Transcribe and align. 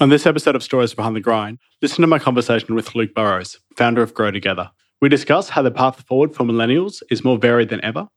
On 0.00 0.08
this 0.08 0.24
episode 0.24 0.56
of 0.56 0.62
Stories 0.62 0.94
Behind 0.94 1.14
the 1.14 1.20
Grind, 1.20 1.58
listen 1.82 2.00
to 2.00 2.06
my 2.06 2.18
conversation 2.18 2.74
with 2.74 2.94
Luke 2.94 3.12
Burrows, 3.14 3.58
founder 3.76 4.00
of 4.00 4.14
Grow 4.14 4.30
Together. 4.30 4.70
We 5.02 5.10
discuss 5.10 5.50
how 5.50 5.60
the 5.60 5.70
path 5.70 6.06
forward 6.06 6.34
for 6.34 6.42
millennials 6.42 7.02
is 7.10 7.22
more 7.22 7.36
varied 7.36 7.68
than 7.68 7.84
ever, 7.84 8.08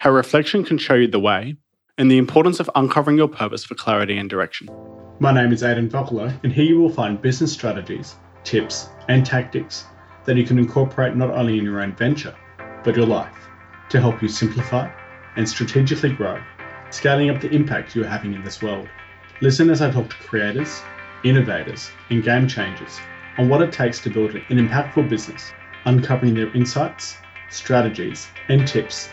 how 0.00 0.10
reflection 0.10 0.64
can 0.64 0.76
show 0.76 0.92
you 0.92 1.06
the 1.06 1.18
way, 1.18 1.56
and 1.96 2.10
the 2.10 2.18
importance 2.18 2.60
of 2.60 2.68
uncovering 2.74 3.16
your 3.16 3.28
purpose 3.28 3.64
for 3.64 3.74
clarity 3.74 4.18
and 4.18 4.28
direction. 4.28 4.68
My 5.18 5.32
name 5.32 5.50
is 5.50 5.62
Aidan 5.62 5.88
Vocalo, 5.88 6.38
and 6.44 6.52
here 6.52 6.66
you 6.66 6.78
will 6.78 6.90
find 6.90 7.22
business 7.22 7.54
strategies, 7.54 8.16
tips, 8.44 8.90
and 9.08 9.24
tactics 9.24 9.86
that 10.26 10.36
you 10.36 10.44
can 10.44 10.58
incorporate 10.58 11.16
not 11.16 11.30
only 11.30 11.56
in 11.58 11.64
your 11.64 11.80
own 11.80 11.96
venture, 11.96 12.36
but 12.84 12.96
your 12.96 13.06
life 13.06 13.48
to 13.88 13.98
help 13.98 14.20
you 14.20 14.28
simplify 14.28 14.90
and 15.36 15.48
strategically 15.48 16.12
grow, 16.12 16.38
scaling 16.90 17.30
up 17.30 17.40
the 17.40 17.48
impact 17.48 17.96
you 17.96 18.04
are 18.04 18.08
having 18.08 18.34
in 18.34 18.44
this 18.44 18.60
world. 18.60 18.86
Listen 19.40 19.70
as 19.70 19.80
I 19.80 19.90
talk 19.90 20.10
to 20.10 20.16
creators, 20.16 20.82
innovators, 21.24 21.90
and 22.10 22.22
game 22.22 22.46
changers 22.46 23.00
on 23.38 23.48
what 23.48 23.62
it 23.62 23.72
takes 23.72 23.98
to 24.02 24.10
build 24.10 24.34
an 24.34 24.44
impactful 24.50 25.08
business, 25.08 25.52
uncovering 25.86 26.34
their 26.34 26.54
insights, 26.54 27.16
strategies, 27.48 28.28
and 28.48 28.68
tips 28.68 29.08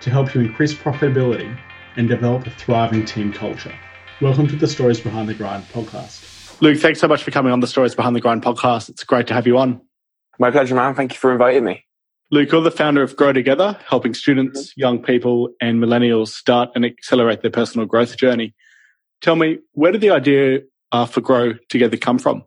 to 0.00 0.08
help 0.08 0.34
you 0.34 0.40
increase 0.40 0.72
profitability 0.72 1.58
and 1.96 2.08
develop 2.08 2.46
a 2.46 2.50
thriving 2.50 3.04
team 3.04 3.32
culture. 3.32 3.74
Welcome 4.20 4.46
to 4.46 4.56
the 4.56 4.68
Stories 4.68 5.00
Behind 5.00 5.28
the 5.28 5.34
Grind 5.34 5.64
podcast. 5.72 6.60
Luke, 6.62 6.78
thanks 6.78 7.00
so 7.00 7.08
much 7.08 7.24
for 7.24 7.32
coming 7.32 7.52
on 7.52 7.58
the 7.58 7.66
Stories 7.66 7.94
Behind 7.94 8.14
the 8.14 8.20
Grind 8.20 8.42
podcast. 8.42 8.88
It's 8.88 9.02
great 9.02 9.26
to 9.26 9.34
have 9.34 9.46
you 9.46 9.58
on. 9.58 9.80
My 10.38 10.52
pleasure, 10.52 10.76
man. 10.76 10.94
Thank 10.94 11.12
you 11.12 11.18
for 11.18 11.32
inviting 11.32 11.64
me. 11.64 11.84
Luke, 12.30 12.52
you're 12.52 12.60
the 12.60 12.70
founder 12.70 13.02
of 13.02 13.16
Grow 13.16 13.32
Together, 13.32 13.76
helping 13.88 14.14
students, 14.14 14.76
young 14.76 15.02
people, 15.02 15.48
and 15.60 15.82
millennials 15.82 16.28
start 16.28 16.70
and 16.76 16.84
accelerate 16.84 17.42
their 17.42 17.50
personal 17.50 17.86
growth 17.86 18.16
journey. 18.16 18.54
Tell 19.20 19.34
me, 19.34 19.58
where 19.72 19.90
did 19.90 20.00
the 20.00 20.10
idea 20.10 20.60
uh, 20.92 21.06
for 21.06 21.20
Grow 21.20 21.54
Together 21.68 21.96
come 21.96 22.18
from? 22.18 22.44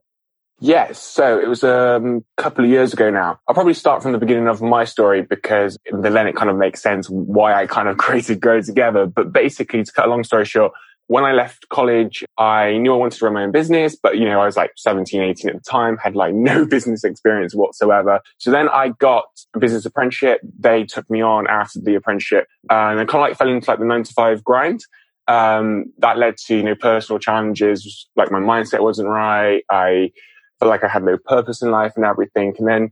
Yes, 0.63 1.01
so 1.01 1.39
it 1.39 1.47
was 1.47 1.63
um, 1.63 2.23
a 2.37 2.41
couple 2.41 2.63
of 2.63 2.69
years 2.69 2.93
ago 2.93 3.09
now. 3.09 3.39
I'll 3.47 3.55
probably 3.55 3.73
start 3.73 4.03
from 4.03 4.11
the 4.11 4.19
beginning 4.19 4.47
of 4.47 4.61
my 4.61 4.85
story 4.85 5.23
because 5.23 5.75
then 5.91 6.27
it 6.27 6.35
kind 6.35 6.51
of 6.51 6.55
makes 6.55 6.83
sense 6.83 7.09
why 7.09 7.55
I 7.55 7.65
kind 7.65 7.87
of 7.87 7.97
created 7.97 8.39
Grow 8.39 8.61
Together. 8.61 9.07
But 9.07 9.33
basically, 9.33 9.83
to 9.83 9.91
cut 9.91 10.05
a 10.05 10.09
long 10.09 10.23
story 10.23 10.45
short, 10.45 10.71
when 11.07 11.25
I 11.25 11.33
left 11.33 11.67
college, 11.69 12.23
I 12.37 12.77
knew 12.77 12.93
I 12.93 12.95
wanted 12.95 13.17
to 13.17 13.25
run 13.25 13.33
my 13.33 13.43
own 13.43 13.51
business, 13.51 13.97
but 14.01 14.17
you 14.17 14.23
know, 14.23 14.39
I 14.39 14.45
was 14.45 14.55
like 14.55 14.71
17, 14.77 15.21
18 15.21 15.49
at 15.49 15.55
the 15.55 15.61
time, 15.69 15.97
had 15.97 16.15
like 16.15 16.33
no 16.33 16.65
business 16.67 17.03
experience 17.03 17.53
whatsoever. 17.53 18.21
So 18.37 18.49
then 18.49 18.69
I 18.69 18.89
got 18.99 19.25
a 19.53 19.59
business 19.59 19.85
apprenticeship. 19.85 20.39
They 20.57 20.85
took 20.85 21.09
me 21.09 21.21
on 21.21 21.47
after 21.47 21.81
the 21.81 21.95
apprenticeship 21.95 22.47
and 22.69 22.99
I 22.99 23.03
kind 23.03 23.15
of 23.15 23.21
like 23.29 23.37
fell 23.37 23.49
into 23.49 23.69
like 23.69 23.79
the 23.79 23.85
nine 23.85 24.03
to 24.03 24.13
five 24.13 24.41
grind 24.41 24.85
um, 25.31 25.93
that 25.99 26.17
led 26.17 26.35
to 26.45 26.57
you 26.57 26.63
know 26.63 26.75
personal 26.75 27.19
challenges 27.19 28.07
like 28.15 28.31
my 28.31 28.39
mindset 28.39 28.81
wasn't 28.81 29.07
right 29.07 29.63
i 29.69 30.11
felt 30.59 30.69
like 30.69 30.83
i 30.83 30.87
had 30.87 31.03
no 31.03 31.17
purpose 31.17 31.61
in 31.61 31.71
life 31.71 31.93
and 31.95 32.05
everything. 32.05 32.53
And 32.59 32.67
then 32.67 32.91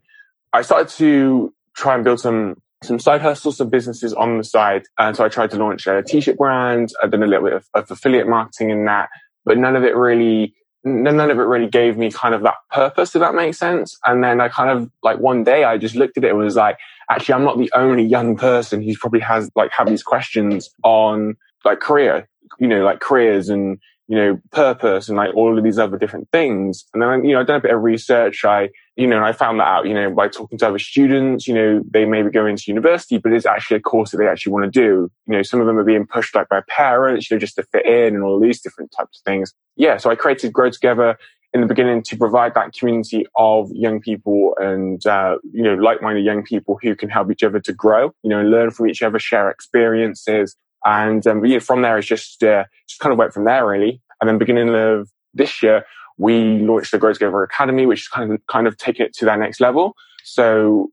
i 0.54 0.62
started 0.62 0.90
to 0.98 1.54
try 1.76 1.96
and 1.96 2.04
build 2.04 2.20
some 2.20 2.62
some 2.82 2.98
side 2.98 3.22
hustles 3.22 3.58
some 3.58 3.70
businesses 3.70 4.14
on 4.14 4.38
the 4.38 4.44
side. 4.44 4.84
And 4.98 5.16
so 5.16 5.26
i 5.26 5.30
tried 5.30 5.52
to 5.52 5.58
launch 5.58 5.86
a 5.86 6.02
t-shirt 6.02 6.38
brand. 6.38 6.90
I've 7.04 7.12
done 7.12 7.24
a 7.24 7.28
little 7.28 7.46
bit 7.46 7.54
of, 7.54 7.66
of 7.74 7.92
affiliate 7.92 8.28
marketing 8.28 8.70
in 8.70 8.86
that 8.86 9.10
but 9.46 9.58
none 9.58 9.76
of 9.76 9.84
it 9.84 9.96
really 9.96 10.54
none 10.86 11.20
of 11.20 11.38
it 11.38 11.44
really 11.44 11.68
gave 11.68 11.98
me 11.98 12.10
kind 12.10 12.34
of 12.34 12.42
that 12.44 12.56
purpose 12.72 13.14
if 13.14 13.20
that 13.20 13.36
makes 13.36 13.58
sense. 13.58 13.98
And 14.06 14.24
then 14.24 14.40
i 14.40 14.48
kind 14.48 14.70
of 14.70 14.90
like 15.04 15.20
one 15.20 15.44
day 15.44 15.66
i 15.66 15.78
just 15.78 15.96
looked 15.96 16.18
at 16.18 16.24
it 16.24 16.30
and 16.30 16.38
was 16.38 16.56
like 16.56 16.78
actually 17.10 17.34
i'm 17.34 17.44
not 17.44 17.58
the 17.58 17.72
only 17.76 18.04
young 18.04 18.38
person 18.38 18.82
who 18.82 18.96
probably 18.96 19.20
has 19.20 19.52
like 19.56 19.72
have 19.72 19.88
these 19.88 20.04
questions 20.04 20.70
on 20.84 21.36
like 21.66 21.80
career, 21.80 22.28
you 22.60 22.68
know, 22.68 22.84
like 22.84 23.00
careers 23.00 23.50
and, 23.50 23.80
you 24.08 24.16
know, 24.16 24.40
purpose 24.52 25.08
and 25.08 25.18
like 25.18 25.34
all 25.36 25.58
of 25.58 25.64
these 25.64 25.78
other 25.78 25.98
different 25.98 26.28
things. 26.32 26.86
And 26.94 27.04
then, 27.04 27.24
you 27.24 27.34
know, 27.34 27.42
I 27.42 27.44
done 27.44 27.58
a 27.58 27.62
bit 27.62 27.74
of 27.74 27.82
research. 27.82 28.44
I, 28.44 28.70
you 28.96 29.06
know, 29.06 29.24
I 29.24 29.34
found 29.34 29.60
that 29.60 29.68
out, 29.68 29.88
you 29.88 29.94
know, 29.94 30.10
by 30.10 30.28
talking 30.28 30.58
to 30.58 30.68
other 30.68 30.80
students, 30.80 31.48
you 31.48 31.54
know, 31.54 31.84
they 31.90 32.06
may 32.06 32.24
be 32.24 32.32
going 32.32 32.56
to 32.56 32.64
university, 32.68 33.18
but 33.20 33.34
it's 33.34 33.46
actually 33.46 33.78
a 33.78 33.82
course 33.82 34.12
that 34.12 34.18
they 34.18 34.28
actually 34.28 34.54
want 34.54 34.66
to 34.66 34.72
do. 34.72 35.12
You 35.28 35.38
know, 35.38 35.44
some 35.44 35.62
of 35.62 35.68
them 35.68 35.78
are 35.78 35.84
being 35.84 36.08
pushed 36.08 36.34
like 36.34 36.50
by 36.50 36.62
parents, 36.68 37.30
you 37.30 37.36
know, 37.36 37.40
just 37.40 37.56
to 37.56 37.64
fit 37.64 37.86
in 37.86 38.16
and 38.16 38.24
all 38.24 38.40
these 38.40 38.62
different 38.62 38.92
types 38.98 39.20
of 39.20 39.24
things. 39.24 39.54
Yeah. 39.76 39.98
So 39.98 40.10
I 40.10 40.16
created 40.16 40.54
Grow 40.54 40.72
Together 40.72 41.18
in 41.54 41.62
the 41.62 41.68
beginning 41.68 42.04
to 42.04 42.18
provide 42.18 42.54
that 42.54 42.74
community 42.74 43.26
of 43.36 43.70
young 43.72 44.00
people 44.00 44.56
and 44.60 45.06
uh, 45.06 45.38
you 45.52 45.64
know 45.64 45.74
like-minded 45.74 46.24
young 46.24 46.44
people 46.44 46.78
who 46.82 46.96
can 46.96 47.10
help 47.10 47.32
each 47.32 47.44
other 47.44 47.60
to 47.60 47.74
grow 47.74 48.14
you 48.24 48.30
know 48.30 48.42
learn 48.44 48.70
from 48.70 48.88
each 48.88 49.02
other 49.02 49.20
share 49.20 49.50
experiences 49.50 50.56
and 50.86 51.26
um, 51.28 51.46
yeah, 51.46 51.60
from 51.60 51.82
there, 51.82 51.98
it's 51.98 52.08
just 52.08 52.44
uh, 52.44 52.66
just 52.88 53.00
kind 53.00 53.12
of 53.12 53.20
went 53.20 53.34
from 53.34 53.46
there 53.46 53.68
really. 53.68 54.02
And 54.22 54.30
then 54.30 54.38
beginning 54.38 54.70
of 54.74 55.10
this 55.34 55.64
year, 55.64 55.86
we 56.18 56.60
launched 56.60 56.92
the 56.92 56.98
Grow 56.98 57.14
Together 57.14 57.44
Academy, 57.44 57.86
which 57.86 58.02
is 58.02 58.08
kind 58.08 58.34
of 58.34 58.42
kind 58.48 58.68
of 58.68 58.78
taking 58.78 59.06
it 59.06 59.14
to 59.16 59.26
that 59.26 59.40
next 59.40 59.60
level. 59.62 59.96
So 60.24 60.92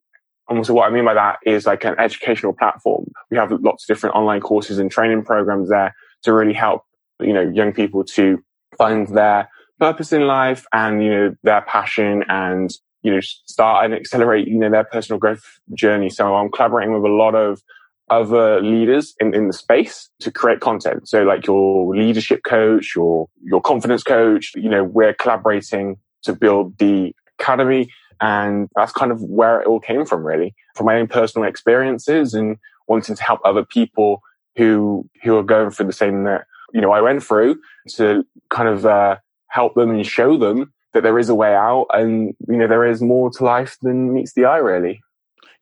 almost 0.48 0.70
what 0.70 0.88
I 0.88 0.94
mean 0.94 1.04
by 1.04 1.14
that 1.14 1.38
is 1.44 1.66
like 1.66 1.84
an 1.84 1.96
educational 1.98 2.52
platform. 2.52 3.06
We 3.30 3.36
have 3.36 3.50
lots 3.52 3.84
of 3.84 3.88
different 3.88 4.14
online 4.14 4.40
courses 4.40 4.78
and 4.78 4.90
training 4.90 5.24
programs 5.24 5.68
there 5.68 5.94
to 6.22 6.32
really 6.32 6.54
help 6.54 6.82
you 7.20 7.32
know 7.32 7.42
young 7.42 7.72
people 7.72 8.04
to 8.04 8.42
find 8.76 9.08
their 9.08 9.48
purpose 9.78 10.12
in 10.12 10.22
life 10.22 10.64
and 10.72 11.02
you 11.02 11.10
know 11.10 11.34
their 11.42 11.62
passion 11.62 12.24
and 12.28 12.70
you 13.02 13.12
know 13.12 13.20
start 13.20 13.84
and 13.84 13.94
accelerate 13.94 14.48
you 14.48 14.58
know 14.58 14.70
their 14.70 14.84
personal 14.84 15.18
growth 15.18 15.44
journey. 15.74 16.10
So 16.10 16.34
I'm 16.34 16.50
collaborating 16.50 16.94
with 16.94 17.04
a 17.04 17.14
lot 17.14 17.34
of 17.34 17.62
other 18.08 18.60
leaders 18.62 19.14
in, 19.20 19.34
in 19.34 19.48
the 19.48 19.52
space 19.52 20.08
to 20.20 20.30
create 20.30 20.60
content. 20.60 21.08
So 21.08 21.22
like 21.22 21.46
your 21.46 21.94
leadership 21.94 22.42
coach, 22.44 22.94
your, 22.94 23.28
your 23.42 23.60
confidence 23.60 24.02
coach, 24.02 24.52
you 24.54 24.68
know, 24.68 24.84
we're 24.84 25.14
collaborating 25.14 25.96
to 26.22 26.32
build 26.32 26.78
the 26.78 27.14
academy. 27.38 27.90
And 28.20 28.68
that's 28.74 28.92
kind 28.92 29.12
of 29.12 29.22
where 29.22 29.60
it 29.60 29.66
all 29.66 29.80
came 29.80 30.06
from, 30.06 30.24
really, 30.24 30.54
from 30.74 30.86
my 30.86 30.96
own 30.96 31.08
personal 31.08 31.48
experiences 31.48 32.32
and 32.32 32.56
wanting 32.88 33.16
to 33.16 33.22
help 33.22 33.40
other 33.44 33.64
people 33.64 34.22
who, 34.56 35.08
who 35.22 35.36
are 35.36 35.42
going 35.42 35.70
through 35.70 35.86
the 35.86 35.92
same 35.92 36.24
that, 36.24 36.46
you 36.72 36.80
know, 36.80 36.92
I 36.92 37.00
went 37.00 37.22
through 37.22 37.60
to 37.96 38.24
kind 38.50 38.68
of, 38.68 38.86
uh, 38.86 39.16
help 39.48 39.74
them 39.74 39.90
and 39.90 40.06
show 40.06 40.36
them 40.36 40.72
that 40.92 41.02
there 41.02 41.18
is 41.18 41.28
a 41.28 41.34
way 41.34 41.54
out 41.54 41.86
and, 41.92 42.34
you 42.48 42.56
know, 42.56 42.66
there 42.66 42.86
is 42.86 43.02
more 43.02 43.30
to 43.30 43.44
life 43.44 43.76
than 43.82 44.14
meets 44.14 44.32
the 44.32 44.44
eye, 44.44 44.58
really. 44.58 45.02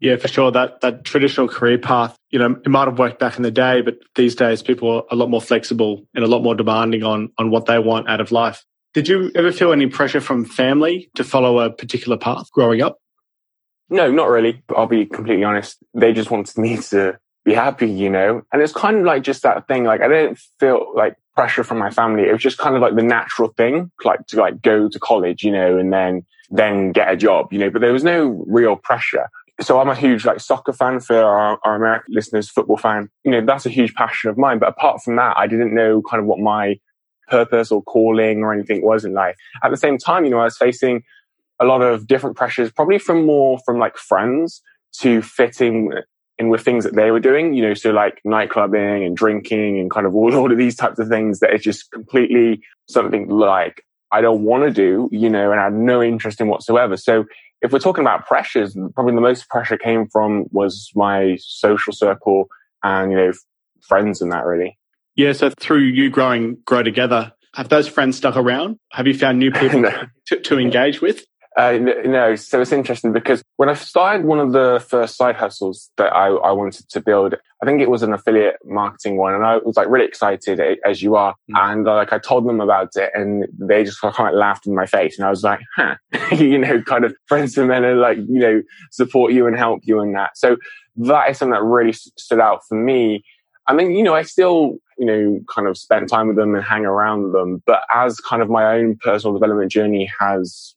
Yeah, 0.00 0.16
for 0.16 0.28
sure. 0.28 0.50
That 0.50 0.80
that 0.80 1.04
traditional 1.04 1.48
career 1.48 1.78
path, 1.78 2.16
you 2.30 2.38
know, 2.38 2.56
it 2.64 2.68
might 2.68 2.88
have 2.88 2.98
worked 2.98 3.18
back 3.18 3.36
in 3.36 3.42
the 3.42 3.50
day, 3.50 3.80
but 3.80 3.98
these 4.14 4.34
days 4.34 4.62
people 4.62 4.90
are 4.90 5.04
a 5.10 5.16
lot 5.16 5.30
more 5.30 5.40
flexible 5.40 6.06
and 6.14 6.24
a 6.24 6.28
lot 6.28 6.42
more 6.42 6.54
demanding 6.54 7.02
on 7.02 7.30
on 7.38 7.50
what 7.50 7.66
they 7.66 7.78
want 7.78 8.08
out 8.08 8.20
of 8.20 8.32
life. 8.32 8.64
Did 8.92 9.08
you 9.08 9.32
ever 9.34 9.50
feel 9.50 9.72
any 9.72 9.88
pressure 9.88 10.20
from 10.20 10.44
family 10.44 11.10
to 11.16 11.24
follow 11.24 11.58
a 11.58 11.70
particular 11.70 12.16
path 12.16 12.50
growing 12.52 12.80
up? 12.80 12.98
No, 13.90 14.10
not 14.10 14.28
really. 14.28 14.62
I'll 14.74 14.86
be 14.86 15.04
completely 15.04 15.44
honest. 15.44 15.78
They 15.94 16.12
just 16.12 16.30
wanted 16.30 16.56
me 16.56 16.76
to 16.76 17.18
be 17.44 17.54
happy, 17.54 17.90
you 17.90 18.08
know? 18.08 18.42
And 18.52 18.62
it's 18.62 18.72
kind 18.72 18.98
of 18.98 19.04
like 19.04 19.22
just 19.22 19.42
that 19.42 19.66
thing. 19.66 19.84
Like 19.84 20.00
I 20.00 20.08
didn't 20.08 20.38
feel 20.60 20.92
like 20.94 21.16
pressure 21.34 21.64
from 21.64 21.78
my 21.78 21.90
family. 21.90 22.22
It 22.22 22.32
was 22.32 22.42
just 22.42 22.58
kind 22.58 22.76
of 22.76 22.82
like 22.82 22.94
the 22.94 23.02
natural 23.02 23.48
thing, 23.56 23.90
like 24.04 24.26
to 24.28 24.38
like 24.38 24.62
go 24.62 24.88
to 24.88 24.98
college, 25.00 25.42
you 25.42 25.50
know, 25.50 25.76
and 25.76 25.92
then, 25.92 26.24
then 26.50 26.92
get 26.92 27.12
a 27.12 27.16
job, 27.16 27.52
you 27.52 27.58
know, 27.58 27.70
but 27.70 27.80
there 27.80 27.92
was 27.92 28.04
no 28.04 28.44
real 28.46 28.76
pressure 28.76 29.28
so 29.60 29.80
I'm 29.80 29.88
a 29.88 29.94
huge 29.94 30.24
like 30.24 30.40
soccer 30.40 30.72
fan 30.72 31.00
for 31.00 31.16
our, 31.16 31.58
our, 31.64 31.76
American 31.76 32.14
listeners, 32.14 32.50
football 32.50 32.76
fan. 32.76 33.08
You 33.22 33.30
know, 33.30 33.40
that's 33.44 33.66
a 33.66 33.70
huge 33.70 33.94
passion 33.94 34.30
of 34.30 34.36
mine. 34.36 34.58
But 34.58 34.70
apart 34.70 35.02
from 35.02 35.16
that, 35.16 35.36
I 35.36 35.46
didn't 35.46 35.74
know 35.74 36.02
kind 36.02 36.20
of 36.20 36.26
what 36.26 36.40
my 36.40 36.78
purpose 37.28 37.70
or 37.70 37.82
calling 37.82 38.42
or 38.42 38.52
anything 38.52 38.84
was 38.84 39.04
in 39.04 39.14
life. 39.14 39.36
At 39.62 39.70
the 39.70 39.76
same 39.76 39.96
time, 39.96 40.24
you 40.24 40.30
know, 40.30 40.40
I 40.40 40.44
was 40.44 40.58
facing 40.58 41.04
a 41.60 41.64
lot 41.64 41.82
of 41.82 42.06
different 42.06 42.36
pressures, 42.36 42.72
probably 42.72 42.98
from 42.98 43.24
more 43.26 43.58
from 43.64 43.78
like 43.78 43.96
friends 43.96 44.60
to 45.00 45.22
fitting 45.22 45.92
in 46.38 46.48
with 46.48 46.62
things 46.62 46.84
that 46.84 46.96
they 46.96 47.10
were 47.10 47.20
doing, 47.20 47.54
you 47.54 47.62
know, 47.62 47.74
so 47.74 47.90
like 47.90 48.20
nightclubbing 48.26 49.06
and 49.06 49.16
drinking 49.16 49.78
and 49.78 49.90
kind 49.90 50.06
of 50.06 50.14
all, 50.14 50.34
all 50.36 50.50
of 50.50 50.58
these 50.58 50.76
types 50.76 50.98
of 50.98 51.08
things 51.08 51.40
that 51.40 51.54
is 51.54 51.62
just 51.62 51.90
completely 51.92 52.60
something 52.88 53.28
like 53.28 53.84
I 54.10 54.20
don't 54.20 54.44
want 54.44 54.64
to 54.64 54.70
do, 54.70 55.08
you 55.12 55.28
know, 55.28 55.50
and 55.50 55.60
I 55.60 55.64
had 55.64 55.72
no 55.72 56.02
interest 56.02 56.40
in 56.40 56.48
whatsoever. 56.48 56.96
So 56.96 57.24
if 57.62 57.72
we're 57.72 57.78
talking 57.78 58.02
about 58.02 58.26
pressures, 58.26 58.76
probably 58.94 59.14
the 59.14 59.20
most 59.20 59.48
pressure 59.48 59.76
came 59.76 60.06
from 60.08 60.46
was 60.50 60.90
my 60.94 61.36
social 61.40 61.92
circle 61.92 62.48
and, 62.82 63.10
you 63.10 63.16
know, 63.16 63.32
friends 63.80 64.20
and 64.20 64.30
that 64.32 64.44
really. 64.44 64.78
Yeah. 65.16 65.32
So 65.32 65.50
through 65.58 65.80
you 65.80 66.10
growing, 66.10 66.58
grow 66.64 66.82
together, 66.82 67.32
have 67.54 67.68
those 67.68 67.88
friends 67.88 68.16
stuck 68.16 68.36
around? 68.36 68.78
Have 68.92 69.06
you 69.06 69.14
found 69.14 69.38
new 69.38 69.50
people 69.52 69.80
no. 69.80 70.04
to, 70.26 70.40
to 70.40 70.58
engage 70.58 71.00
with? 71.00 71.24
Uh, 71.56 71.78
no, 72.04 72.34
so 72.34 72.60
it's 72.60 72.72
interesting 72.72 73.12
because 73.12 73.40
when 73.58 73.68
I 73.68 73.74
started 73.74 74.26
one 74.26 74.40
of 74.40 74.52
the 74.52 74.84
first 74.88 75.16
side 75.16 75.36
hustles 75.36 75.88
that 75.98 76.12
I, 76.12 76.26
I, 76.26 76.50
wanted 76.50 76.88
to 76.88 77.00
build, 77.00 77.36
I 77.62 77.66
think 77.66 77.80
it 77.80 77.88
was 77.88 78.02
an 78.02 78.12
affiliate 78.12 78.56
marketing 78.64 79.18
one, 79.18 79.34
and 79.34 79.44
I 79.44 79.58
was 79.58 79.76
like 79.76 79.88
really 79.88 80.06
excited 80.06 80.60
as 80.84 81.00
you 81.00 81.14
are, 81.14 81.36
mm. 81.48 81.72
and 81.72 81.84
like 81.84 82.12
I 82.12 82.18
told 82.18 82.44
them 82.44 82.60
about 82.60 82.96
it, 82.96 83.12
and 83.14 83.46
they 83.56 83.84
just 83.84 84.00
kind 84.00 84.28
of 84.28 84.34
laughed 84.34 84.66
in 84.66 84.74
my 84.74 84.86
face, 84.86 85.16
and 85.16 85.26
I 85.26 85.30
was 85.30 85.44
like, 85.44 85.60
huh, 85.76 85.94
you 86.32 86.58
know, 86.58 86.82
kind 86.82 87.04
of 87.04 87.14
friends 87.28 87.56
and 87.56 87.68
men 87.68 87.84
and 87.84 88.00
like 88.00 88.18
you 88.18 88.40
know 88.40 88.60
support 88.90 89.32
you 89.32 89.46
and 89.46 89.56
help 89.56 89.82
you 89.84 90.00
in 90.00 90.12
that. 90.14 90.36
So 90.36 90.56
that 90.96 91.30
is 91.30 91.38
something 91.38 91.52
that 91.52 91.62
really 91.62 91.92
stood 91.92 92.40
out 92.40 92.62
for 92.68 92.74
me. 92.74 93.22
I 93.68 93.74
mean, 93.74 93.92
you 93.92 94.02
know, 94.02 94.14
I 94.14 94.22
still, 94.22 94.78
you 94.98 95.06
know, 95.06 95.40
kind 95.54 95.68
of 95.68 95.78
spend 95.78 96.08
time 96.08 96.26
with 96.26 96.36
them 96.36 96.54
and 96.54 96.64
hang 96.64 96.84
around 96.84 97.32
them. 97.32 97.62
But 97.64 97.82
as 97.94 98.18
kind 98.20 98.42
of 98.42 98.50
my 98.50 98.76
own 98.76 98.98
personal 99.00 99.32
development 99.34 99.70
journey 99.70 100.10
has 100.20 100.74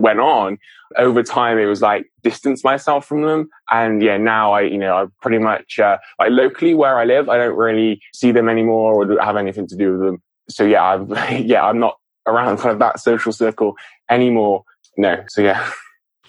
went 0.00 0.20
on, 0.20 0.58
over 0.96 1.22
time 1.22 1.58
it 1.58 1.66
was 1.66 1.82
like 1.82 2.10
distance 2.22 2.64
myself 2.64 3.06
from 3.06 3.22
them. 3.22 3.48
And 3.70 4.02
yeah, 4.02 4.16
now 4.16 4.52
I, 4.52 4.62
you 4.62 4.78
know, 4.78 4.96
I 4.96 5.06
pretty 5.22 5.38
much, 5.38 5.78
uh, 5.78 5.98
like 6.18 6.30
locally 6.30 6.74
where 6.74 6.98
I 6.98 7.04
live, 7.04 7.28
I 7.28 7.36
don't 7.36 7.56
really 7.56 8.00
see 8.12 8.32
them 8.32 8.48
anymore 8.48 8.94
or 8.94 9.22
have 9.22 9.36
anything 9.36 9.66
to 9.68 9.76
do 9.76 9.92
with 9.92 10.00
them. 10.00 10.22
So 10.48 10.64
yeah, 10.64 10.82
I'm, 10.82 11.10
yeah, 11.46 11.64
I'm 11.64 11.78
not 11.78 11.96
around 12.26 12.58
kind 12.58 12.70
of 12.70 12.78
that 12.80 13.00
social 13.00 13.32
circle 13.32 13.76
anymore. 14.08 14.64
No. 14.96 15.24
So 15.28 15.42
yeah. 15.42 15.70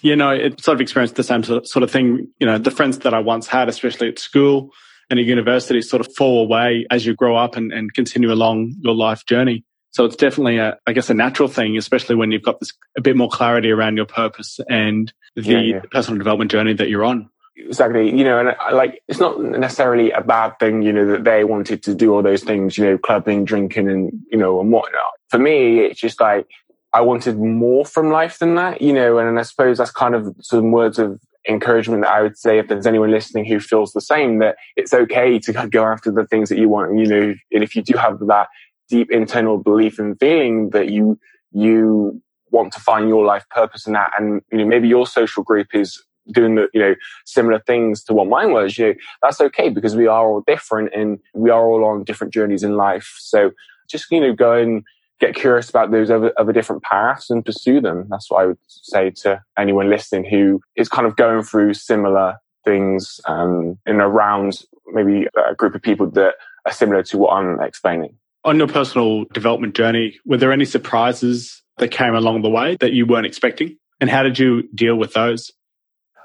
You 0.01 0.15
know, 0.15 0.31
it 0.31 0.63
sort 0.63 0.75
of 0.75 0.81
experienced 0.81 1.15
the 1.15 1.23
same 1.23 1.43
sort 1.43 1.83
of 1.83 1.91
thing. 1.91 2.27
You 2.39 2.47
know, 2.47 2.57
the 2.57 2.71
friends 2.71 2.99
that 2.99 3.13
I 3.13 3.19
once 3.19 3.47
had, 3.47 3.69
especially 3.69 4.09
at 4.09 4.17
school 4.17 4.71
and 5.11 5.19
at 5.19 5.25
university, 5.25 5.81
sort 5.81 5.99
of 5.99 6.11
fall 6.15 6.43
away 6.43 6.87
as 6.89 7.05
you 7.05 7.13
grow 7.13 7.35
up 7.35 7.55
and, 7.55 7.71
and 7.71 7.93
continue 7.93 8.31
along 8.31 8.75
your 8.81 8.95
life 8.95 9.25
journey. 9.27 9.63
So 9.91 10.05
it's 10.05 10.15
definitely 10.15 10.57
a, 10.57 10.77
I 10.87 10.93
guess, 10.93 11.09
a 11.09 11.13
natural 11.13 11.49
thing, 11.49 11.77
especially 11.77 12.15
when 12.15 12.31
you've 12.31 12.43
got 12.43 12.59
this 12.59 12.73
a 12.97 13.01
bit 13.01 13.15
more 13.15 13.29
clarity 13.29 13.71
around 13.71 13.97
your 13.97 14.05
purpose 14.05 14.59
and 14.69 15.11
the 15.35 15.41
yeah, 15.43 15.59
yeah. 15.59 15.81
personal 15.91 16.17
development 16.17 16.49
journey 16.49 16.73
that 16.73 16.89
you're 16.89 17.03
on. 17.03 17.29
Exactly. 17.57 18.09
You 18.09 18.23
know, 18.23 18.39
and 18.39 18.49
I, 18.49 18.71
like, 18.71 19.03
it's 19.09 19.19
not 19.19 19.39
necessarily 19.41 20.11
a 20.11 20.21
bad 20.21 20.57
thing, 20.59 20.81
you 20.81 20.93
know, 20.93 21.05
that 21.11 21.25
they 21.25 21.43
wanted 21.43 21.83
to 21.83 21.93
do 21.93 22.13
all 22.13 22.23
those 22.23 22.43
things, 22.43 22.77
you 22.77 22.85
know, 22.85 22.97
clubbing, 22.97 23.43
drinking 23.43 23.89
and, 23.89 24.11
you 24.31 24.37
know, 24.37 24.61
and 24.61 24.71
whatnot. 24.71 25.11
For 25.29 25.37
me, 25.37 25.79
it's 25.79 25.99
just 25.99 26.21
like, 26.21 26.47
I 26.93 27.01
wanted 27.01 27.37
more 27.37 27.85
from 27.85 28.09
life 28.09 28.39
than 28.39 28.55
that, 28.55 28.81
you 28.81 28.93
know, 28.93 29.17
and 29.17 29.37
I 29.37 29.43
suppose 29.43 29.77
that's 29.77 29.91
kind 29.91 30.15
of 30.15 30.35
some 30.41 30.71
words 30.71 30.99
of 30.99 31.19
encouragement 31.47 32.03
that 32.03 32.11
I 32.11 32.21
would 32.21 32.37
say 32.37 32.59
if 32.59 32.67
there's 32.67 32.87
anyone 32.87 33.11
listening 33.11 33.45
who 33.45 33.59
feels 33.59 33.93
the 33.93 34.01
same, 34.01 34.39
that 34.39 34.55
it's 34.75 34.93
okay 34.93 35.39
to 35.39 35.67
go 35.67 35.85
after 35.85 36.11
the 36.11 36.25
things 36.25 36.49
that 36.49 36.57
you 36.57 36.69
want. 36.69 36.91
And, 36.91 36.99
you 36.99 37.07
know, 37.07 37.33
and 37.51 37.63
if 37.63 37.75
you 37.75 37.81
do 37.81 37.97
have 37.97 38.19
that 38.19 38.47
deep 38.91 39.09
internal 39.09 39.57
belief 39.57 39.97
and 39.97 40.19
feeling 40.19 40.69
that 40.71 40.89
you, 40.89 41.17
you 41.51 42.21
want 42.51 42.73
to 42.73 42.79
find 42.79 43.07
your 43.07 43.25
life 43.25 43.45
purpose 43.49 43.87
in 43.87 43.93
that. 43.93 44.11
And, 44.17 44.41
you 44.51 44.59
know, 44.59 44.65
maybe 44.65 44.87
your 44.87 45.07
social 45.07 45.43
group 45.43 45.69
is 45.73 46.03
doing 46.31 46.55
the, 46.55 46.67
you 46.73 46.81
know, 46.81 46.95
similar 47.25 47.59
things 47.59 48.03
to 48.03 48.13
what 48.13 48.27
mine 48.27 48.51
was, 48.51 48.77
you 48.77 48.87
know, 48.87 48.93
that's 49.23 49.41
okay 49.41 49.69
because 49.69 49.95
we 49.95 50.07
are 50.07 50.27
all 50.27 50.43
different 50.45 50.93
and 50.93 51.19
we 51.33 51.49
are 51.49 51.65
all 51.65 51.85
on 51.85 52.03
different 52.03 52.33
journeys 52.33 52.63
in 52.63 52.75
life. 52.75 53.15
So 53.19 53.51
just, 53.89 54.11
you 54.11 54.19
know, 54.19 54.33
go 54.33 54.53
and 54.53 54.83
get 55.19 55.35
curious 55.35 55.69
about 55.69 55.91
those 55.91 56.09
other, 56.11 56.33
other 56.37 56.51
different 56.51 56.83
paths 56.83 57.29
and 57.29 57.45
pursue 57.45 57.79
them. 57.79 58.07
That's 58.09 58.29
what 58.29 58.41
I 58.41 58.45
would 58.47 58.57
say 58.67 59.11
to 59.23 59.41
anyone 59.57 59.89
listening 59.89 60.25
who 60.29 60.61
is 60.75 60.89
kind 60.89 61.07
of 61.07 61.15
going 61.15 61.43
through 61.43 61.75
similar 61.75 62.37
things 62.65 63.21
um, 63.25 63.77
in 63.85 64.01
around 64.01 64.61
maybe 64.87 65.27
a 65.49 65.55
group 65.55 65.75
of 65.75 65.81
people 65.81 66.09
that 66.11 66.35
are 66.65 66.71
similar 66.71 67.03
to 67.03 67.17
what 67.17 67.33
I'm 67.33 67.61
explaining. 67.61 68.15
On 68.43 68.57
your 68.57 68.67
personal 68.67 69.25
development 69.33 69.75
journey, 69.75 70.19
were 70.25 70.37
there 70.37 70.51
any 70.51 70.65
surprises 70.65 71.61
that 71.77 71.89
came 71.89 72.15
along 72.15 72.41
the 72.41 72.49
way 72.49 72.75
that 72.79 72.93
you 72.93 73.05
weren't 73.05 73.25
expecting? 73.25 73.77
And 73.99 74.09
how 74.09 74.23
did 74.23 74.39
you 74.39 74.67
deal 74.73 74.95
with 74.95 75.13
those? 75.13 75.51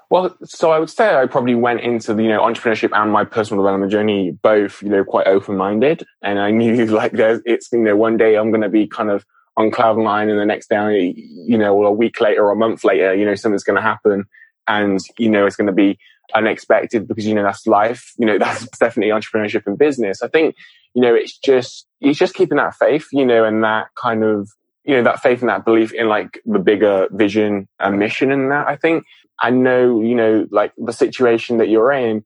Well, 0.09 0.37
so 0.45 0.71
I 0.71 0.79
would 0.79 0.89
say 0.89 1.17
I 1.17 1.27
probably 1.27 1.57
went 1.57 1.81
into 1.81 2.15
the, 2.15 2.23
you 2.23 2.29
know, 2.29 2.41
entrepreneurship 2.41 2.91
and 2.93 3.11
my 3.11 3.25
personal 3.25 3.63
development 3.63 3.91
journey 3.91 4.31
both, 4.31 4.83
you 4.83 4.89
know, 4.89 5.05
quite 5.05 5.27
open 5.27 5.57
minded. 5.57 6.05
And 6.23 6.39
I 6.39 6.51
knew 6.53 6.87
like 6.87 7.13
there's, 7.13 7.41
it's, 7.45 7.69
you 7.73 7.81
know, 7.81 7.97
one 7.97 8.17
day 8.17 8.37
I'm 8.37 8.51
going 8.51 8.63
to 8.63 8.69
be 8.69 8.87
kind 8.87 9.11
of 9.11 9.25
on 9.57 9.71
cloud 9.71 9.99
nine 9.99 10.29
and 10.31 10.39
the 10.39 10.47
next 10.47 10.69
day, 10.69 11.15
you 11.17 11.59
know, 11.59 11.75
or 11.75 11.87
a 11.87 11.93
week 11.93 12.21
later 12.21 12.45
or 12.45 12.53
a 12.53 12.57
month 12.57 12.85
later, 12.85 13.15
you 13.15 13.25
know, 13.25 13.35
something's 13.35 13.65
going 13.65 13.77
to 13.77 13.83
happen 13.83 14.27
and, 14.69 15.01
you 15.19 15.31
know, 15.31 15.47
it's 15.47 15.57
going 15.57 15.67
to 15.67 15.73
be 15.73 15.99
unexpected 16.35 17.07
because, 17.07 17.27
you 17.27 17.35
know, 17.35 17.43
that's 17.43 17.67
life. 17.67 18.13
You 18.19 18.27
know, 18.27 18.39
that's 18.41 18.67
definitely 18.79 19.13
entrepreneurship 19.13 19.67
and 19.67 19.79
business. 19.79 20.23
I 20.23 20.29
think, 20.29 20.57
you 20.95 21.03
know, 21.03 21.15
it's 21.15 21.37
just, 21.39 21.87
it's 22.01 22.19
just 22.19 22.35
keeping 22.35 22.57
that 22.57 22.75
faith, 22.75 23.09
you 23.13 23.27
know, 23.27 23.45
and 23.45 23.63
that 23.65 23.89
kind 24.01 24.25
of, 24.25 24.51
you 24.85 24.97
know, 24.97 25.03
that 25.03 25.21
faith 25.21 25.41
and 25.41 25.49
that 25.49 25.65
belief 25.65 25.93
in 25.93 26.09
like 26.09 26.41
the 26.47 26.59
bigger 26.59 27.09
vision 27.11 27.69
and 27.81 27.99
mission 27.99 28.31
and 28.31 28.51
that. 28.53 28.69
I 28.69 28.77
think 28.77 29.05
I 29.41 29.51
know, 29.51 30.01
you 30.01 30.15
know, 30.15 30.47
like 30.51 30.73
the 30.79 30.93
situation 30.93 31.59
that 31.59 31.69
you're 31.69 31.93
in, 31.93 32.25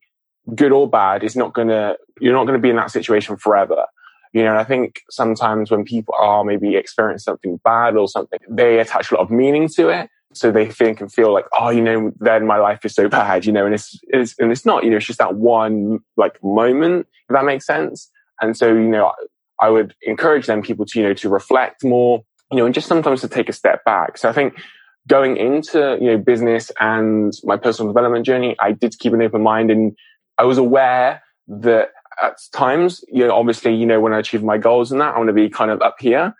good 0.54 0.72
or 0.72 0.88
bad, 0.88 1.25
is 1.25 1.36
not 1.36 1.54
gonna, 1.54 1.96
you're 2.20 2.34
not 2.34 2.46
gonna 2.46 2.58
be 2.58 2.70
in 2.70 2.76
that 2.76 2.90
situation 2.90 3.36
forever. 3.36 3.86
You 4.32 4.44
know, 4.44 4.50
and 4.50 4.58
I 4.58 4.64
think 4.64 5.00
sometimes 5.10 5.70
when 5.70 5.84
people 5.84 6.14
are 6.20 6.44
maybe 6.44 6.76
experiencing 6.76 7.32
something 7.32 7.60
bad 7.64 7.96
or 7.96 8.08
something, 8.08 8.38
they 8.48 8.78
attach 8.78 9.10
a 9.10 9.14
lot 9.14 9.22
of 9.22 9.31
meaning 9.31 9.69
to 9.75 9.88
it. 9.88 10.08
So 10.32 10.53
they 10.53 10.71
think 10.71 11.00
and 11.00 11.12
feel 11.12 11.32
like, 11.32 11.47
oh, 11.59 11.71
you 11.71 11.82
know, 11.82 12.12
then 12.21 12.47
my 12.47 12.59
life 12.59 12.85
is 12.85 12.94
so 12.94 13.09
bad, 13.09 13.44
you 13.44 13.53
know, 13.53 13.67
and 13.67 13.75
it's, 13.75 13.99
it's, 14.09 14.38
and 14.38 14.53
it's 14.53 14.65
not, 14.65 14.85
you 14.85 14.91
know, 14.91 14.97
it's 14.97 15.06
just 15.06 15.19
that 15.19 15.35
one 15.35 15.99
like 16.17 16.43
moment, 16.43 17.09
if 17.29 17.35
that 17.35 17.44
makes 17.44 17.67
sense. 17.67 18.11
And 18.41 18.56
so, 18.56 18.69
you 18.69 18.88
know, 18.88 19.12
I 19.61 19.69
would 19.69 19.94
encourage 20.03 20.47
them 20.47 20.62
people 20.62 20.87
to, 20.87 20.99
you 20.99 21.06
know, 21.06 21.15
to 21.15 21.29
reflect 21.29 21.85
more, 21.85 22.23
you 22.50 22.59
know, 22.59 22.67
and 22.67 22.75
just 22.75 22.87
sometimes 22.87 23.21
to 23.23 23.29
take 23.29 23.49
a 23.49 23.53
step 23.53 23.85
back. 23.85 24.19
So 24.19 24.29
I 24.29 24.32
think 24.32 24.55
going 25.09 25.37
into, 25.37 25.99
you 26.00 26.12
know, 26.12 26.19
business 26.19 26.71
and 26.79 27.32
my 27.44 27.56
personal 27.56 27.93
development 27.93 28.25
journey, 28.25 28.56
I 28.59 28.73
did 28.73 28.99
keep 28.99 29.12
an 29.12 29.23
open 29.23 29.43
mind 29.43 29.71
and 29.71 29.97
I 30.38 30.44
was 30.44 30.59
aware 30.59 31.23
that 31.49 31.88
at 32.23 32.38
times, 32.53 33.05
you 33.09 33.27
know, 33.27 33.35
obviously, 33.35 33.75
you 33.75 33.87
know, 33.87 34.00
when 34.00 34.12
I 34.12 34.19
achieve 34.19 34.43
my 34.43 34.59
goals 34.59 34.93
and 34.93 35.00
that, 35.00 35.15
I 35.15 35.19
want 35.19 35.29
to 35.29 35.35
be 35.35 35.49
kind 35.49 35.71
of 35.71 35.82
up 35.82 35.97
here, 36.00 36.35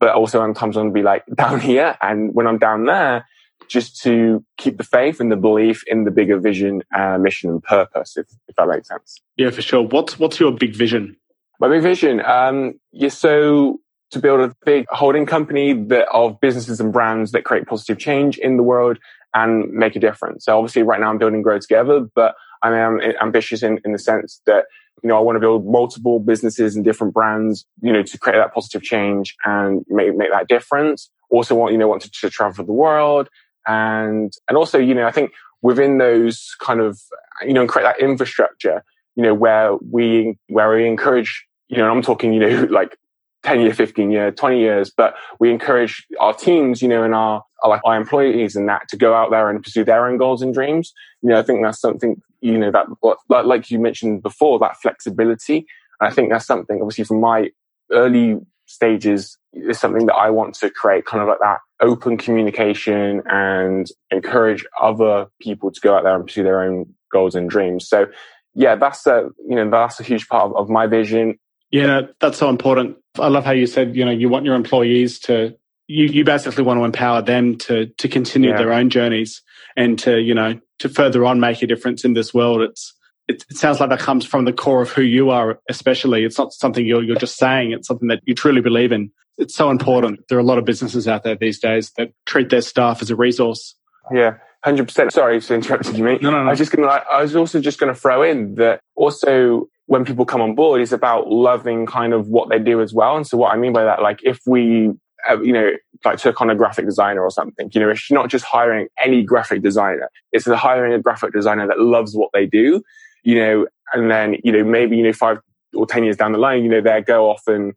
but 0.00 0.14
also 0.14 0.40
sometimes 0.40 0.76
I 0.76 0.80
want 0.80 0.94
to 0.94 0.98
be 0.98 1.04
like 1.04 1.24
down 1.34 1.60
here. 1.60 1.96
And 2.02 2.34
when 2.34 2.46
I'm 2.46 2.58
down 2.58 2.86
there, 2.86 3.26
just 3.68 4.00
to 4.02 4.44
keep 4.56 4.78
the 4.78 4.84
faith 4.84 5.20
and 5.20 5.30
the 5.30 5.36
belief 5.36 5.84
in 5.86 6.04
the 6.04 6.10
bigger 6.10 6.38
vision, 6.40 6.82
uh, 6.96 7.18
mission 7.18 7.50
and 7.50 7.62
purpose, 7.62 8.16
if, 8.16 8.26
if 8.48 8.56
that 8.56 8.66
makes 8.66 8.88
sense. 8.88 9.20
Yeah, 9.36 9.50
for 9.50 9.62
sure. 9.62 9.82
What's, 9.82 10.18
what's 10.18 10.40
your 10.40 10.50
big 10.50 10.74
vision? 10.74 11.16
My 11.60 11.68
big 11.68 11.82
vision, 11.82 12.24
um, 12.24 12.80
yeah, 12.90 13.10
so 13.10 13.80
to 14.10 14.18
build 14.18 14.40
a 14.40 14.56
big 14.64 14.86
holding 14.90 15.26
company 15.26 15.72
that 15.72 16.08
of 16.08 16.40
businesses 16.40 16.80
and 16.80 16.92
brands 16.92 17.32
that 17.32 17.44
create 17.44 17.66
positive 17.66 17.98
change 17.98 18.38
in 18.38 18.56
the 18.56 18.62
world 18.62 18.98
and 19.34 19.70
make 19.70 19.94
a 19.94 20.00
difference. 20.00 20.46
So 20.46 20.56
obviously 20.56 20.82
right 20.82 20.98
now 20.98 21.10
I'm 21.10 21.18
building 21.18 21.42
Grow 21.42 21.58
Together, 21.58 22.00
but 22.14 22.34
I 22.62 22.76
am 22.76 23.00
ambitious 23.22 23.62
in, 23.62 23.78
in 23.84 23.92
the 23.92 23.98
sense 23.98 24.40
that, 24.46 24.64
you 25.02 25.08
know, 25.08 25.16
I 25.16 25.20
want 25.20 25.36
to 25.36 25.40
build 25.40 25.66
multiple 25.66 26.20
businesses 26.20 26.76
and 26.76 26.84
different 26.84 27.14
brands, 27.14 27.64
you 27.82 27.92
know, 27.92 28.02
to 28.02 28.18
create 28.18 28.36
that 28.36 28.54
positive 28.54 28.82
change 28.82 29.34
and 29.44 29.84
make, 29.88 30.16
make 30.16 30.30
that 30.30 30.48
difference. 30.48 31.10
Also 31.30 31.54
want, 31.54 31.72
you 31.72 31.78
know, 31.78 31.88
want 31.88 32.02
to, 32.02 32.10
to 32.10 32.30
travel 32.30 32.64
the 32.64 32.72
world. 32.72 33.28
And, 33.66 34.32
and 34.48 34.58
also, 34.58 34.78
you 34.78 34.94
know, 34.94 35.06
I 35.06 35.10
think 35.10 35.32
within 35.62 35.98
those 35.98 36.54
kind 36.60 36.80
of, 36.80 37.00
you 37.46 37.52
know, 37.52 37.60
and 37.60 37.68
create 37.68 37.84
that 37.84 38.00
infrastructure, 38.00 38.82
you 39.16 39.22
know, 39.22 39.34
where 39.34 39.76
we, 39.76 40.38
where 40.48 40.74
we 40.74 40.86
encourage, 40.86 41.46
you 41.68 41.78
know, 41.78 41.90
I'm 41.90 42.02
talking, 42.02 42.32
you 42.32 42.40
know, 42.40 42.62
like 42.70 42.96
10 43.42 43.60
year, 43.60 43.74
15 43.74 44.10
year, 44.10 44.30
20 44.30 44.58
years, 44.58 44.90
but 44.94 45.14
we 45.38 45.50
encourage 45.50 46.06
our 46.18 46.34
teams, 46.34 46.82
you 46.82 46.88
know, 46.88 47.02
and 47.02 47.14
our, 47.14 47.42
our, 47.62 47.80
our 47.84 47.96
employees 47.96 48.54
and 48.54 48.68
that 48.68 48.88
to 48.88 48.96
go 48.96 49.14
out 49.14 49.30
there 49.30 49.48
and 49.48 49.62
pursue 49.62 49.84
their 49.84 50.06
own 50.06 50.18
goals 50.18 50.42
and 50.42 50.52
dreams. 50.52 50.92
You 51.22 51.30
know, 51.30 51.38
I 51.38 51.42
think 51.42 51.62
that's 51.62 51.80
something, 51.80 52.20
you 52.40 52.58
know, 52.58 52.70
that, 52.70 53.46
like 53.46 53.70
you 53.70 53.78
mentioned 53.78 54.22
before, 54.22 54.58
that 54.58 54.76
flexibility. 54.76 55.66
I 56.00 56.10
think 56.10 56.30
that's 56.30 56.46
something, 56.46 56.80
obviously, 56.80 57.04
from 57.04 57.20
my 57.20 57.50
early 57.90 58.38
stages, 58.66 59.38
is 59.52 59.78
something 59.78 60.06
that 60.06 60.14
I 60.14 60.30
want 60.30 60.54
to 60.56 60.70
create 60.70 61.06
kind 61.06 61.22
of 61.22 61.28
like 61.28 61.40
that 61.40 61.58
open 61.80 62.16
communication 62.16 63.22
and 63.26 63.90
encourage 64.10 64.64
other 64.80 65.26
people 65.40 65.70
to 65.70 65.80
go 65.80 65.96
out 65.96 66.04
there 66.04 66.14
and 66.14 66.24
pursue 66.24 66.42
their 66.42 66.62
own 66.62 66.94
goals 67.10 67.34
and 67.34 67.48
dreams. 67.50 67.88
So, 67.88 68.06
yeah, 68.54 68.76
that's 68.76 69.06
a, 69.06 69.30
you 69.48 69.56
know, 69.56 69.68
that's 69.68 70.00
a 70.00 70.04
huge 70.04 70.28
part 70.28 70.50
of, 70.50 70.56
of 70.56 70.68
my 70.68 70.86
vision. 70.86 71.38
Yeah, 71.70 72.02
that's 72.20 72.38
so 72.38 72.48
important. 72.48 72.96
I 73.18 73.28
love 73.28 73.44
how 73.44 73.52
you 73.52 73.66
said, 73.66 73.96
you 73.96 74.04
know, 74.04 74.10
you 74.10 74.28
want 74.28 74.44
your 74.44 74.54
employees 74.54 75.20
to, 75.20 75.56
you, 75.86 76.06
you 76.06 76.24
basically 76.24 76.64
want 76.64 76.80
to 76.80 76.84
empower 76.84 77.22
them 77.22 77.56
to, 77.58 77.86
to 77.86 78.08
continue 78.08 78.50
yeah. 78.50 78.58
their 78.58 78.72
own 78.72 78.90
journeys 78.90 79.42
and 79.76 79.98
to, 80.00 80.20
you 80.20 80.34
know, 80.34 80.60
to 80.80 80.88
further 80.88 81.24
on 81.24 81.40
make 81.40 81.62
a 81.62 81.66
difference 81.66 82.04
in 82.04 82.14
this 82.14 82.34
world. 82.34 82.62
It's, 82.62 82.94
it, 83.28 83.44
it 83.50 83.56
sounds 83.56 83.78
like 83.80 83.90
that 83.90 84.00
comes 84.00 84.24
from 84.24 84.44
the 84.44 84.52
core 84.52 84.82
of 84.82 84.90
who 84.90 85.02
you 85.02 85.30
are, 85.30 85.60
especially. 85.68 86.24
It's 86.24 86.38
not 86.38 86.52
something 86.52 86.84
you're, 86.84 87.02
you're 87.02 87.16
just 87.16 87.36
saying. 87.36 87.72
It's 87.72 87.86
something 87.86 88.08
that 88.08 88.20
you 88.24 88.34
truly 88.34 88.60
believe 88.60 88.92
in. 88.92 89.12
It's 89.38 89.54
so 89.54 89.70
important. 89.70 90.20
There 90.28 90.38
are 90.38 90.40
a 90.40 90.44
lot 90.44 90.58
of 90.58 90.64
businesses 90.64 91.06
out 91.06 91.22
there 91.22 91.36
these 91.36 91.60
days 91.60 91.92
that 91.96 92.12
treat 92.26 92.50
their 92.50 92.62
staff 92.62 93.00
as 93.00 93.10
a 93.10 93.16
resource. 93.16 93.76
Yeah. 94.12 94.34
Hundred 94.62 94.88
percent. 94.88 95.12
Sorry 95.12 95.40
for 95.40 95.54
interrupting 95.54 95.94
you, 95.94 96.04
mate. 96.04 96.20
No, 96.20 96.30
no, 96.30 96.42
no. 96.42 96.48
I 96.48 96.50
was 96.50 96.58
just 96.58 96.70
gonna. 96.70 96.86
I 96.86 97.22
was 97.22 97.34
also 97.34 97.60
just 97.60 97.80
gonna 97.80 97.94
throw 97.94 98.22
in 98.22 98.56
that. 98.56 98.80
Also, 98.94 99.68
when 99.90 100.04
people 100.04 100.24
come 100.24 100.40
on 100.40 100.54
board 100.54 100.80
is 100.80 100.92
about 100.92 101.28
loving 101.32 101.84
kind 101.84 102.12
of 102.12 102.28
what 102.28 102.48
they 102.48 102.60
do 102.60 102.80
as 102.80 102.94
well. 102.94 103.16
And 103.16 103.26
so 103.26 103.36
what 103.36 103.52
I 103.52 103.56
mean 103.56 103.72
by 103.72 103.82
that, 103.82 104.00
like 104.00 104.20
if 104.22 104.38
we, 104.46 104.92
uh, 105.28 105.40
you 105.40 105.52
know, 105.52 105.72
like 106.04 106.16
took 106.16 106.40
on 106.40 106.48
a 106.48 106.54
graphic 106.54 106.84
designer 106.84 107.22
or 107.22 107.30
something, 107.32 107.68
you 107.74 107.80
know, 107.80 107.90
it's 107.90 108.08
not 108.08 108.28
just 108.30 108.44
hiring 108.44 108.86
any 109.02 109.24
graphic 109.24 109.62
designer. 109.62 110.08
It's 110.30 110.44
the 110.44 110.56
hiring 110.56 110.92
a 110.92 111.00
graphic 111.00 111.32
designer 111.32 111.66
that 111.66 111.80
loves 111.80 112.14
what 112.14 112.30
they 112.32 112.46
do, 112.46 112.84
you 113.24 113.34
know, 113.34 113.66
and 113.92 114.08
then, 114.08 114.36
you 114.44 114.52
know, 114.52 114.62
maybe, 114.62 114.96
you 114.96 115.02
know, 115.02 115.12
five 115.12 115.38
or 115.74 115.88
10 115.88 116.04
years 116.04 116.16
down 116.16 116.30
the 116.30 116.38
line, 116.38 116.62
you 116.62 116.70
know, 116.70 116.80
they 116.80 117.00
go 117.00 117.28
off 117.28 117.42
and 117.48 117.74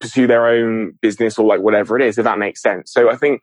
pursue 0.00 0.26
their 0.26 0.46
own 0.46 0.92
business 1.02 1.38
or 1.38 1.46
like 1.46 1.60
whatever 1.60 1.94
it 1.94 2.02
is, 2.02 2.16
if 2.16 2.24
that 2.24 2.38
makes 2.38 2.62
sense. 2.62 2.90
So 2.90 3.10
I 3.10 3.16
think 3.16 3.42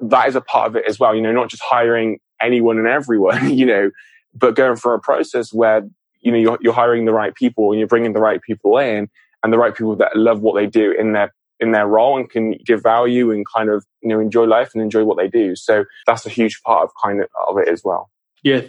that 0.00 0.26
is 0.26 0.34
a 0.34 0.40
part 0.40 0.66
of 0.66 0.74
it 0.74 0.84
as 0.88 0.98
well, 0.98 1.14
you 1.14 1.22
know, 1.22 1.30
not 1.30 1.48
just 1.48 1.62
hiring 1.64 2.18
anyone 2.42 2.76
and 2.76 2.88
everyone, 2.88 3.50
you 3.56 3.66
know, 3.66 3.92
but 4.34 4.56
going 4.56 4.74
through 4.74 4.94
a 4.94 5.00
process 5.00 5.52
where 5.52 5.82
you 6.26 6.32
know, 6.32 6.38
you're, 6.38 6.58
you're 6.60 6.72
hiring 6.72 7.04
the 7.04 7.12
right 7.12 7.32
people 7.34 7.70
and 7.70 7.78
you're 7.78 7.86
bringing 7.86 8.12
the 8.12 8.20
right 8.20 8.42
people 8.42 8.76
in 8.78 9.08
and 9.44 9.52
the 9.52 9.58
right 9.58 9.74
people 9.74 9.94
that 9.94 10.16
love 10.16 10.40
what 10.40 10.56
they 10.56 10.66
do 10.66 10.90
in 10.90 11.12
their 11.12 11.32
in 11.60 11.70
their 11.70 11.86
role 11.86 12.18
and 12.18 12.28
can 12.28 12.52
give 12.66 12.82
value 12.82 13.30
and 13.30 13.46
kind 13.48 13.70
of 13.70 13.86
you 14.02 14.08
know 14.08 14.18
enjoy 14.18 14.44
life 14.44 14.70
and 14.74 14.82
enjoy 14.82 15.04
what 15.04 15.16
they 15.16 15.28
do. 15.28 15.54
So 15.54 15.84
that's 16.04 16.26
a 16.26 16.28
huge 16.28 16.60
part 16.62 16.82
of 16.82 16.90
kind 17.00 17.20
of, 17.20 17.28
of 17.48 17.58
it 17.58 17.68
as 17.68 17.82
well. 17.84 18.10
Yeah, 18.42 18.62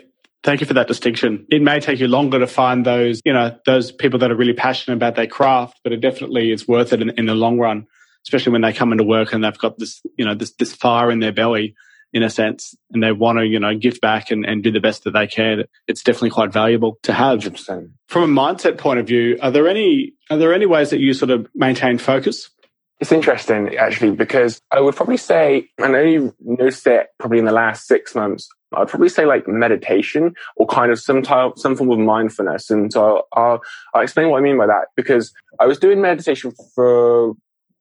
Thank 0.44 0.62
you 0.62 0.68
for 0.68 0.76
that 0.76 0.88
distinction. 0.88 1.46
It 1.50 1.62
may 1.62 1.80
take 1.80 2.00
you 2.00 2.08
longer 2.08 2.40
to 2.40 2.48
find 2.48 2.86
those, 2.86 3.20
you 3.26 3.34
know, 3.34 3.58
those 3.66 3.92
people 3.92 4.20
that 4.20 4.32
are 4.32 4.36
really 4.36 4.54
passionate 4.54 4.96
about 4.96 5.16
their 5.16 5.28
craft, 5.28 5.80
but 5.84 5.92
it 5.92 6.00
definitely 6.00 6.52
is 6.52 6.68
worth 6.68 6.94
it 6.94 7.02
in, 7.02 7.10
in 7.18 7.26
the 7.26 7.36
long 7.36 7.58
run, 7.58 7.88
especially 8.26 8.54
when 8.54 8.62
they 8.62 8.72
come 8.72 8.92
into 8.92 9.04
work 9.04 9.34
and 9.34 9.44
they've 9.44 9.58
got 9.58 9.78
this, 9.80 10.00
you 10.16 10.24
know, 10.24 10.36
this 10.36 10.54
this 10.54 10.74
fire 10.74 11.12
in 11.12 11.20
their 11.20 11.34
belly 11.34 11.76
in 12.14 12.24
a 12.24 12.30
sense, 12.30 12.76
and 12.92 13.04
they 13.04 13.12
want 13.12 13.40
to, 13.40 13.46
you 13.46 13.60
know, 13.60 13.76
give 13.78 14.00
back 14.02 14.32
and, 14.32 14.46
and 14.46 14.64
do 14.64 14.72
the 14.72 14.80
best 14.80 15.04
that 15.04 15.12
they 15.12 15.28
can. 15.28 15.64
It's 15.88 16.04
definitely 16.04 16.30
quite 16.30 16.52
valuable 16.52 16.98
to 17.04 17.14
have. 17.14 17.40
100%. 17.40 17.92
From 18.08 18.38
a 18.38 18.42
mindset 18.42 18.78
point 18.78 19.00
of 19.00 19.08
view, 19.08 19.38
are 19.42 19.52
there 19.52 19.68
any 19.68 20.14
are 20.30 20.38
there 20.38 20.54
any 20.54 20.66
ways 20.66 20.90
that 20.92 21.00
you 21.00 21.14
sort 21.14 21.32
of 21.32 21.48
maintain 21.54 21.98
focus? 21.98 22.50
It's 23.00 23.12
interesting 23.12 23.76
actually 23.78 24.12
because 24.12 24.60
I 24.72 24.80
would 24.80 24.96
probably 24.96 25.18
say, 25.18 25.70
and 25.78 25.96
I 25.96 26.00
only 26.00 26.32
noticed 26.40 26.88
it 26.88 27.08
probably 27.20 27.40
in 27.40 27.46
the 27.46 27.52
last 27.52 27.88
six 27.88 28.16
months. 28.16 28.50
I'd 28.76 28.88
probably 28.88 29.10
say 29.10 29.26
like 29.26 29.48
meditation 29.48 30.34
or 30.56 30.68
kind 30.68 30.92
of 30.92 31.00
some 31.00 31.22
type, 31.22 31.54
some 31.58 31.76
form 31.76 31.92
of 31.92 32.00
mindfulness. 32.00 32.70
And 32.70 32.92
so 32.92 33.24
I'll, 33.34 33.62
I'll 33.94 34.02
explain 34.02 34.30
what 34.30 34.40
I 34.40 34.42
mean 34.42 34.58
by 34.58 34.66
that 34.66 34.88
because 34.96 35.32
I 35.60 35.68
was 35.68 35.80
doing 35.80 36.02
meditation 36.02 36.52
for 36.76 37.34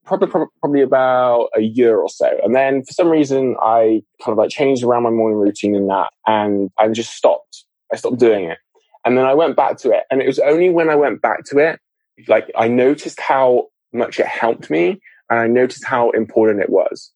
probably, 0.06 0.28
probably 0.60 0.82
about 0.82 1.48
a 1.56 1.60
year 1.60 1.98
or 1.98 2.08
so. 2.08 2.38
And 2.42 2.54
then 2.54 2.82
for 2.84 2.92
some 2.92 3.08
reason, 3.08 3.56
I 3.60 4.02
kind 4.22 4.32
of 4.32 4.38
like 4.38 4.50
changed 4.50 4.82
around 4.82 5.02
my 5.02 5.10
morning 5.10 5.38
routine 5.38 5.74
in 5.74 5.86
that 5.88 6.10
and 6.26 6.70
I 6.78 6.88
just 6.88 7.14
stopped. 7.14 7.64
I 7.92 7.96
stopped 7.96 8.18
doing 8.18 8.44
it. 8.44 8.58
And 9.04 9.16
then 9.16 9.24
I 9.24 9.34
went 9.34 9.56
back 9.56 9.78
to 9.78 9.90
it. 9.90 10.04
And 10.10 10.20
it 10.20 10.26
was 10.26 10.38
only 10.38 10.70
when 10.70 10.88
I 10.88 10.96
went 10.96 11.22
back 11.22 11.44
to 11.46 11.58
it, 11.58 11.80
like 12.28 12.50
I 12.56 12.68
noticed 12.68 13.20
how 13.20 13.66
much 13.92 14.18
it 14.18 14.26
helped 14.26 14.70
me 14.70 15.00
and 15.30 15.38
I 15.38 15.46
noticed 15.46 15.84
how 15.84 16.10
important 16.10 16.60
it 16.60 16.70
was. 16.70 17.12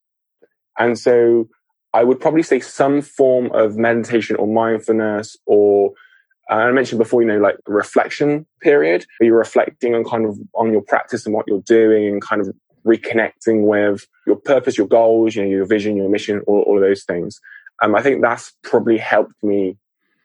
And 0.78 0.98
so 0.98 1.48
I 1.92 2.04
would 2.04 2.20
probably 2.20 2.42
say 2.42 2.60
some 2.60 3.02
form 3.02 3.50
of 3.52 3.76
meditation 3.76 4.36
or 4.36 4.46
mindfulness 4.46 5.36
or 5.46 5.92
uh, 6.50 6.54
I 6.54 6.72
mentioned 6.72 6.98
before, 6.98 7.22
you 7.22 7.28
know, 7.28 7.38
like 7.38 7.56
reflection 7.66 8.44
period 8.60 9.06
where 9.18 9.28
you're 9.28 9.38
reflecting 9.38 9.94
on 9.94 10.04
kind 10.04 10.26
of 10.26 10.36
on 10.54 10.72
your 10.72 10.82
practice 10.82 11.24
and 11.24 11.34
what 11.34 11.46
you're 11.46 11.62
doing 11.62 12.08
and 12.08 12.20
kind 12.20 12.40
of 12.40 12.48
reconnecting 12.86 13.66
with 13.66 14.06
your 14.26 14.36
purpose, 14.36 14.78
your 14.78 14.88
goals, 14.88 15.34
you 15.34 15.42
know, 15.42 15.48
your 15.48 15.66
vision, 15.66 15.96
your 15.96 16.08
mission, 16.08 16.42
all, 16.46 16.62
all 16.62 16.76
of 16.76 16.82
those 16.82 17.04
things. 17.04 17.40
Um, 17.82 17.94
I 17.94 18.02
think 18.02 18.22
that's 18.22 18.52
probably 18.62 18.98
helped 18.98 19.42
me 19.42 19.76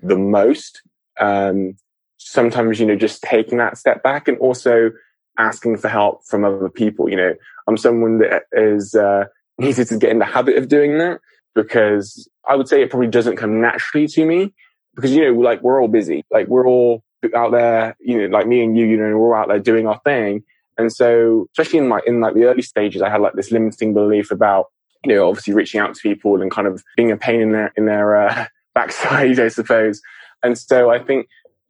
the 0.01 0.17
most. 0.17 0.81
Um, 1.19 1.75
sometimes, 2.17 2.79
you 2.79 2.85
know, 2.85 2.95
just 2.95 3.21
taking 3.21 3.57
that 3.59 3.77
step 3.77 4.03
back 4.03 4.27
and 4.27 4.37
also 4.39 4.91
asking 5.37 5.77
for 5.77 5.89
help 5.89 6.25
from 6.25 6.43
other 6.43 6.69
people. 6.69 7.09
You 7.09 7.17
know, 7.17 7.33
I'm 7.67 7.77
someone 7.77 8.19
that 8.19 8.43
is 8.51 8.95
uh, 8.95 9.25
needed 9.57 9.87
to 9.87 9.97
get 9.97 10.11
in 10.11 10.19
the 10.19 10.25
habit 10.25 10.57
of 10.57 10.67
doing 10.67 10.97
that 10.97 11.19
because 11.53 12.27
I 12.47 12.55
would 12.55 12.67
say 12.67 12.81
it 12.81 12.89
probably 12.89 13.07
doesn't 13.07 13.37
come 13.37 13.61
naturally 13.61 14.07
to 14.07 14.25
me 14.25 14.53
because, 14.95 15.11
you 15.11 15.23
know, 15.23 15.39
like 15.39 15.61
we're 15.61 15.81
all 15.81 15.87
busy, 15.87 16.25
like 16.31 16.47
we're 16.47 16.67
all 16.67 17.03
out 17.35 17.51
there, 17.51 17.95
you 17.99 18.17
know, 18.17 18.37
like 18.37 18.47
me 18.47 18.63
and 18.63 18.77
you, 18.77 18.85
you 18.85 18.97
know, 18.97 19.17
we're 19.17 19.35
all 19.35 19.41
out 19.41 19.47
there 19.47 19.59
doing 19.59 19.87
our 19.87 19.99
thing. 20.03 20.43
And 20.77 20.91
so, 20.91 21.47
especially 21.53 21.79
in 21.79 21.87
my, 21.87 22.01
in 22.05 22.19
like 22.19 22.33
the 22.33 22.45
early 22.45 22.61
stages, 22.61 23.01
I 23.01 23.09
had 23.09 23.21
like 23.21 23.33
this 23.33 23.51
limiting 23.51 23.93
belief 23.93 24.31
about, 24.31 24.65
you 25.03 25.13
know, 25.13 25.27
obviously 25.27 25.53
reaching 25.53 25.79
out 25.79 25.95
to 25.95 26.01
people 26.01 26.41
and 26.41 26.51
kind 26.51 26.67
of 26.67 26.83
being 26.97 27.11
a 27.11 27.17
pain 27.17 27.41
in 27.41 27.51
their, 27.51 27.71
in 27.77 27.85
their, 27.85 28.15
uh, 28.15 28.47
backside, 28.75 29.39
I 29.39 29.47
suppose. 29.47 30.01
And 30.43 30.57
so 30.57 30.91
I 30.91 30.99
think 30.99 31.27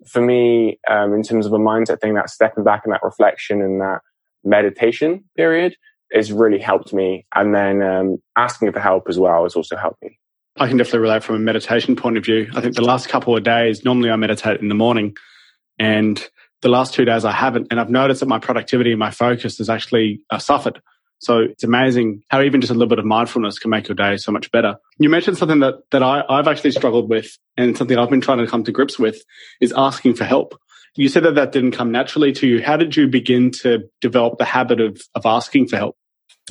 for 0.08 0.22
me, 0.22 0.80
um, 0.90 1.14
in 1.14 1.24
terms 1.24 1.46
of 1.46 1.54
a 1.54 1.58
mindset 1.58 2.02
thing, 2.02 2.16
that 2.16 2.30
stepping 2.30 2.64
back 2.64 2.82
and 2.86 2.94
that 2.94 3.04
reflection 3.04 3.62
and 3.62 3.80
that 3.82 4.00
meditation 4.44 5.24
period 5.36 5.76
has 6.14 6.32
really 6.32 6.60
helped 6.60 6.94
me. 6.94 7.26
And 7.34 7.54
then 7.54 7.82
um, 7.82 8.18
asking 8.36 8.72
for 8.72 8.80
help 8.80 9.06
as 9.10 9.18
well 9.18 9.44
has 9.44 9.56
also 9.56 9.76
helped 9.76 10.02
me. 10.04 10.20
I 10.58 10.68
can 10.68 10.78
definitely 10.78 11.00
relate 11.00 11.24
from 11.24 11.36
a 11.36 11.40
meditation 11.40 11.96
point 11.96 12.18
of 12.18 12.24
view. 12.24 12.50
I 12.56 12.62
think 12.62 12.76
the 12.76 12.82
last 12.82 13.10
couple 13.10 13.36
of 13.36 13.44
days, 13.44 13.84
normally 13.84 14.10
I 14.10 14.16
meditate 14.16 14.62
in 14.62 14.70
the 14.70 14.76
morning, 14.76 15.18
and 15.78 16.26
the 16.66 16.70
last 16.70 16.96
two 16.96 17.06
days 17.06 17.26
I 17.26 17.32
haven't. 17.32 17.68
And 17.70 17.80
I've 17.80 17.92
noticed 17.92 18.22
that 18.22 18.26
my 18.26 18.40
productivity 18.40 18.90
and 18.90 18.98
my 18.98 19.12
focus 19.12 19.60
has 19.60 19.70
actually 19.70 20.22
uh, 20.32 20.40
suffered. 20.40 20.82
So 21.20 21.42
it's 21.42 21.64
amazing 21.64 22.24
how 22.32 22.42
even 22.42 22.60
just 22.60 22.72
a 22.72 22.74
little 22.74 22.90
bit 22.90 22.98
of 22.98 23.06
mindfulness 23.06 23.60
can 23.60 23.70
make 23.70 23.88
your 23.88 23.94
day 23.94 24.18
so 24.18 24.32
much 24.32 24.52
better. 24.52 24.78
You 24.98 25.08
mentioned 25.08 25.38
something 25.38 25.60
that, 25.60 25.76
that 25.92 26.02
I, 26.02 26.24
I've 26.28 26.48
actually 26.48 26.72
struggled 26.72 27.08
with 27.08 27.38
and 27.56 27.78
something 27.78 28.00
I've 28.00 28.10
been 28.10 28.20
trying 28.20 28.40
to 28.40 28.48
come 28.48 28.64
to 28.64 28.72
grips 28.72 28.98
with 28.98 29.22
is 29.62 29.76
asking 29.78 30.16
for 30.16 30.24
help. 30.24 30.60
You 30.96 31.08
said 31.08 31.22
that 31.26 31.36
that 31.36 31.52
didn't 31.52 31.74
come 31.74 31.92
naturally 31.92 32.32
to 32.32 32.48
you. 32.48 32.64
How 32.64 32.78
did 32.78 32.96
you 32.96 33.08
begin 33.08 33.52
to 33.62 33.84
develop 34.02 34.40
the 34.40 34.46
habit 34.46 34.82
of, 34.82 35.00
of 35.14 35.24
asking 35.28 35.68
for 35.68 35.78
help? 35.78 35.96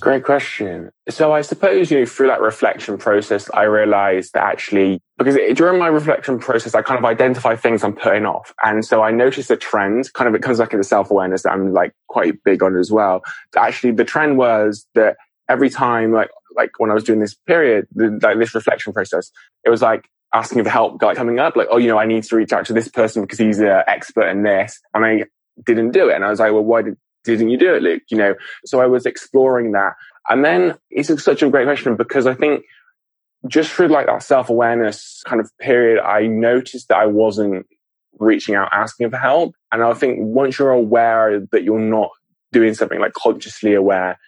Great 0.04 0.22
question. 0.22 0.90
So 1.08 1.32
I 1.32 1.40
suppose, 1.40 1.90
you 1.90 2.00
know, 2.00 2.04
through 2.04 2.26
that 2.26 2.42
reflection 2.42 2.98
process, 2.98 3.48
I 3.54 3.62
realized 3.62 4.34
that 4.34 4.44
actually, 4.44 5.00
because 5.16 5.34
during 5.56 5.78
my 5.78 5.86
reflection 5.86 6.38
process, 6.38 6.74
I 6.74 6.82
kind 6.82 6.98
of 6.98 7.06
identify 7.06 7.56
things 7.56 7.82
I'm 7.82 7.94
putting 7.94 8.26
off. 8.26 8.52
And 8.62 8.84
so 8.84 9.02
I 9.02 9.12
noticed 9.12 9.50
a 9.50 9.56
trend, 9.56 10.12
kind 10.12 10.28
of, 10.28 10.34
it 10.34 10.42
comes 10.42 10.58
back 10.58 10.74
into 10.74 10.84
self-awareness 10.84 11.44
that 11.44 11.52
I'm 11.52 11.72
like 11.72 11.94
quite 12.06 12.34
big 12.44 12.62
on 12.62 12.76
as 12.76 12.92
well. 12.92 13.22
Actually, 13.56 13.92
the 13.92 14.04
trend 14.04 14.36
was 14.36 14.86
that 14.94 15.16
every 15.48 15.70
time, 15.70 16.12
like, 16.12 16.28
like 16.54 16.78
when 16.78 16.90
I 16.90 16.94
was 16.94 17.04
doing 17.04 17.20
this 17.20 17.34
period, 17.46 17.86
the, 17.94 18.18
like 18.22 18.38
this 18.38 18.54
reflection 18.54 18.92
process, 18.92 19.30
it 19.64 19.70
was 19.70 19.80
like 19.80 20.06
asking 20.34 20.64
for 20.64 20.68
help, 20.68 21.00
like 21.00 21.16
coming 21.16 21.38
up, 21.38 21.56
like, 21.56 21.68
oh, 21.70 21.78
you 21.78 21.88
know, 21.88 21.98
I 21.98 22.04
need 22.04 22.24
to 22.24 22.36
reach 22.36 22.52
out 22.52 22.66
to 22.66 22.74
this 22.74 22.88
person 22.88 23.22
because 23.22 23.38
he's 23.38 23.58
an 23.58 23.84
expert 23.86 24.28
in 24.28 24.42
this. 24.42 24.82
And 24.92 25.02
I 25.02 25.24
didn't 25.64 25.92
do 25.92 26.10
it. 26.10 26.14
And 26.14 26.26
I 26.26 26.28
was 26.28 26.40
like, 26.40 26.52
well, 26.52 26.62
why 26.62 26.82
did, 26.82 26.98
didn't 27.24 27.50
you 27.50 27.58
do 27.58 27.74
it, 27.74 27.82
Luke? 27.82 28.02
You 28.10 28.18
know, 28.18 28.34
so 28.64 28.80
I 28.80 28.86
was 28.86 29.06
exploring 29.06 29.72
that. 29.72 29.94
And 30.28 30.44
then 30.44 30.76
it's 30.90 31.22
such 31.22 31.42
a 31.42 31.50
great 31.50 31.66
question 31.66 31.96
because 31.96 32.26
I 32.26 32.34
think 32.34 32.64
just 33.46 33.70
through 33.70 33.88
like 33.88 34.06
that 34.06 34.22
self 34.22 34.48
awareness 34.48 35.22
kind 35.26 35.40
of 35.40 35.50
period, 35.58 36.02
I 36.02 36.26
noticed 36.26 36.88
that 36.88 36.98
I 36.98 37.06
wasn't 37.06 37.66
reaching 38.18 38.54
out 38.54 38.68
asking 38.72 39.10
for 39.10 39.16
help. 39.16 39.54
And 39.72 39.82
I 39.82 39.92
think 39.94 40.18
once 40.20 40.58
you're 40.58 40.70
aware 40.70 41.40
that 41.52 41.64
you're 41.64 41.78
not 41.78 42.10
doing 42.52 42.74
something 42.74 43.00
like 43.00 43.12
consciously 43.12 43.74
aware, 43.74 44.18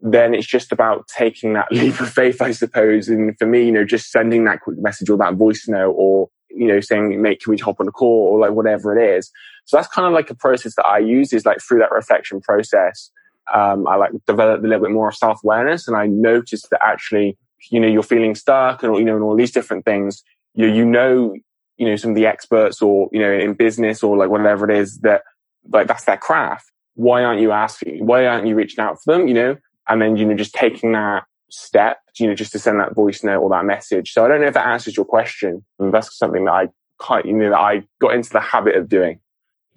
then 0.00 0.34
it's 0.34 0.46
just 0.46 0.72
about 0.72 1.06
taking 1.08 1.54
that 1.54 1.68
leap 1.72 2.00
of 2.00 2.08
faith, 2.08 2.40
I 2.40 2.52
suppose. 2.52 3.08
And 3.08 3.36
for 3.38 3.46
me, 3.46 3.66
you 3.66 3.72
know, 3.72 3.84
just 3.84 4.10
sending 4.10 4.44
that 4.44 4.60
quick 4.60 4.78
message 4.78 5.10
or 5.10 5.18
that 5.18 5.34
voice 5.34 5.66
note 5.68 5.94
or, 5.96 6.28
you 6.50 6.66
know, 6.66 6.80
saying, 6.80 7.20
mate, 7.20 7.42
can 7.42 7.50
we 7.50 7.58
hop 7.58 7.80
on 7.80 7.88
a 7.88 7.92
call 7.92 8.28
or 8.32 8.40
like 8.40 8.52
whatever 8.52 8.96
it 8.96 9.16
is. 9.18 9.30
So 9.64 9.76
that's 9.76 9.88
kind 9.88 10.06
of 10.06 10.12
like 10.12 10.30
a 10.30 10.34
process 10.34 10.74
that 10.76 10.86
I 10.86 10.98
use 10.98 11.32
is 11.32 11.44
like 11.44 11.58
through 11.60 11.80
that 11.80 11.92
reflection 11.92 12.40
process. 12.40 13.10
Um, 13.52 13.86
I 13.86 13.96
like 13.96 14.12
developed 14.26 14.64
a 14.64 14.68
little 14.68 14.84
bit 14.84 14.92
more 14.92 15.08
of 15.08 15.16
self 15.16 15.40
awareness 15.44 15.86
and 15.86 15.96
I 15.96 16.06
noticed 16.06 16.70
that 16.70 16.80
actually, 16.84 17.36
you 17.70 17.80
know, 17.80 17.88
you're 17.88 18.02
feeling 18.02 18.34
stuck 18.34 18.82
and, 18.82 18.96
you 18.96 19.04
know, 19.04 19.14
and 19.14 19.24
all 19.24 19.36
these 19.36 19.52
different 19.52 19.84
things. 19.84 20.22
You, 20.54 20.66
you 20.66 20.84
know, 20.84 21.34
you 21.76 21.86
know, 21.86 21.96
some 21.96 22.10
of 22.10 22.16
the 22.16 22.26
experts 22.26 22.80
or, 22.80 23.08
you 23.12 23.20
know, 23.20 23.32
in 23.32 23.54
business 23.54 24.02
or 24.02 24.16
like 24.16 24.30
whatever 24.30 24.68
it 24.70 24.76
is 24.76 24.98
that 25.00 25.22
like 25.68 25.88
that's 25.88 26.04
their 26.04 26.16
craft. 26.16 26.70
Why 26.94 27.22
aren't 27.22 27.40
you 27.40 27.52
asking? 27.52 28.06
Why 28.06 28.26
aren't 28.26 28.46
you 28.46 28.54
reaching 28.54 28.82
out 28.82 28.98
for 29.02 29.12
them? 29.12 29.28
You 29.28 29.34
know, 29.34 29.56
and 29.88 30.00
then, 30.00 30.16
you 30.16 30.24
know, 30.24 30.34
just 30.34 30.54
taking 30.54 30.92
that 30.92 31.24
step, 31.50 31.98
you 32.18 32.26
know, 32.26 32.34
just 32.34 32.52
to 32.52 32.58
send 32.58 32.80
that 32.80 32.94
voice 32.94 33.22
note 33.22 33.40
or 33.40 33.50
that 33.50 33.64
message. 33.64 34.12
So 34.12 34.24
I 34.24 34.28
don't 34.28 34.40
know 34.40 34.48
if 34.48 34.54
that 34.54 34.66
answers 34.66 34.96
your 34.96 35.06
question. 35.06 35.64
That's 35.78 36.16
something 36.16 36.44
that 36.46 36.52
I 36.52 36.68
quite, 36.98 37.26
you 37.26 37.32
know, 37.32 37.50
that 37.50 37.58
I 37.58 37.82
got 38.00 38.14
into 38.14 38.30
the 38.30 38.40
habit 38.40 38.76
of 38.76 38.88
doing. 38.88 39.20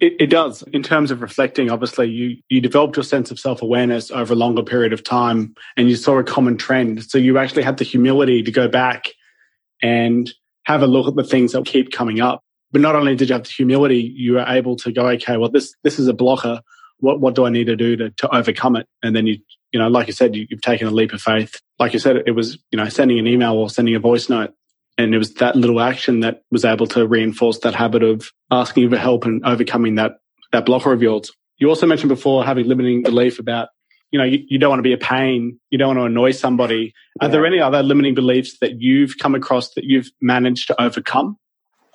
It, 0.00 0.14
it, 0.18 0.26
does. 0.28 0.62
In 0.72 0.82
terms 0.82 1.10
of 1.10 1.20
reflecting, 1.20 1.70
obviously, 1.70 2.08
you, 2.08 2.38
you 2.48 2.62
developed 2.62 2.96
your 2.96 3.04
sense 3.04 3.30
of 3.30 3.38
self 3.38 3.60
awareness 3.60 4.10
over 4.10 4.32
a 4.32 4.36
longer 4.36 4.62
period 4.62 4.94
of 4.94 5.04
time 5.04 5.54
and 5.76 5.90
you 5.90 5.96
saw 5.96 6.18
a 6.18 6.24
common 6.24 6.56
trend. 6.56 7.04
So 7.04 7.18
you 7.18 7.36
actually 7.36 7.64
had 7.64 7.76
the 7.76 7.84
humility 7.84 8.42
to 8.42 8.50
go 8.50 8.66
back 8.66 9.08
and 9.82 10.32
have 10.64 10.82
a 10.82 10.86
look 10.86 11.06
at 11.06 11.16
the 11.16 11.24
things 11.24 11.52
that 11.52 11.66
keep 11.66 11.92
coming 11.92 12.20
up. 12.20 12.42
But 12.72 12.80
not 12.80 12.96
only 12.96 13.14
did 13.14 13.28
you 13.28 13.34
have 13.34 13.44
the 13.44 13.50
humility, 13.50 14.14
you 14.16 14.34
were 14.34 14.44
able 14.46 14.76
to 14.76 14.92
go, 14.92 15.06
okay, 15.08 15.36
well, 15.36 15.50
this, 15.50 15.74
this 15.82 15.98
is 15.98 16.08
a 16.08 16.14
blocker. 16.14 16.62
What, 17.00 17.20
what 17.20 17.34
do 17.34 17.44
I 17.44 17.50
need 17.50 17.66
to 17.66 17.76
do 17.76 17.96
to, 17.96 18.10
to 18.10 18.34
overcome 18.34 18.76
it? 18.76 18.86
And 19.02 19.14
then 19.14 19.26
you, 19.26 19.38
you 19.72 19.78
know, 19.78 19.88
like 19.88 20.06
you 20.06 20.12
said, 20.12 20.34
you, 20.34 20.46
you've 20.48 20.62
taken 20.62 20.86
a 20.86 20.90
leap 20.90 21.12
of 21.12 21.20
faith. 21.20 21.60
Like 21.78 21.92
you 21.92 21.98
said, 21.98 22.16
it 22.26 22.32
was, 22.32 22.58
you 22.70 22.76
know, 22.76 22.88
sending 22.88 23.18
an 23.18 23.26
email 23.26 23.54
or 23.54 23.70
sending 23.70 23.94
a 23.94 24.00
voice 24.00 24.28
note 24.28 24.52
and 25.00 25.14
it 25.14 25.18
was 25.18 25.34
that 25.34 25.56
little 25.56 25.80
action 25.80 26.20
that 26.20 26.42
was 26.50 26.64
able 26.64 26.86
to 26.88 27.06
reinforce 27.06 27.58
that 27.60 27.74
habit 27.74 28.02
of 28.02 28.30
asking 28.50 28.90
for 28.90 28.96
help 28.96 29.24
and 29.24 29.44
overcoming 29.44 29.94
that, 29.94 30.12
that 30.52 30.66
blocker 30.66 30.92
of 30.92 31.02
yours. 31.02 31.32
You 31.58 31.68
also 31.68 31.86
mentioned 31.86 32.10
before 32.10 32.44
having 32.44 32.66
limiting 32.66 33.02
belief 33.02 33.38
about, 33.38 33.68
you 34.10 34.18
know, 34.18 34.24
you, 34.24 34.40
you 34.48 34.58
don't 34.58 34.70
want 34.70 34.80
to 34.80 34.84
be 34.84 34.92
a 34.92 34.98
pain. 34.98 35.58
You 35.70 35.78
don't 35.78 35.88
want 35.88 35.98
to 36.00 36.04
annoy 36.04 36.32
somebody. 36.32 36.92
Are 37.20 37.28
yeah. 37.28 37.32
there 37.32 37.46
any 37.46 37.60
other 37.60 37.82
limiting 37.82 38.14
beliefs 38.14 38.58
that 38.60 38.80
you've 38.80 39.16
come 39.18 39.34
across 39.34 39.72
that 39.74 39.84
you've 39.84 40.10
managed 40.20 40.66
to 40.68 40.82
overcome? 40.82 41.36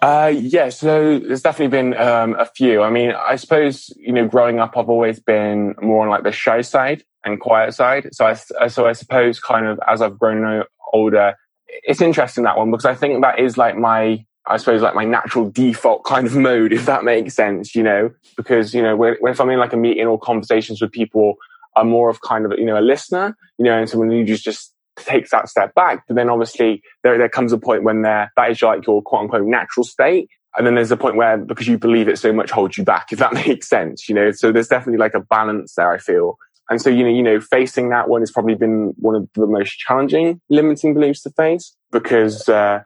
Uh, 0.01 0.31
yeah, 0.35 0.69
so 0.69 1.19
there's 1.19 1.41
definitely 1.41 1.75
been 1.75 1.97
um, 1.97 2.35
a 2.37 2.45
few. 2.45 2.81
I 2.81 2.89
mean, 2.89 3.11
I 3.11 3.37
suppose 3.37 3.91
you 3.97 4.11
know, 4.11 4.27
growing 4.27 4.59
up, 4.59 4.77
I've 4.77 4.89
always 4.89 5.19
been 5.19 5.75
more 5.81 6.03
on 6.03 6.09
like 6.09 6.23
the 6.23 6.31
shy 6.31 6.61
side 6.61 7.03
and 7.23 7.39
quiet 7.39 7.73
side. 7.73 8.09
So 8.13 8.25
I, 8.25 8.33
so 8.67 8.85
I 8.85 8.93
suppose, 8.93 9.39
kind 9.39 9.65
of 9.65 9.79
as 9.87 10.01
I've 10.01 10.19
grown 10.19 10.63
older, 10.93 11.35
it's 11.67 12.01
interesting 12.01 12.43
that 12.43 12.57
one 12.57 12.71
because 12.71 12.85
I 12.85 12.95
think 12.95 13.21
that 13.21 13.39
is 13.39 13.57
like 13.57 13.77
my 13.77 14.25
I 14.47 14.57
suppose 14.57 14.81
like 14.81 14.95
my 14.95 15.05
natural 15.05 15.49
default 15.49 16.03
kind 16.03 16.27
of 16.27 16.35
mode, 16.49 16.71
if 16.73 16.85
that 16.85 17.03
makes 17.03 17.33
sense, 17.33 17.75
you 17.75 17.83
know, 17.83 18.11
because, 18.37 18.73
you 18.73 18.81
know, 18.81 18.95
when, 18.95 19.15
when 19.19 19.33
if 19.33 19.41
I'm 19.41 19.49
in 19.49 19.59
like 19.59 19.73
a 19.73 19.77
meeting 19.77 20.05
or 20.05 20.19
conversations 20.19 20.81
with 20.81 20.91
people, 20.91 21.35
I'm 21.75 21.89
more 21.89 22.09
of 22.09 22.21
kind 22.21 22.45
of, 22.45 22.53
you 22.57 22.65
know, 22.65 22.79
a 22.79 22.81
listener, 22.81 23.35
you 23.57 23.65
know, 23.65 23.77
and 23.77 23.89
so 23.89 23.97
when 23.97 24.11
you 24.11 24.23
just, 24.23 24.43
just 24.43 24.73
takes 24.97 25.31
that 25.31 25.49
step 25.49 25.73
back, 25.75 26.03
but 26.07 26.15
then 26.15 26.29
obviously 26.29 26.81
there, 27.03 27.17
there 27.17 27.29
comes 27.29 27.51
a 27.51 27.57
point 27.57 27.83
when 27.83 28.01
there, 28.01 28.31
that 28.37 28.51
is 28.51 28.61
like 28.61 28.85
your 28.85 29.01
quote 29.01 29.23
unquote 29.23 29.45
natural 29.45 29.83
state. 29.83 30.29
And 30.57 30.65
then 30.65 30.75
there's 30.75 30.91
a 30.91 30.97
point 30.97 31.17
where 31.17 31.37
because 31.37 31.67
you 31.67 31.77
believe 31.77 32.07
it 32.07 32.17
so 32.17 32.31
much 32.31 32.49
holds 32.49 32.77
you 32.77 32.83
back, 32.83 33.11
if 33.11 33.19
that 33.19 33.33
makes 33.47 33.67
sense, 33.67 34.07
you 34.07 34.15
know, 34.15 34.31
so 34.31 34.51
there's 34.51 34.67
definitely 34.67 34.99
like 34.99 35.13
a 35.13 35.19
balance 35.19 35.73
there, 35.75 35.91
I 35.91 35.97
feel. 35.97 36.37
And 36.69 36.81
so, 36.81 36.89
you 36.89 37.03
know, 37.03 37.09
you 37.09 37.21
know, 37.21 37.39
facing 37.39 37.89
that 37.89 38.09
one 38.09 38.21
has 38.21 38.31
probably 38.31 38.55
been 38.55 38.93
one 38.97 39.15
of 39.15 39.29
the 39.35 39.45
most 39.45 39.77
challenging 39.77 40.41
limiting 40.49 40.93
beliefs 40.93 41.21
to 41.23 41.29
face 41.31 41.75
because, 41.91 42.49
uh, 42.49 42.81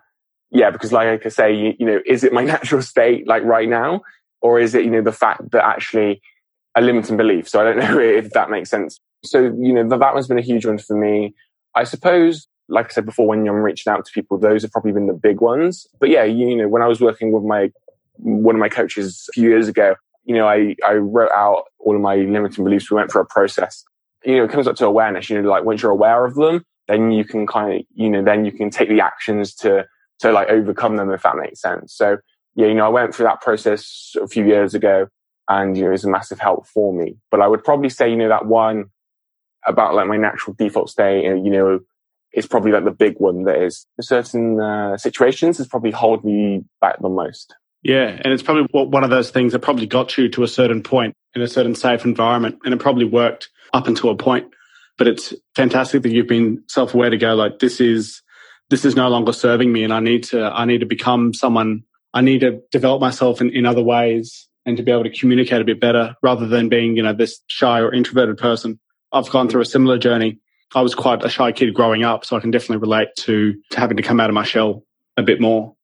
yeah, 0.51 0.69
because 0.69 0.91
like 0.91 1.25
I 1.25 1.29
say, 1.29 1.53
you, 1.53 1.73
you, 1.79 1.85
know, 1.85 1.99
is 2.05 2.23
it 2.23 2.33
my 2.33 2.43
natural 2.55 2.81
state 2.81 3.27
like 3.27 3.43
right 3.43 3.69
now? 3.69 4.01
Or 4.41 4.59
is 4.59 4.73
it, 4.75 4.83
you 4.85 4.91
know, 4.91 5.01
the 5.01 5.11
fact 5.11 5.51
that 5.51 5.63
actually 5.63 6.21
a 6.75 6.81
limiting 6.81 7.17
belief? 7.17 7.47
So 7.47 7.61
I 7.61 7.63
don't 7.63 7.77
know 7.95 7.99
if 7.99 8.31
that 8.31 8.49
makes 8.49 8.69
sense. 8.69 8.99
So, 9.23 9.43
you 9.43 9.73
know, 9.73 9.87
that, 9.87 9.99
that 9.99 10.13
one's 10.13 10.27
been 10.27 10.39
a 10.39 10.43
huge 10.43 10.65
one 10.65 10.77
for 10.77 10.97
me. 10.97 11.33
I 11.75 11.83
suppose, 11.83 12.47
like 12.67 12.87
I 12.87 12.89
said 12.89 13.05
before, 13.05 13.27
when 13.27 13.47
I'm 13.47 13.55
reaching 13.55 13.91
out 13.91 14.05
to 14.05 14.11
people, 14.11 14.37
those 14.37 14.61
have 14.61 14.71
probably 14.71 14.91
been 14.91 15.07
the 15.07 15.13
big 15.13 15.41
ones. 15.41 15.87
But 15.99 16.09
yeah, 16.09 16.23
you, 16.23 16.55
know, 16.55 16.67
when 16.67 16.81
I 16.81 16.87
was 16.87 17.01
working 17.01 17.31
with 17.31 17.43
my, 17.43 17.71
one 18.17 18.55
of 18.55 18.59
my 18.59 18.69
coaches 18.69 19.27
a 19.29 19.33
few 19.33 19.49
years 19.49 19.67
ago, 19.67 19.95
you 20.25 20.35
know, 20.35 20.47
I, 20.47 20.75
I 20.85 20.95
wrote 20.95 21.31
out 21.35 21.63
all 21.79 21.95
of 21.95 22.01
my 22.01 22.15
limiting 22.15 22.63
beliefs. 22.63 22.91
We 22.91 22.95
went 22.95 23.11
through 23.11 23.21
a 23.21 23.25
process. 23.25 23.83
You 24.23 24.37
know, 24.37 24.43
it 24.43 24.51
comes 24.51 24.67
up 24.67 24.75
to 24.77 24.85
awareness. 24.85 25.29
You 25.29 25.41
know, 25.41 25.49
like 25.49 25.63
once 25.63 25.81
you're 25.81 25.91
aware 25.91 26.25
of 26.25 26.35
them, 26.35 26.63
then 26.87 27.11
you 27.11 27.23
can 27.23 27.47
kind 27.47 27.73
of, 27.73 27.85
you 27.93 28.09
know, 28.09 28.23
then 28.23 28.45
you 28.45 28.51
can 28.51 28.69
take 28.69 28.89
the 28.89 29.01
actions 29.01 29.55
to, 29.55 29.85
to 30.19 30.31
like 30.31 30.49
overcome 30.49 30.97
them, 30.97 31.11
if 31.11 31.23
that 31.23 31.37
makes 31.37 31.61
sense. 31.61 31.93
So, 31.93 32.17
yeah, 32.55 32.67
you 32.67 32.73
know, 32.73 32.85
I 32.85 32.89
went 32.89 33.15
through 33.15 33.25
that 33.27 33.41
process 33.41 34.15
a 34.21 34.27
few 34.27 34.45
years 34.45 34.73
ago 34.73 35.07
and, 35.47 35.77
you 35.77 35.83
know, 35.83 35.89
it 35.89 35.93
was 35.93 36.03
a 36.03 36.09
massive 36.09 36.39
help 36.39 36.67
for 36.67 36.93
me. 36.93 37.15
But 37.31 37.41
I 37.41 37.47
would 37.47 37.63
probably 37.63 37.89
say, 37.89 38.09
you 38.09 38.17
know, 38.17 38.29
that 38.29 38.45
one 38.45 38.85
about 39.65 39.95
like 39.95 40.07
my 40.07 40.17
natural 40.17 40.55
default 40.57 40.89
state, 40.89 41.25
and 41.25 41.45
you 41.45 41.51
know, 41.51 41.79
it's 42.31 42.47
probably 42.47 42.71
like 42.71 42.85
the 42.85 42.91
big 42.91 43.15
one 43.17 43.43
that 43.43 43.61
is 43.61 43.85
certain 44.01 44.59
uh, 44.59 44.97
situations 44.97 45.57
has 45.57 45.67
probably 45.67 45.91
hold 45.91 46.23
me 46.23 46.63
back 46.81 47.01
the 47.01 47.09
most. 47.09 47.55
Yeah, 47.81 48.19
and 48.23 48.33
it's 48.33 48.43
probably 48.43 48.67
one 48.71 49.03
of 49.03 49.09
those 49.09 49.31
things 49.31 49.53
that 49.53 49.59
probably 49.59 49.85
got 49.85 50.17
you 50.17 50.27
to 50.29 50.43
a 50.43 50.47
certain 50.47 50.83
point 50.83 51.15
in 51.33 51.41
a 51.41 51.47
certain 51.47 51.75
safe 51.75 52.03
environment, 52.05 52.59
and 52.65 52.73
it 52.73 52.77
probably 52.77 53.05
worked 53.05 53.49
up 53.73 53.87
until 53.87 54.09
a 54.09 54.15
point. 54.15 54.53
But 54.97 55.07
it's 55.07 55.33
fantastic 55.55 56.03
that 56.03 56.11
you've 56.11 56.27
been 56.27 56.63
self-aware 56.67 57.09
to 57.09 57.17
go 57.17 57.35
like 57.35 57.59
this 57.59 57.79
is 57.79 58.21
this 58.69 58.83
is 58.83 58.95
no 58.95 59.07
longer 59.07 59.31
serving 59.31 59.71
me, 59.71 59.83
and 59.83 59.93
I 59.93 59.99
need 59.99 60.23
to 60.25 60.43
I 60.43 60.65
need 60.65 60.79
to 60.79 60.85
become 60.85 61.33
someone. 61.33 61.83
I 62.13 62.21
need 62.21 62.39
to 62.41 62.61
develop 62.71 63.01
myself 63.01 63.39
in, 63.39 63.51
in 63.51 63.67
other 63.67 63.83
ways 63.83 64.49
and 64.65 64.77
to 64.77 64.83
be 64.83 64.91
able 64.91 65.03
to 65.03 65.11
communicate 65.11 65.61
a 65.61 65.65
bit 65.65 65.79
better 65.79 66.15
rather 66.21 66.47
than 66.47 66.69
being 66.69 66.97
you 66.97 67.03
know 67.03 67.13
this 67.13 67.41
shy 67.47 67.79
or 67.79 67.93
introverted 67.93 68.37
person. 68.37 68.79
I've 69.11 69.29
gone 69.29 69.49
through 69.49 69.61
a 69.61 69.65
similar 69.65 69.97
journey. 69.97 70.39
I 70.75 70.81
was 70.81 70.93
quite 70.93 71.23
a 71.23 71.29
shy 71.29 71.51
kid 71.51 71.73
growing 71.73 72.03
up, 72.03 72.25
so 72.25 72.37
I 72.37 72.39
can 72.39 72.51
definitely 72.51 72.77
relate 72.77 73.09
to, 73.19 73.55
to 73.71 73.79
having 73.79 73.97
to 73.97 74.03
come 74.03 74.19
out 74.19 74.29
of 74.29 74.33
my 74.35 74.43
shell 74.43 74.83
a 75.17 75.23
bit 75.23 75.41
more 75.41 75.75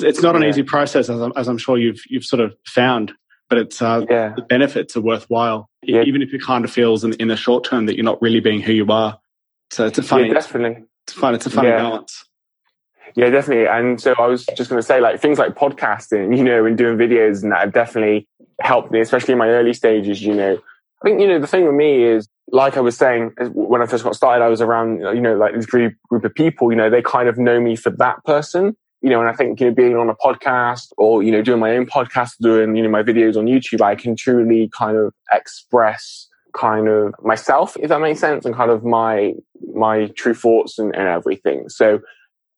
it's 0.00 0.22
not 0.22 0.36
an 0.36 0.44
easy 0.44 0.62
process, 0.62 1.08
as 1.08 1.20
I'm, 1.20 1.32
as 1.36 1.48
I'm, 1.48 1.58
sure 1.58 1.78
you've 1.78 2.02
you've 2.08 2.24
sort 2.24 2.40
of 2.40 2.54
found, 2.66 3.12
but 3.48 3.58
it's 3.58 3.82
uh, 3.82 4.04
yeah. 4.08 4.32
the 4.34 4.42
benefits 4.42 4.96
are 4.96 5.00
worthwhile, 5.00 5.68
yeah. 5.82 6.02
even 6.02 6.22
if 6.22 6.32
it 6.32 6.42
kind 6.42 6.64
of 6.64 6.70
feels 6.70 7.04
in, 7.04 7.12
in 7.14 7.28
the 7.28 7.36
short 7.36 7.64
term 7.64 7.86
that 7.86 7.96
you're 7.96 8.04
not 8.04 8.20
really 8.22 8.40
being 8.40 8.60
who 8.60 8.72
you 8.72 8.86
are. 8.90 9.18
So 9.70 9.86
it's 9.86 9.98
a 9.98 10.02
funny, 10.02 10.28
yeah, 10.28 10.34
definitely. 10.34 10.84
It's 11.06 11.12
fun. 11.12 11.34
It's 11.34 11.46
a 11.46 11.50
funny 11.50 11.70
balance. 11.70 12.24
Yeah, 13.14 13.30
definitely. 13.30 13.66
And 13.66 14.00
so 14.00 14.14
I 14.18 14.26
was 14.26 14.46
just 14.56 14.70
going 14.70 14.80
to 14.80 14.86
say, 14.86 15.00
like 15.00 15.20
things 15.20 15.38
like 15.38 15.54
podcasting, 15.54 16.36
you 16.36 16.42
know, 16.42 16.64
and 16.64 16.76
doing 16.76 16.96
videos, 16.96 17.42
and 17.42 17.52
that 17.52 17.60
have 17.60 17.72
definitely 17.72 18.26
helped 18.60 18.90
me, 18.90 19.00
especially 19.00 19.32
in 19.32 19.38
my 19.38 19.48
early 19.48 19.74
stages. 19.74 20.22
You 20.22 20.34
know, 20.34 20.58
I 21.04 21.08
think 21.08 21.20
you 21.20 21.28
know 21.28 21.38
the 21.38 21.46
thing 21.46 21.66
with 21.66 21.74
me 21.74 22.02
is 22.02 22.28
like 22.48 22.76
I 22.76 22.80
was 22.80 22.96
saying 22.96 23.34
when 23.52 23.82
I 23.82 23.86
first 23.86 24.04
got 24.04 24.16
started, 24.16 24.42
I 24.42 24.48
was 24.48 24.62
around 24.62 25.00
you 25.00 25.20
know 25.20 25.36
like 25.36 25.54
this 25.54 25.66
group 25.66 25.94
group 26.08 26.24
of 26.24 26.34
people. 26.34 26.72
You 26.72 26.76
know, 26.76 26.88
they 26.88 27.02
kind 27.02 27.28
of 27.28 27.36
know 27.36 27.60
me 27.60 27.76
for 27.76 27.90
that 27.90 28.24
person 28.24 28.74
you 29.04 29.10
know, 29.10 29.20
and 29.20 29.28
I 29.28 29.34
think, 29.34 29.60
you 29.60 29.66
know, 29.66 29.74
being 29.74 29.98
on 29.98 30.08
a 30.08 30.14
podcast 30.14 30.90
or, 30.96 31.22
you 31.22 31.30
know, 31.30 31.42
doing 31.42 31.60
my 31.60 31.76
own 31.76 31.84
podcast, 31.84 32.38
doing, 32.40 32.74
you 32.74 32.82
know, 32.82 32.88
my 32.88 33.02
videos 33.02 33.36
on 33.36 33.44
YouTube, 33.44 33.82
I 33.82 33.96
can 33.96 34.16
truly 34.16 34.70
kind 34.74 34.96
of 34.96 35.12
express 35.30 36.26
kind 36.54 36.88
of 36.88 37.14
myself, 37.22 37.76
if 37.78 37.90
that 37.90 38.00
makes 38.00 38.20
sense, 38.20 38.46
and 38.46 38.54
kind 38.54 38.70
of 38.70 38.82
my, 38.82 39.34
my 39.74 40.06
true 40.16 40.32
thoughts 40.32 40.78
and, 40.78 40.96
and 40.96 41.06
everything. 41.06 41.68
So 41.68 42.00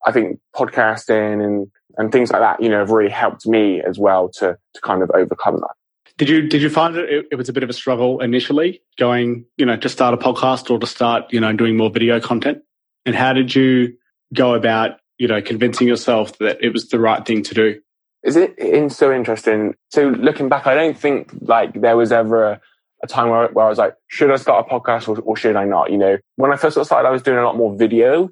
I 0.06 0.12
think 0.12 0.38
podcasting 0.54 1.44
and, 1.44 1.66
and 1.96 2.12
things 2.12 2.30
like 2.30 2.42
that, 2.42 2.62
you 2.62 2.68
know, 2.68 2.78
have 2.78 2.90
really 2.90 3.10
helped 3.10 3.44
me 3.44 3.82
as 3.82 3.98
well 3.98 4.28
to, 4.34 4.56
to 4.74 4.80
kind 4.82 5.02
of 5.02 5.10
overcome 5.10 5.56
that. 5.56 5.74
Did 6.18 6.28
you 6.28 6.48
did 6.48 6.62
you 6.62 6.70
find 6.70 6.96
it, 6.96 7.26
it 7.30 7.36
was 7.36 7.48
a 7.48 7.52
bit 7.52 7.62
of 7.62 7.70
a 7.70 7.74
struggle 7.74 8.20
initially 8.20 8.82
going 8.98 9.44
you 9.56 9.66
know 9.66 9.76
to 9.76 9.88
start 9.88 10.14
a 10.14 10.16
podcast 10.16 10.70
or 10.70 10.78
to 10.78 10.86
start 10.86 11.32
you 11.32 11.40
know 11.40 11.52
doing 11.52 11.76
more 11.76 11.90
video 11.90 12.20
content? 12.20 12.62
And 13.04 13.14
how 13.14 13.32
did 13.32 13.54
you 13.54 13.96
go 14.34 14.54
about 14.54 14.98
you 15.18 15.28
know, 15.28 15.40
convincing 15.40 15.88
yourself 15.88 16.36
that 16.38 16.58
it 16.62 16.72
was 16.72 16.88
the 16.88 17.00
right 17.00 17.24
thing 17.24 17.42
to 17.44 17.54
do. 17.54 17.80
Is 18.22 18.36
it 18.36 18.58
in 18.58 18.90
so 18.90 19.12
interesting? 19.12 19.74
So 19.90 20.08
looking 20.08 20.48
back, 20.48 20.66
I 20.66 20.74
don't 20.74 20.98
think 20.98 21.30
like 21.40 21.80
there 21.80 21.96
was 21.96 22.12
ever 22.12 22.52
a, 22.52 22.60
a 23.02 23.06
time 23.06 23.30
where, 23.30 23.48
where 23.48 23.66
I 23.66 23.68
was 23.68 23.78
like, 23.78 23.94
should 24.08 24.30
I 24.30 24.36
start 24.36 24.66
a 24.66 24.70
podcast 24.70 25.08
or, 25.08 25.20
or 25.20 25.36
should 25.36 25.56
I 25.56 25.64
not? 25.64 25.90
You 25.90 25.98
know, 25.98 26.18
when 26.36 26.52
I 26.52 26.56
first 26.56 26.82
started, 26.84 27.08
I 27.08 27.12
was 27.12 27.22
doing 27.22 27.38
a 27.38 27.44
lot 27.44 27.56
more 27.56 27.76
video 27.76 28.30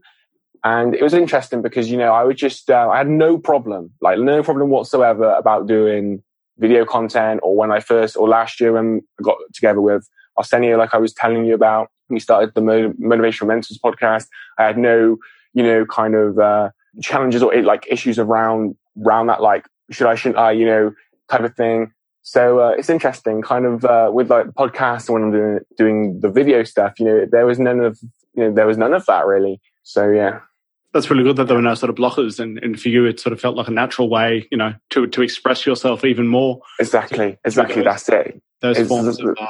and 0.64 0.94
it 0.94 1.02
was 1.02 1.14
interesting 1.14 1.62
because, 1.62 1.90
you 1.90 1.96
know, 1.96 2.12
I 2.12 2.24
would 2.24 2.36
just, 2.36 2.70
uh, 2.70 2.88
I 2.90 2.98
had 2.98 3.08
no 3.08 3.38
problem, 3.38 3.92
like 4.00 4.18
no 4.18 4.42
problem 4.42 4.70
whatsoever 4.70 5.32
about 5.32 5.68
doing 5.68 6.22
video 6.58 6.84
content 6.84 7.40
or 7.42 7.56
when 7.56 7.70
I 7.70 7.80
first, 7.80 8.16
or 8.16 8.28
last 8.28 8.60
year 8.60 8.72
when 8.72 9.02
I 9.20 9.22
got 9.22 9.36
together 9.54 9.80
with 9.80 10.08
Arsenio, 10.36 10.76
like 10.76 10.94
I 10.94 10.98
was 10.98 11.12
telling 11.12 11.44
you 11.44 11.54
about, 11.54 11.88
we 12.08 12.20
started 12.20 12.54
the 12.54 12.60
Motivational 12.60 13.46
Mentors 13.46 13.78
podcast. 13.78 14.26
I 14.58 14.64
had 14.64 14.78
no 14.78 15.16
you 15.54 15.62
know, 15.62 15.86
kind 15.86 16.14
of 16.14 16.38
uh, 16.38 16.70
challenges 17.00 17.42
or 17.42 17.62
like 17.62 17.86
issues 17.88 18.18
around 18.18 18.76
around 19.04 19.28
that, 19.28 19.40
like 19.40 19.66
should 19.90 20.06
I, 20.06 20.14
shouldn't 20.14 20.38
I, 20.38 20.52
you 20.52 20.66
know, 20.66 20.92
type 21.30 21.42
of 21.42 21.54
thing. 21.54 21.92
So 22.22 22.58
uh, 22.58 22.70
it's 22.70 22.90
interesting, 22.90 23.42
kind 23.42 23.64
of 23.64 23.84
uh, 23.84 24.10
with 24.12 24.30
like 24.30 24.46
the 24.46 24.52
podcast 24.52 25.08
when 25.08 25.22
I'm 25.22 25.30
doing 25.30 25.60
doing 25.76 26.20
the 26.20 26.30
video 26.30 26.64
stuff. 26.64 26.98
You 26.98 27.06
know, 27.06 27.26
there 27.30 27.46
was 27.46 27.58
none 27.58 27.80
of 27.80 27.98
you 28.34 28.44
know 28.44 28.52
there 28.52 28.66
was 28.66 28.76
none 28.76 28.92
of 28.92 29.06
that 29.06 29.26
really. 29.26 29.60
So 29.84 30.10
yeah, 30.10 30.40
that's 30.94 31.10
really 31.10 31.24
good 31.24 31.36
that 31.36 31.48
there 31.48 31.56
were 31.56 31.62
no 31.62 31.74
sort 31.74 31.90
of 31.90 31.96
blockers, 31.96 32.38
and, 32.38 32.58
and 32.58 32.80
for 32.80 32.88
you, 32.88 33.04
it 33.04 33.20
sort 33.20 33.32
of 33.32 33.40
felt 33.40 33.56
like 33.56 33.68
a 33.68 33.72
natural 33.72 34.08
way, 34.08 34.48
you 34.50 34.56
know, 34.56 34.72
to 34.90 35.06
to 35.08 35.20
express 35.20 35.66
yourself 35.66 36.04
even 36.04 36.26
more. 36.26 36.60
Exactly, 36.78 37.36
exactly. 37.44 37.82
That's 37.82 38.08
it. 38.08 38.40
Those 38.62 38.78
it's, 38.78 38.88
forms 38.88 39.20
of 39.20 39.36
uh, 39.38 39.46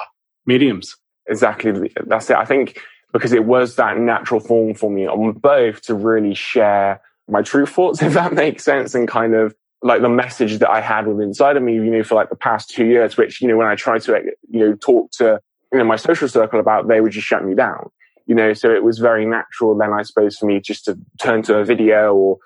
mediums. 0.47 0.97
Exactly, 1.29 1.93
that's 2.07 2.31
it. 2.31 2.37
I 2.37 2.45
think 2.45 2.81
because 3.13 3.33
it 3.33 3.45
was 3.45 3.77
that 3.77 3.99
natural 3.99 4.41
form 4.41 4.75
for 4.75 4.91
me 4.91 5.07
on 5.07 5.33
both 5.33 5.83
to 5.83 5.95
really 5.95 6.35
share 6.35 7.01
my 7.29 7.43
true 7.43 7.67
thoughts, 7.67 8.03
if 8.03 8.15
that 8.15 8.33
makes 8.33 8.65
sense, 8.65 8.95
and 8.95 9.07
kind 9.07 9.35
of 9.35 9.55
like 9.83 10.01
the 10.01 10.09
message 10.09 10.59
that 10.59 10.71
I 10.71 10.81
had 10.81 11.07
within 11.07 11.29
inside 11.29 11.59
of 11.59 11.63
me, 11.63 11.75
you 11.75 11.85
know, 11.85 12.03
for 12.03 12.15
like 12.15 12.31
the 12.31 12.37
past 12.37 12.71
two 12.71 12.87
years, 12.87 13.19
which, 13.19 13.43
you 13.43 13.49
know, 13.49 13.57
when 13.59 13.67
I 13.67 13.75
tried 13.75 14.01
to, 14.03 14.19
you 14.49 14.61
know, 14.61 14.75
talk 14.77 15.11
to, 15.19 15.39
you 15.73 15.79
know, 15.79 15.85
my 15.85 15.97
social 15.97 16.27
circle 16.27 16.59
about, 16.59 16.89
they 16.89 17.03
would 17.03 17.13
just 17.13 17.27
shut 17.27 17.45
me 17.45 17.55
down, 17.55 17.91
you 18.27 18.35
know, 18.35 18.53
so 18.53 18.71
it 18.71 18.83
was 18.83 18.99
very 18.99 19.27
natural 19.27 19.77
then, 19.77 19.93
I 19.93 20.03
suppose, 20.03 20.37
for 20.37 20.47
me 20.47 20.61
just 20.61 20.85
to 20.87 20.99
turn 21.21 21.43
to 21.43 21.59
a 21.59 21.65
video 21.65 22.15
or 22.15 22.39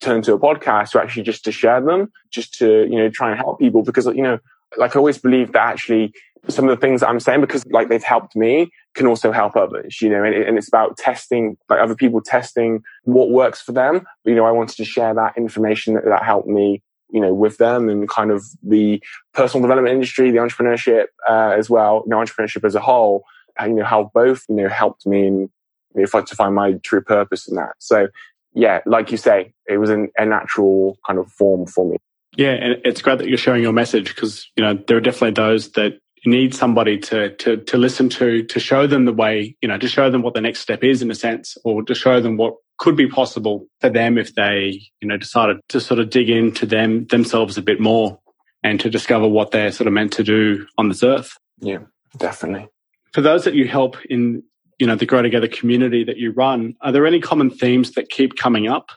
turn 0.00 0.22
to 0.22 0.34
a 0.34 0.38
podcast 0.38 0.94
or 0.94 1.00
actually 1.00 1.22
just 1.22 1.44
to 1.44 1.52
share 1.52 1.80
them, 1.80 2.12
just 2.30 2.54
to, 2.54 2.86
you 2.90 2.96
know, 2.96 3.08
try 3.08 3.30
and 3.30 3.38
help 3.38 3.58
people 3.58 3.82
because, 3.82 4.06
you 4.06 4.22
know, 4.22 4.38
like 4.76 4.96
I 4.96 4.98
always 4.98 5.18
believe 5.18 5.52
that 5.52 5.66
actually 5.66 6.12
some 6.48 6.68
of 6.68 6.76
the 6.76 6.80
things 6.80 7.00
that 7.00 7.08
I'm 7.08 7.20
saying 7.20 7.40
because 7.40 7.64
like 7.66 7.88
they've 7.88 8.02
helped 8.02 8.34
me 8.34 8.70
can 8.94 9.06
also 9.06 9.32
help 9.32 9.56
others, 9.56 10.02
you 10.02 10.08
know, 10.08 10.24
and, 10.24 10.34
and, 10.34 10.58
it's 10.58 10.68
about 10.68 10.96
testing, 10.96 11.56
like 11.68 11.80
other 11.80 11.94
people 11.94 12.20
testing 12.20 12.82
what 13.04 13.30
works 13.30 13.62
for 13.62 13.72
them. 13.72 14.04
You 14.24 14.34
know, 14.34 14.44
I 14.44 14.50
wanted 14.50 14.76
to 14.76 14.84
share 14.84 15.14
that 15.14 15.36
information 15.36 15.94
that, 15.94 16.04
that 16.04 16.24
helped 16.24 16.48
me, 16.48 16.82
you 17.10 17.20
know, 17.20 17.32
with 17.32 17.58
them 17.58 17.88
and 17.88 18.08
kind 18.08 18.30
of 18.30 18.44
the 18.62 19.00
personal 19.34 19.62
development 19.62 19.94
industry, 19.94 20.30
the 20.30 20.38
entrepreneurship, 20.38 21.06
uh, 21.28 21.54
as 21.56 21.70
well, 21.70 22.02
you 22.04 22.10
know, 22.10 22.16
entrepreneurship 22.16 22.64
as 22.64 22.74
a 22.74 22.80
whole, 22.80 23.24
and, 23.58 23.72
you 23.72 23.80
know, 23.80 23.86
how 23.86 24.10
both, 24.14 24.44
you 24.48 24.56
know, 24.56 24.68
helped 24.68 25.06
me 25.06 25.26
in, 25.26 25.50
you 25.94 26.06
know, 26.12 26.20
to 26.20 26.36
find 26.36 26.54
my 26.54 26.72
true 26.82 27.02
purpose 27.02 27.48
in 27.48 27.56
that. 27.56 27.74
So 27.78 28.08
yeah, 28.54 28.80
like 28.86 29.10
you 29.10 29.16
say, 29.16 29.52
it 29.66 29.78
was 29.78 29.90
an, 29.90 30.10
a 30.16 30.26
natural 30.26 30.98
kind 31.06 31.18
of 31.18 31.30
form 31.32 31.66
for 31.66 31.90
me. 31.90 31.96
Yeah, 32.36 32.52
and 32.52 32.76
it's 32.84 33.02
great 33.02 33.18
that 33.18 33.28
you're 33.28 33.38
sharing 33.38 33.62
your 33.62 33.72
message 33.72 34.14
because 34.14 34.50
you 34.56 34.64
know 34.64 34.78
there 34.86 34.96
are 34.96 35.02
definitely 35.02 35.32
those 35.32 35.72
that 35.72 35.98
need 36.24 36.54
somebody 36.54 36.98
to 36.98 37.34
to 37.36 37.58
to 37.58 37.76
listen 37.76 38.08
to 38.08 38.42
to 38.44 38.60
show 38.60 38.86
them 38.86 39.04
the 39.04 39.12
way 39.12 39.56
you 39.60 39.68
know 39.68 39.76
to 39.76 39.88
show 39.88 40.08
them 40.08 40.22
what 40.22 40.34
the 40.34 40.40
next 40.40 40.60
step 40.60 40.84
is 40.84 41.02
in 41.02 41.10
a 41.10 41.14
sense 41.14 41.58
or 41.64 41.82
to 41.82 41.94
show 41.94 42.20
them 42.20 42.36
what 42.36 42.54
could 42.78 42.96
be 42.96 43.08
possible 43.08 43.66
for 43.80 43.90
them 43.90 44.16
if 44.16 44.34
they 44.34 44.80
you 45.00 45.08
know 45.08 45.16
decided 45.16 45.58
to 45.68 45.80
sort 45.80 45.98
of 45.98 46.10
dig 46.10 46.30
into 46.30 46.64
them 46.64 47.06
themselves 47.06 47.58
a 47.58 47.62
bit 47.62 47.80
more 47.80 48.18
and 48.62 48.78
to 48.80 48.88
discover 48.88 49.26
what 49.26 49.50
they're 49.50 49.72
sort 49.72 49.88
of 49.88 49.92
meant 49.92 50.12
to 50.12 50.22
do 50.22 50.64
on 50.78 50.88
this 50.88 51.02
earth 51.02 51.36
yeah 51.58 51.78
definitely 52.18 52.68
for 53.12 53.20
those 53.20 53.44
that 53.44 53.54
you 53.54 53.68
help 53.68 53.96
in 54.06 54.42
you 54.78 54.86
know 54.86 54.96
the 54.96 55.06
grow 55.06 55.22
together 55.22 55.48
community 55.48 56.04
that 56.04 56.16
you 56.16 56.32
run 56.32 56.74
are 56.80 56.92
there 56.92 57.06
any 57.06 57.20
common 57.20 57.50
themes 57.50 57.92
that 57.92 58.08
keep 58.08 58.36
coming 58.36 58.66
up 58.66 58.90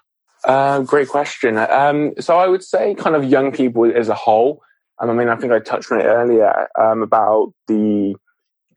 Uh, 0.46 0.82
great 0.82 1.10
question. 1.10 1.58
Um, 1.58 2.14
so 2.20 2.38
I 2.38 2.48
would 2.48 2.64
say 2.64 2.94
kind 2.94 3.16
of 3.16 3.24
young 3.24 3.52
people 3.52 3.86
as 3.92 4.10
a 4.10 4.14
whole. 4.14 4.62
Um, 5.00 5.10
I 5.10 5.14
mean, 5.14 5.28
I 5.28 5.36
think 5.36 5.52
I 5.52 5.60
touched 5.60 5.92
on 5.92 6.00
it 6.00 6.06
earlier 6.06 6.68
um, 6.80 7.02
about 7.02 7.52
the 7.68 8.16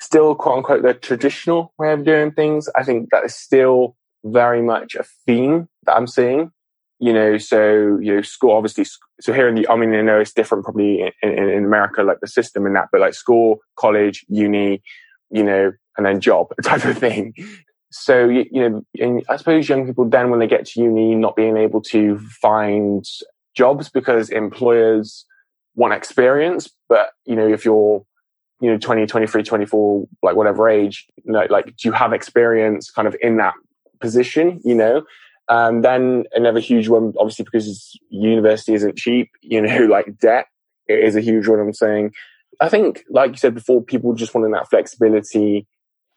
still 0.00 0.34
quote 0.34 0.56
unquote 0.56 0.82
the 0.82 0.94
traditional 0.94 1.72
way 1.78 1.92
of 1.92 2.04
doing 2.04 2.32
things. 2.32 2.68
I 2.74 2.84
think 2.84 3.10
that 3.10 3.24
is 3.24 3.34
still 3.34 3.96
very 4.24 4.62
much 4.62 4.94
a 4.94 5.04
theme 5.26 5.68
that 5.84 5.94
I'm 5.94 6.06
seeing. 6.06 6.52
You 7.00 7.12
know, 7.12 7.38
so 7.38 7.98
you 8.00 8.14
know, 8.14 8.22
school 8.22 8.52
obviously. 8.56 8.86
So 9.20 9.32
here 9.32 9.46
in 9.46 9.54
the, 9.54 9.68
I 9.68 9.76
mean, 9.76 9.94
I 9.94 10.00
know 10.00 10.18
it's 10.20 10.32
different 10.32 10.64
probably 10.64 11.02
in, 11.02 11.12
in, 11.22 11.48
in 11.50 11.64
America, 11.64 12.02
like 12.02 12.20
the 12.20 12.28
system 12.28 12.64
and 12.66 12.74
that, 12.76 12.88
but 12.90 13.00
like 13.02 13.14
school, 13.14 13.58
college, 13.76 14.24
uni, 14.28 14.82
you 15.30 15.42
know, 15.42 15.72
and 15.96 16.06
then 16.06 16.20
job 16.20 16.52
type 16.64 16.84
of 16.84 16.98
thing. 16.98 17.34
So 17.90 18.28
you, 18.28 18.44
you 18.50 18.84
know, 18.98 19.22
I 19.28 19.36
suppose 19.36 19.68
young 19.68 19.86
people 19.86 20.08
then, 20.08 20.30
when 20.30 20.40
they 20.40 20.46
get 20.46 20.66
to 20.66 20.80
uni, 20.80 21.14
not 21.14 21.36
being 21.36 21.56
able 21.56 21.80
to 21.82 22.18
find 22.18 23.04
jobs 23.54 23.88
because 23.88 24.28
employers 24.30 25.24
want 25.74 25.94
experience, 25.94 26.70
but 26.88 27.10
you 27.24 27.34
know, 27.34 27.48
if 27.48 27.64
you're 27.64 28.04
you 28.60 28.70
know 28.70 28.78
20 28.78 29.06
23 29.06 29.42
24 29.42 30.08
like 30.22 30.36
whatever 30.36 30.68
age 30.68 31.06
you 31.24 31.32
know, 31.32 31.46
like 31.50 31.66
do 31.66 31.88
you 31.88 31.92
have 31.92 32.12
experience 32.12 32.90
kind 32.90 33.06
of 33.06 33.16
in 33.20 33.36
that 33.36 33.54
position 34.00 34.60
you 34.64 34.74
know 34.74 35.02
um, 35.48 35.80
then 35.80 36.24
another 36.32 36.60
huge 36.60 36.88
one 36.88 37.14
obviously 37.18 37.44
because 37.44 37.98
university 38.10 38.74
isn't 38.74 38.96
cheap 38.96 39.30
you 39.42 39.60
know 39.60 39.84
like 39.90 40.18
debt 40.18 40.46
it 40.86 40.98
is 40.98 41.16
a 41.16 41.20
huge 41.20 41.46
one 41.46 41.60
i'm 41.60 41.72
saying 41.72 42.12
i 42.60 42.68
think 42.68 43.04
like 43.10 43.30
you 43.30 43.36
said 43.36 43.54
before 43.54 43.82
people 43.82 44.14
just 44.14 44.34
wanting 44.34 44.52
that 44.52 44.68
flexibility 44.68 45.66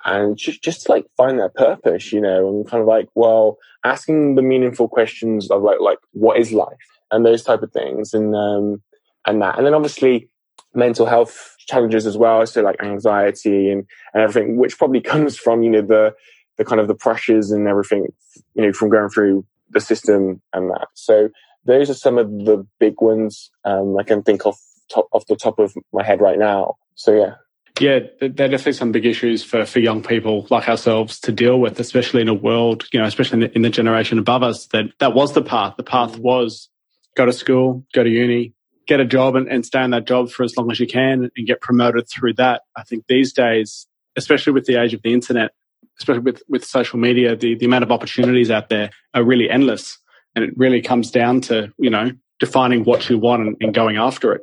and 0.03 0.35
just, 0.35 0.63
just 0.63 0.89
like 0.89 1.05
find 1.15 1.39
their 1.39 1.49
purpose 1.49 2.11
you 2.11 2.21
know 2.21 2.47
and 2.47 2.67
kind 2.67 2.81
of 2.81 2.87
like 2.87 3.07
well 3.15 3.57
asking 3.85 4.35
the 4.35 4.41
meaningful 4.41 4.87
questions 4.87 5.49
of 5.51 5.61
like 5.61 5.79
like 5.79 5.99
what 6.11 6.39
is 6.39 6.51
life 6.51 6.77
and 7.11 7.25
those 7.25 7.43
type 7.43 7.61
of 7.61 7.71
things 7.71 8.13
and 8.13 8.35
um 8.35 8.81
and 9.27 9.41
that 9.41 9.57
and 9.57 9.65
then 9.65 9.73
obviously 9.73 10.29
mental 10.73 11.05
health 11.05 11.55
challenges 11.59 12.05
as 12.05 12.17
well, 12.17 12.45
so 12.45 12.61
like 12.61 12.81
anxiety 12.81 13.69
and, 13.69 13.85
and 14.13 14.23
everything, 14.23 14.57
which 14.57 14.77
probably 14.77 15.01
comes 15.13 15.37
from, 15.37 15.63
you 15.63 15.69
know, 15.69 15.81
the, 15.81 16.13
the 16.57 16.65
kind 16.65 16.81
of 16.81 16.87
the 16.87 16.95
pressures 16.95 17.51
and 17.51 17.67
everything, 17.67 18.07
you 18.53 18.63
know, 18.63 18.73
from 18.73 18.89
going 18.89 19.09
through 19.09 19.45
the 19.69 19.79
system 19.79 20.41
and 20.53 20.69
that. 20.69 20.87
So 20.93 21.29
those 21.65 21.89
are 21.89 21.95
some 21.95 22.17
of 22.17 22.29
the 22.45 22.65
big 22.79 23.01
ones 23.01 23.51
um, 23.65 23.97
I 23.97 24.03
can 24.03 24.23
think 24.23 24.45
of 24.45 24.57
top, 24.91 25.07
off 25.11 25.25
the 25.27 25.35
top 25.35 25.59
of 25.59 25.75
my 25.93 26.03
head 26.03 26.21
right 26.21 26.37
now. 26.39 26.75
So 26.95 27.13
yeah. 27.13 27.35
Yeah, 27.79 27.99
there 28.19 28.45
are 28.45 28.49
definitely 28.49 28.73
some 28.73 28.91
big 28.91 29.05
issues 29.05 29.43
for, 29.43 29.65
for 29.65 29.79
young 29.79 30.03
people 30.03 30.45
like 30.51 30.69
ourselves 30.69 31.19
to 31.21 31.31
deal 31.31 31.59
with, 31.59 31.79
especially 31.79 32.21
in 32.21 32.27
a 32.27 32.33
world, 32.33 32.85
you 32.91 32.99
know, 32.99 33.05
especially 33.05 33.37
in 33.37 33.49
the, 33.49 33.55
in 33.55 33.61
the 33.63 33.69
generation 33.69 34.19
above 34.19 34.43
us, 34.43 34.67
that 34.67 34.85
that 34.99 35.15
was 35.15 35.33
the 35.33 35.41
path. 35.41 35.75
The 35.77 35.83
path 35.83 36.17
was 36.17 36.69
go 37.15 37.25
to 37.25 37.33
school, 37.33 37.83
go 37.93 38.03
to 38.03 38.09
uni, 38.09 38.53
get 38.87 38.99
a 38.99 39.05
job 39.05 39.35
and, 39.35 39.47
and 39.47 39.65
stay 39.65 39.83
in 39.83 39.91
that 39.91 40.05
job 40.05 40.29
for 40.29 40.43
as 40.43 40.55
long 40.57 40.69
as 40.69 40.79
you 40.79 40.85
can 40.85 41.31
and 41.35 41.47
get 41.47 41.61
promoted 41.61 42.07
through 42.07 42.33
that. 42.33 42.61
I 42.75 42.83
think 42.83 43.05
these 43.07 43.33
days, 43.33 43.87
especially 44.15 44.53
with 44.53 44.65
the 44.65 44.79
age 44.79 44.93
of 44.93 45.01
the 45.01 45.13
internet, 45.13 45.51
especially 45.97 46.21
with, 46.21 46.43
with 46.49 46.65
social 46.65 46.99
media, 46.99 47.35
the, 47.35 47.55
the 47.55 47.65
amount 47.65 47.83
of 47.83 47.91
opportunities 47.91 48.51
out 48.51 48.69
there 48.69 48.91
are 49.13 49.23
really 49.23 49.49
endless. 49.49 49.97
And 50.35 50.45
it 50.45 50.53
really 50.55 50.81
comes 50.81 51.09
down 51.09 51.41
to, 51.41 51.73
you 51.77 51.89
know, 51.89 52.11
defining 52.39 52.83
what 52.83 53.09
you 53.09 53.17
want 53.17 53.41
and, 53.41 53.57
and 53.61 53.73
going 53.73 53.97
after 53.97 54.33
it. 54.33 54.41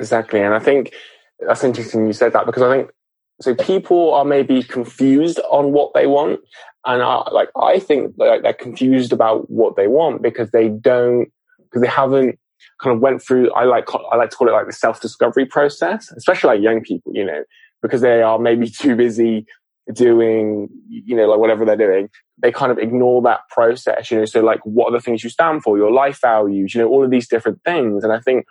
Exactly. 0.00 0.40
And 0.40 0.54
I 0.54 0.58
think 0.58 0.92
that's 1.38 1.62
interesting 1.62 2.06
you 2.06 2.12
said 2.12 2.32
that 2.32 2.46
because 2.46 2.62
I 2.62 2.74
think 2.74 2.90
so 3.40 3.54
people 3.54 4.12
are 4.14 4.24
maybe 4.24 4.62
confused 4.62 5.40
on 5.50 5.72
what 5.72 5.92
they 5.94 6.06
want. 6.06 6.40
And 6.86 7.02
I, 7.02 7.28
like, 7.30 7.48
I 7.56 7.78
think 7.78 8.14
like 8.16 8.42
they're 8.42 8.52
confused 8.52 9.12
about 9.12 9.50
what 9.50 9.76
they 9.76 9.86
want 9.86 10.22
because 10.22 10.50
they 10.50 10.68
don't, 10.68 11.28
because 11.64 11.82
they 11.82 11.88
haven't 11.88 12.38
kind 12.82 12.94
of 12.96 13.00
went 13.00 13.22
through, 13.22 13.52
I 13.52 13.64
like, 13.64 13.88
I 14.10 14.16
like 14.16 14.30
to 14.30 14.36
call 14.36 14.48
it 14.48 14.52
like 14.52 14.66
the 14.66 14.72
self 14.72 15.00
discovery 15.00 15.46
process, 15.46 16.10
especially 16.16 16.48
like 16.48 16.62
young 16.62 16.82
people, 16.82 17.12
you 17.14 17.24
know, 17.24 17.44
because 17.82 18.00
they 18.00 18.22
are 18.22 18.38
maybe 18.38 18.68
too 18.82 18.96
busy 18.96 19.46
doing, 19.94 20.68
you 20.88 21.16
know, 21.16 21.26
like 21.26 21.38
whatever 21.38 21.64
they're 21.64 21.76
doing. 21.76 22.08
They 22.42 22.52
kind 22.52 22.72
of 22.72 22.78
ignore 22.78 23.20
that 23.22 23.40
process, 23.50 24.10
you 24.10 24.18
know. 24.18 24.24
So 24.24 24.40
like, 24.40 24.60
what 24.64 24.88
are 24.88 24.96
the 24.96 25.00
things 25.00 25.24
you 25.24 25.30
stand 25.30 25.62
for? 25.62 25.76
Your 25.76 25.92
life 25.92 26.20
values, 26.22 26.74
you 26.74 26.80
know, 26.80 26.88
all 26.88 27.04
of 27.04 27.10
these 27.10 27.28
different 27.28 27.60
things. 27.64 28.04
And 28.04 28.12
I 28.12 28.20
think 28.20 28.46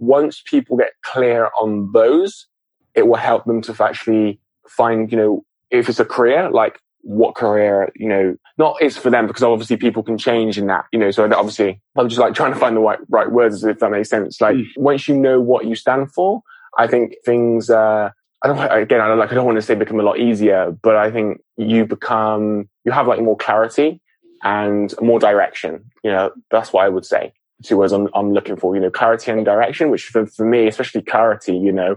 once 0.00 0.42
people 0.44 0.76
get 0.76 0.92
clear 1.02 1.50
on 1.60 1.90
those, 1.92 2.46
it 2.94 3.06
will 3.06 3.16
help 3.16 3.44
them 3.44 3.62
to 3.62 3.84
actually 3.84 4.40
find, 4.66 5.12
you 5.12 5.18
know, 5.18 5.44
if 5.70 5.88
it's 5.88 6.00
a 6.00 6.04
career, 6.04 6.50
like 6.50 6.78
what 7.02 7.34
career, 7.34 7.92
you 7.94 8.08
know, 8.08 8.34
not 8.58 8.80
is 8.82 8.96
for 8.96 9.10
them 9.10 9.26
because 9.26 9.42
obviously 9.42 9.76
people 9.76 10.02
can 10.02 10.18
change 10.18 10.58
in 10.58 10.66
that, 10.66 10.86
you 10.92 10.98
know, 10.98 11.10
so 11.10 11.24
obviously 11.32 11.80
I'm 11.96 12.08
just 12.08 12.20
like 12.20 12.34
trying 12.34 12.52
to 12.52 12.58
find 12.58 12.76
the 12.76 12.80
right, 12.80 12.98
right 13.08 13.30
words 13.30 13.62
if 13.62 13.78
that 13.78 13.90
makes 13.90 14.08
sense. 14.08 14.40
Like 14.40 14.56
mm. 14.56 14.66
once 14.76 15.06
you 15.06 15.16
know 15.16 15.40
what 15.40 15.66
you 15.66 15.74
stand 15.74 16.12
for, 16.12 16.42
I 16.76 16.86
think 16.86 17.14
things, 17.24 17.70
uh, 17.70 18.10
I 18.42 18.48
don't, 18.48 18.58
again, 18.58 19.00
I 19.00 19.08
don't 19.08 19.18
like, 19.18 19.30
I 19.30 19.34
don't 19.34 19.46
want 19.46 19.56
to 19.56 19.62
say 19.62 19.74
become 19.74 20.00
a 20.00 20.02
lot 20.02 20.18
easier, 20.18 20.76
but 20.82 20.96
I 20.96 21.10
think 21.10 21.42
you 21.56 21.84
become, 21.84 22.68
you 22.84 22.92
have 22.92 23.06
like 23.06 23.20
more 23.20 23.36
clarity 23.36 24.00
and 24.42 24.94
more 25.00 25.20
direction. 25.20 25.84
You 26.02 26.10
know, 26.10 26.30
that's 26.50 26.72
what 26.72 26.84
I 26.84 26.88
would 26.88 27.04
say. 27.04 27.32
Two 27.62 27.76
words 27.76 27.92
I'm, 27.92 28.08
I'm 28.14 28.32
looking 28.32 28.56
for, 28.56 28.74
you 28.74 28.80
know, 28.80 28.90
clarity 28.90 29.30
and 29.30 29.44
direction, 29.44 29.90
which 29.90 30.04
for, 30.04 30.26
for 30.26 30.46
me, 30.46 30.66
especially 30.66 31.02
clarity, 31.02 31.56
you 31.56 31.72
know, 31.72 31.96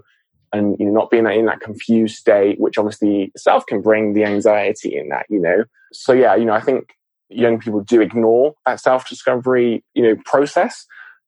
and 0.52 0.78
you 0.80 0.86
know, 0.86 0.92
not 0.92 1.10
being 1.10 1.26
in 1.26 1.46
that 1.46 1.62
confused 1.62 2.18
state, 2.18 2.60
which 2.60 2.78
obviously 2.78 3.32
itself 3.36 3.66
can 3.66 3.82
bring 3.82 4.14
the 4.14 4.24
anxiety 4.24 4.96
in 4.96 5.10
that, 5.10 5.26
you 5.30 5.40
know. 5.40 5.64
So 5.92 6.14
yeah, 6.14 6.36
you 6.36 6.46
know, 6.46 6.54
I 6.54 6.62
think 6.62 6.94
young 7.30 7.60
people 7.60 7.82
do 7.82 8.02
ignore 8.02 8.54
that 8.66 8.80
self 8.80 9.08
discovery, 9.08 9.84
you 9.94 10.04
know, 10.04 10.16
process. 10.26 10.86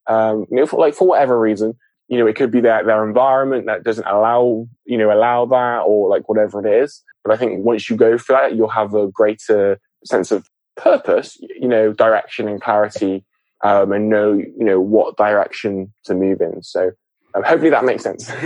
Um, 0.07 0.45
you 0.51 0.57
know, 0.57 0.65
for 0.67 0.79
like 0.79 0.93
for 0.93 1.07
whatever 1.07 1.39
reason, 1.39 1.73
you 2.07 2.19
know, 2.19 2.27
it 2.27 2.35
could 2.35 2.51
be 2.51 2.61
their 2.61 2.83
their 2.83 3.07
environment 3.07 3.65
that 3.65 3.83
doesn't 3.83 4.05
allow, 4.05 4.67
you 4.85 4.97
know, 4.97 5.11
allow 5.11 5.45
that 5.45 5.83
or 5.85 6.09
like 6.09 6.29
whatever 6.29 6.65
it 6.65 6.83
is. 6.83 7.01
But 7.23 7.33
I 7.33 7.37
think 7.37 7.65
once 7.65 7.89
you 7.89 7.95
go 7.95 8.17
for 8.17 8.33
that, 8.33 8.55
you'll 8.55 8.69
have 8.69 8.93
a 8.93 9.07
greater 9.07 9.79
sense 10.03 10.31
of 10.31 10.47
purpose, 10.77 11.37
you 11.41 11.67
know, 11.67 11.93
direction 11.93 12.47
and 12.47 12.61
clarity, 12.61 13.23
um, 13.63 13.91
and 13.91 14.09
know, 14.09 14.33
you 14.33 14.65
know, 14.65 14.79
what 14.79 15.17
direction 15.17 15.93
to 16.05 16.13
move 16.13 16.41
in. 16.41 16.61
So 16.63 16.91
um, 17.33 17.43
hopefully 17.43 17.71
that 17.71 17.85
makes 17.85 18.03
sense. 18.03 18.31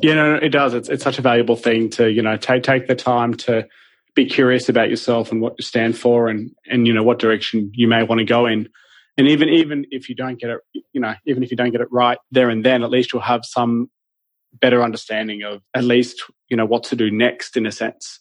Yeah, 0.00 0.14
no, 0.14 0.34
it 0.36 0.48
does. 0.48 0.72
It's 0.72 0.88
it's 0.88 1.04
such 1.04 1.18
a 1.18 1.22
valuable 1.22 1.56
thing 1.56 1.90
to 1.90 2.10
you 2.10 2.22
know 2.22 2.36
take 2.38 2.62
take 2.62 2.86
the 2.86 2.94
time 2.94 3.34
to 3.34 3.68
be 4.14 4.24
curious 4.24 4.68
about 4.68 4.88
yourself 4.88 5.30
and 5.30 5.40
what 5.42 5.54
you 5.58 5.64
stand 5.64 5.98
for, 5.98 6.28
and 6.28 6.50
and 6.66 6.86
you 6.86 6.94
know 6.94 7.02
what 7.02 7.18
direction 7.18 7.70
you 7.74 7.86
may 7.88 8.02
want 8.02 8.20
to 8.20 8.24
go 8.24 8.46
in. 8.46 8.68
And 9.18 9.28
even 9.28 9.50
even 9.50 9.84
if 9.90 10.08
you 10.08 10.14
don't 10.14 10.40
get 10.40 10.48
it, 10.48 10.60
you 10.94 11.00
know, 11.00 11.14
even 11.26 11.42
if 11.42 11.50
you 11.50 11.56
don't 11.56 11.72
get 11.72 11.82
it 11.82 11.88
right 11.90 12.16
there 12.30 12.48
and 12.48 12.64
then, 12.64 12.82
at 12.82 12.90
least 12.90 13.12
you'll 13.12 13.20
have 13.20 13.44
some 13.44 13.90
better 14.60 14.82
understanding 14.82 15.42
of 15.42 15.60
at 15.74 15.84
least 15.84 16.22
you 16.48 16.56
know 16.56 16.66
what 16.66 16.84
to 16.84 16.96
do 16.96 17.10
next 17.10 17.56
in 17.56 17.66
a 17.66 17.72
sense. 17.72 18.20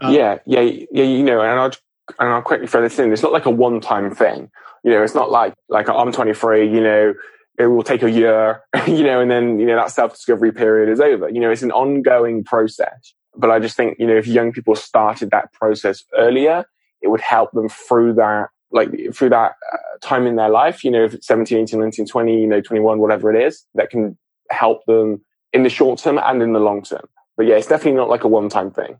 Um, 0.00 0.14
yeah, 0.14 0.38
yeah, 0.46 0.62
yeah. 0.62 1.04
You 1.04 1.22
know, 1.22 1.42
and 1.42 1.60
I'll 1.60 1.72
and 2.18 2.28
I'll 2.28 2.42
quickly 2.42 2.66
throw 2.66 2.82
this 2.82 2.98
in. 2.98 3.12
It's 3.12 3.22
not 3.22 3.32
like 3.32 3.46
a 3.46 3.50
one 3.50 3.80
time 3.80 4.14
thing. 4.14 4.50
You 4.84 4.92
know, 4.92 5.02
it's 5.02 5.14
not 5.14 5.30
like 5.30 5.54
like 5.68 5.88
I'm 5.88 6.12
23. 6.12 6.72
You 6.72 6.80
know, 6.80 7.14
it 7.60 7.66
will 7.66 7.82
take 7.82 8.02
a 8.02 8.10
year, 8.10 8.62
you 8.86 9.04
know, 9.04 9.20
and 9.20 9.30
then, 9.30 9.58
you 9.58 9.66
know, 9.66 9.76
that 9.76 9.90
self 9.90 10.14
discovery 10.14 10.52
period 10.52 10.90
is 10.90 11.00
over. 11.00 11.28
You 11.28 11.40
know, 11.40 11.50
it's 11.50 11.62
an 11.62 11.72
ongoing 11.72 12.42
process. 12.42 13.14
But 13.36 13.50
I 13.50 13.58
just 13.58 13.76
think, 13.76 13.98
you 13.98 14.06
know, 14.06 14.16
if 14.16 14.26
young 14.26 14.50
people 14.50 14.74
started 14.74 15.30
that 15.30 15.52
process 15.52 16.02
earlier, 16.16 16.64
it 17.02 17.08
would 17.08 17.20
help 17.20 17.52
them 17.52 17.68
through 17.68 18.14
that, 18.14 18.48
like 18.72 18.90
through 19.14 19.30
that 19.30 19.52
uh, 19.72 19.76
time 20.00 20.26
in 20.26 20.36
their 20.36 20.48
life, 20.48 20.82
you 20.84 20.90
know, 20.90 21.04
if 21.04 21.14
it's 21.14 21.26
17, 21.26 21.58
18, 21.58 21.80
19, 21.80 22.06
20, 22.06 22.40
you 22.40 22.46
know, 22.46 22.60
21, 22.60 22.98
whatever 22.98 23.32
it 23.34 23.40
is, 23.46 23.64
that 23.74 23.90
can 23.90 24.18
help 24.50 24.84
them 24.86 25.22
in 25.52 25.62
the 25.62 25.68
short 25.68 26.00
term 26.00 26.18
and 26.22 26.42
in 26.42 26.52
the 26.52 26.60
long 26.60 26.82
term. 26.82 27.06
But 27.36 27.46
yeah, 27.46 27.56
it's 27.56 27.66
definitely 27.66 27.98
not 27.98 28.08
like 28.08 28.24
a 28.24 28.28
one 28.28 28.48
time 28.48 28.70
thing. 28.70 28.98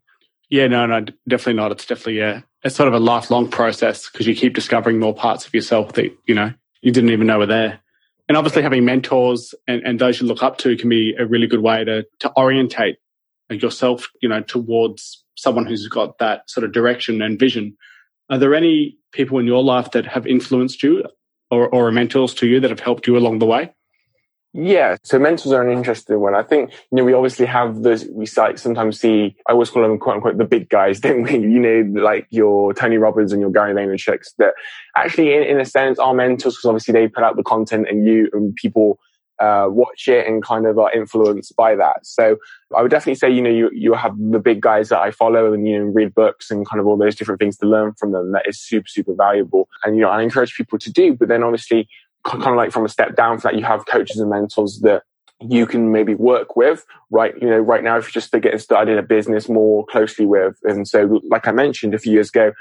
Yeah, 0.50 0.66
no, 0.66 0.84
no, 0.86 1.06
definitely 1.28 1.54
not. 1.54 1.72
It's 1.72 1.86
definitely 1.86 2.20
a, 2.20 2.44
it's 2.62 2.76
sort 2.76 2.88
of 2.88 2.94
a 2.94 2.98
lifelong 2.98 3.48
process 3.48 4.10
because 4.10 4.26
you 4.26 4.34
keep 4.34 4.54
discovering 4.54 4.98
more 4.98 5.14
parts 5.14 5.46
of 5.46 5.54
yourself 5.54 5.92
that, 5.94 6.12
you 6.26 6.34
know, 6.34 6.52
you 6.82 6.92
didn't 6.92 7.10
even 7.10 7.26
know 7.26 7.38
were 7.38 7.46
there 7.46 7.80
and 8.30 8.36
obviously 8.36 8.62
having 8.62 8.84
mentors 8.84 9.56
and, 9.66 9.82
and 9.82 9.98
those 9.98 10.20
you 10.20 10.26
look 10.28 10.40
up 10.40 10.56
to 10.56 10.76
can 10.76 10.88
be 10.88 11.16
a 11.18 11.26
really 11.26 11.48
good 11.48 11.62
way 11.62 11.82
to 11.82 12.06
to 12.20 12.32
orientate 12.36 12.98
yourself, 13.50 14.08
you 14.22 14.28
know, 14.28 14.40
towards 14.40 15.24
someone 15.34 15.66
who's 15.66 15.88
got 15.88 16.18
that 16.18 16.48
sort 16.48 16.62
of 16.62 16.70
direction 16.70 17.22
and 17.22 17.40
vision. 17.40 17.76
Are 18.30 18.38
there 18.38 18.54
any 18.54 18.98
people 19.10 19.40
in 19.40 19.48
your 19.48 19.64
life 19.64 19.90
that 19.90 20.06
have 20.06 20.28
influenced 20.28 20.80
you 20.84 21.06
or, 21.50 21.68
or 21.74 21.90
mentors 21.90 22.32
to 22.34 22.46
you 22.46 22.60
that 22.60 22.70
have 22.70 22.78
helped 22.78 23.08
you 23.08 23.16
along 23.16 23.40
the 23.40 23.46
way? 23.46 23.72
Yeah, 24.52 24.96
so 25.04 25.18
mentors 25.20 25.52
are 25.52 25.62
an 25.62 25.70
interesting 25.70 26.18
one. 26.18 26.34
I 26.34 26.42
think, 26.42 26.72
you 26.72 26.96
know, 26.96 27.04
we 27.04 27.12
obviously 27.12 27.46
have 27.46 27.82
this, 27.82 28.04
we 28.10 28.26
sometimes 28.26 28.98
see, 28.98 29.36
I 29.48 29.52
always 29.52 29.70
call 29.70 29.82
them 29.82 29.96
quote 29.98 30.16
unquote 30.16 30.38
the 30.38 30.44
big 30.44 30.68
guys, 30.68 30.98
don't 31.04 31.22
we? 31.22 31.34
You 31.34 31.60
know, 31.60 32.02
like 32.02 32.26
your 32.30 32.74
Tony 32.74 32.98
Robbins 32.98 33.32
and 33.32 33.40
your 33.40 33.52
Gary 33.52 33.74
Vaynerchuk's 33.74 34.34
that 34.38 34.54
actually 34.96 35.34
in, 35.34 35.44
in 35.44 35.60
a 35.60 35.64
sense 35.64 36.00
are 36.00 36.14
mentors 36.14 36.54
because 36.54 36.64
obviously 36.64 36.92
they 36.92 37.06
put 37.06 37.22
out 37.22 37.36
the 37.36 37.44
content 37.44 37.86
and 37.88 38.04
you 38.04 38.28
and 38.32 38.54
people 38.56 38.98
uh, 39.40 39.66
watch 39.70 40.08
it 40.08 40.26
and 40.26 40.42
kind 40.42 40.66
of 40.66 40.78
are 40.78 40.92
influenced 40.92 41.54
by 41.56 41.76
that. 41.76 42.04
So 42.04 42.36
I 42.76 42.82
would 42.82 42.90
definitely 42.90 43.14
say, 43.14 43.30
you 43.30 43.40
know, 43.40 43.50
you, 43.50 43.70
you 43.72 43.94
have 43.94 44.14
the 44.18 44.40
big 44.40 44.60
guys 44.60 44.90
that 44.90 44.98
I 44.98 45.12
follow 45.12 45.54
and, 45.54 45.66
you 45.66 45.78
know, 45.78 45.84
read 45.84 46.12
books 46.12 46.50
and 46.50 46.68
kind 46.68 46.78
of 46.80 46.86
all 46.86 46.98
those 46.98 47.14
different 47.14 47.38
things 47.38 47.56
to 47.58 47.66
learn 47.66 47.94
from 47.94 48.12
them. 48.12 48.32
That 48.32 48.46
is 48.46 48.60
super, 48.60 48.88
super 48.88 49.14
valuable. 49.14 49.68
And, 49.84 49.96
you 49.96 50.02
know, 50.02 50.10
I 50.10 50.22
encourage 50.22 50.54
people 50.54 50.78
to 50.80 50.92
do, 50.92 51.14
but 51.14 51.28
then 51.28 51.42
obviously 51.42 51.88
kind 52.24 52.46
of 52.46 52.56
like 52.56 52.72
from 52.72 52.84
a 52.84 52.88
step 52.88 53.16
down 53.16 53.38
for 53.38 53.48
that, 53.48 53.58
you 53.58 53.64
have 53.64 53.86
coaches 53.86 54.18
and 54.18 54.30
mentors 54.30 54.80
that 54.82 55.02
you 55.42 55.66
can 55.66 55.90
maybe 55.90 56.14
work 56.14 56.54
with 56.54 56.84
right 57.10 57.32
you 57.40 57.48
know 57.48 57.58
right 57.58 57.82
now 57.82 57.96
if 57.96 58.04
you're 58.04 58.20
just 58.20 58.30
getting 58.30 58.58
started 58.58 58.92
in 58.92 58.98
a 58.98 59.02
business 59.02 59.48
more 59.48 59.86
closely 59.86 60.26
with 60.26 60.58
and 60.64 60.86
so 60.86 61.18
like 61.30 61.48
i 61.48 61.50
mentioned 61.50 61.94
a 61.94 61.98
few 61.98 62.12
years 62.12 62.28
ago 62.28 62.52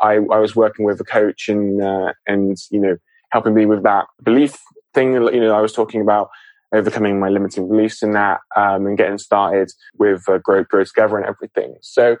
i, 0.00 0.12
I 0.12 0.38
was 0.38 0.54
working 0.54 0.84
with 0.84 1.00
a 1.00 1.04
coach 1.04 1.48
and 1.48 1.82
uh, 1.82 2.12
and 2.28 2.56
you 2.70 2.78
know 2.78 2.98
helping 3.30 3.54
me 3.54 3.66
with 3.66 3.82
that 3.82 4.06
belief 4.22 4.58
thing. 4.94 5.14
You 5.14 5.40
know, 5.40 5.54
I 5.54 5.60
was 5.60 5.72
talking 5.72 6.00
about 6.00 6.30
overcoming 6.72 7.18
my 7.18 7.28
limiting 7.28 7.68
beliefs 7.68 8.02
in 8.02 8.12
that 8.12 8.40
um, 8.54 8.86
and 8.86 8.98
getting 8.98 9.18
started 9.18 9.72
with 9.98 10.28
uh, 10.28 10.38
grow, 10.38 10.62
grow 10.62 10.84
together 10.84 11.16
and 11.16 11.26
everything. 11.26 11.76
So 11.80 12.16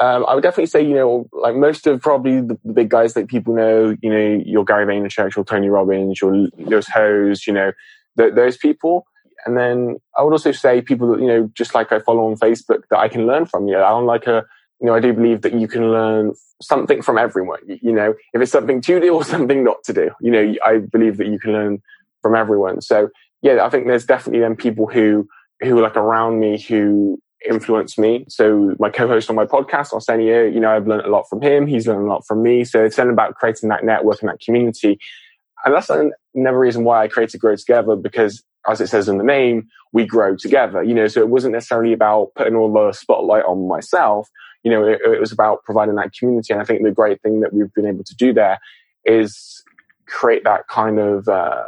um, 0.00 0.24
I 0.26 0.34
would 0.34 0.42
definitely 0.42 0.66
say, 0.66 0.82
you 0.82 0.94
know, 0.94 1.28
like 1.32 1.54
most 1.54 1.86
of 1.86 2.00
probably 2.00 2.40
the, 2.40 2.58
the 2.64 2.72
big 2.72 2.88
guys 2.88 3.12
that 3.14 3.28
people 3.28 3.54
know, 3.54 3.94
you 4.00 4.10
know, 4.10 4.42
your 4.46 4.64
Gary 4.64 4.86
Vaynerchuk, 4.86 5.36
your 5.36 5.44
Tony 5.44 5.68
Robbins, 5.68 6.20
your 6.22 6.48
Lewis 6.56 6.88
Howes, 6.88 7.46
you 7.46 7.52
know, 7.52 7.72
th- 8.16 8.34
those 8.34 8.56
people. 8.56 9.06
And 9.44 9.58
then 9.58 9.96
I 10.16 10.22
would 10.22 10.32
also 10.32 10.52
say 10.52 10.80
people 10.80 11.10
that, 11.10 11.20
you 11.20 11.26
know, 11.26 11.50
just 11.54 11.74
like 11.74 11.92
I 11.92 11.98
follow 11.98 12.30
on 12.30 12.36
Facebook 12.36 12.82
that 12.88 12.98
I 12.98 13.08
can 13.08 13.26
learn 13.26 13.44
from. 13.44 13.68
You 13.68 13.74
know, 13.74 13.84
I'm 13.84 14.06
like 14.06 14.26
a, 14.26 14.46
you 14.80 14.86
know, 14.86 14.94
I 14.94 15.00
do 15.00 15.12
believe 15.12 15.42
that 15.42 15.52
you 15.52 15.68
can 15.68 15.92
learn 15.92 16.32
something 16.62 17.02
from 17.02 17.18
everyone. 17.18 17.60
You 17.66 17.92
know, 17.92 18.14
if 18.32 18.40
it's 18.40 18.52
something 18.52 18.80
to 18.80 19.00
do 19.00 19.14
or 19.14 19.24
something 19.34 19.62
not 19.62 19.84
to 19.84 19.92
do, 19.92 20.10
you 20.20 20.30
know, 20.30 20.54
I 20.64 20.78
believe 20.78 21.18
that 21.18 21.26
you 21.26 21.38
can 21.38 21.52
learn 21.52 21.82
from 22.22 22.34
everyone. 22.34 22.80
So 22.80 23.10
yeah, 23.42 23.64
I 23.64 23.68
think 23.68 23.86
there's 23.86 24.06
definitely 24.06 24.40
then 24.40 24.56
people 24.56 24.86
who 24.86 25.28
who 25.60 25.78
are 25.78 25.82
like 25.82 25.96
around 25.96 26.40
me 26.40 26.58
who 26.58 27.20
influence 27.48 27.96
me. 27.98 28.24
So 28.28 28.74
my 28.78 28.90
co-host 28.90 29.30
on 29.30 29.36
my 29.36 29.46
podcast, 29.46 29.92
Arsenio, 29.92 30.44
you 30.44 30.60
know, 30.60 30.70
I've 30.70 30.86
learned 30.86 31.06
a 31.06 31.10
lot 31.10 31.28
from 31.28 31.40
him. 31.40 31.66
He's 31.66 31.86
learned 31.86 32.06
a 32.06 32.08
lot 32.08 32.26
from 32.26 32.42
me. 32.42 32.64
So 32.64 32.84
it's 32.84 32.96
then 32.96 33.08
about 33.08 33.34
creating 33.34 33.68
that 33.70 33.84
network 33.84 34.20
and 34.20 34.28
that 34.28 34.40
community. 34.40 34.98
And 35.64 35.74
that's 35.74 35.90
another 35.90 36.58
reason 36.58 36.84
why 36.84 37.04
I 37.04 37.08
created 37.08 37.40
Grow 37.40 37.56
Together 37.56 37.96
because 37.96 38.42
as 38.68 38.80
it 38.80 38.88
says 38.88 39.08
in 39.08 39.18
the 39.18 39.24
name, 39.24 39.68
we 39.92 40.04
grow 40.04 40.36
together. 40.36 40.82
You 40.82 40.94
know, 40.94 41.06
so 41.06 41.20
it 41.20 41.28
wasn't 41.28 41.52
necessarily 41.52 41.92
about 41.92 42.32
putting 42.36 42.54
all 42.54 42.72
the 42.72 42.92
spotlight 42.92 43.44
on 43.44 43.68
myself. 43.68 44.28
You 44.62 44.70
know, 44.70 44.84
it, 44.86 45.00
it 45.04 45.20
was 45.20 45.32
about 45.32 45.64
providing 45.64 45.94
that 45.96 46.12
community. 46.12 46.52
And 46.52 46.60
I 46.60 46.64
think 46.64 46.82
the 46.82 46.90
great 46.90 47.22
thing 47.22 47.40
that 47.40 47.52
we've 47.52 47.72
been 47.74 47.86
able 47.86 48.04
to 48.04 48.14
do 48.14 48.32
there 48.32 48.58
is 49.04 49.62
create 50.06 50.44
that 50.44 50.68
kind 50.68 50.98
of 50.98 51.28
uh, 51.28 51.62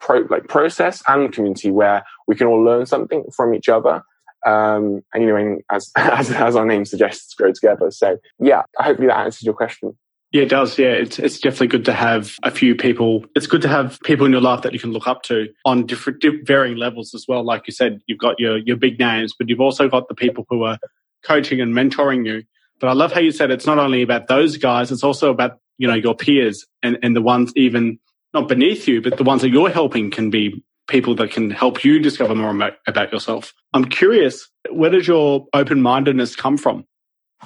pro, 0.00 0.20
like 0.30 0.48
process 0.48 1.02
and 1.08 1.32
community 1.32 1.70
where 1.70 2.04
we 2.26 2.34
can 2.34 2.46
all 2.46 2.62
learn 2.62 2.86
something 2.86 3.24
from 3.34 3.54
each 3.54 3.68
other. 3.68 4.02
Um, 4.46 5.02
and 5.12 5.22
you 5.22 5.26
know, 5.26 5.58
as, 5.70 5.90
as, 5.96 6.30
as 6.30 6.56
our 6.56 6.66
name 6.66 6.84
suggests, 6.84 7.34
grow 7.34 7.52
together. 7.52 7.90
So 7.90 8.18
yeah, 8.38 8.62
hopefully 8.76 9.08
that 9.08 9.18
answers 9.18 9.42
your 9.42 9.54
question. 9.54 9.96
Yeah, 10.34 10.42
it 10.42 10.48
does. 10.48 10.76
Yeah, 10.78 10.88
it's 10.88 11.20
it's 11.20 11.38
definitely 11.38 11.68
good 11.68 11.84
to 11.84 11.92
have 11.92 12.34
a 12.42 12.50
few 12.50 12.74
people. 12.74 13.24
It's 13.36 13.46
good 13.46 13.62
to 13.62 13.68
have 13.68 14.00
people 14.02 14.26
in 14.26 14.32
your 14.32 14.40
life 14.40 14.62
that 14.62 14.72
you 14.72 14.80
can 14.80 14.90
look 14.90 15.06
up 15.06 15.22
to 15.24 15.46
on 15.64 15.86
different, 15.86 16.24
varying 16.44 16.76
levels 16.76 17.14
as 17.14 17.26
well. 17.28 17.44
Like 17.44 17.68
you 17.68 17.72
said, 17.72 18.00
you've 18.08 18.18
got 18.18 18.40
your 18.40 18.58
your 18.58 18.76
big 18.76 18.98
names, 18.98 19.32
but 19.38 19.48
you've 19.48 19.60
also 19.60 19.88
got 19.88 20.08
the 20.08 20.14
people 20.16 20.44
who 20.50 20.64
are 20.64 20.76
coaching 21.22 21.60
and 21.60 21.72
mentoring 21.72 22.26
you. 22.26 22.42
But 22.80 22.88
I 22.88 22.94
love 22.94 23.12
how 23.12 23.20
you 23.20 23.30
said 23.30 23.52
it's 23.52 23.64
not 23.64 23.78
only 23.78 24.02
about 24.02 24.26
those 24.26 24.56
guys; 24.56 24.90
it's 24.90 25.04
also 25.04 25.30
about 25.30 25.60
you 25.78 25.86
know 25.86 25.94
your 25.94 26.16
peers 26.16 26.66
and 26.82 26.98
and 27.04 27.14
the 27.14 27.22
ones 27.22 27.52
even 27.54 28.00
not 28.32 28.48
beneath 28.48 28.88
you, 28.88 29.00
but 29.00 29.16
the 29.16 29.22
ones 29.22 29.42
that 29.42 29.50
you're 29.50 29.70
helping 29.70 30.10
can 30.10 30.30
be 30.30 30.64
people 30.88 31.14
that 31.16 31.30
can 31.30 31.50
help 31.50 31.84
you 31.84 31.98
discover 31.98 32.34
more 32.34 32.50
about 32.86 33.12
yourself. 33.12 33.52
I'm 33.72 33.86
curious, 33.86 34.48
where 34.70 34.90
does 34.90 35.06
your 35.06 35.46
open 35.52 35.82
mindedness 35.82 36.36
come 36.36 36.56
from? 36.56 36.84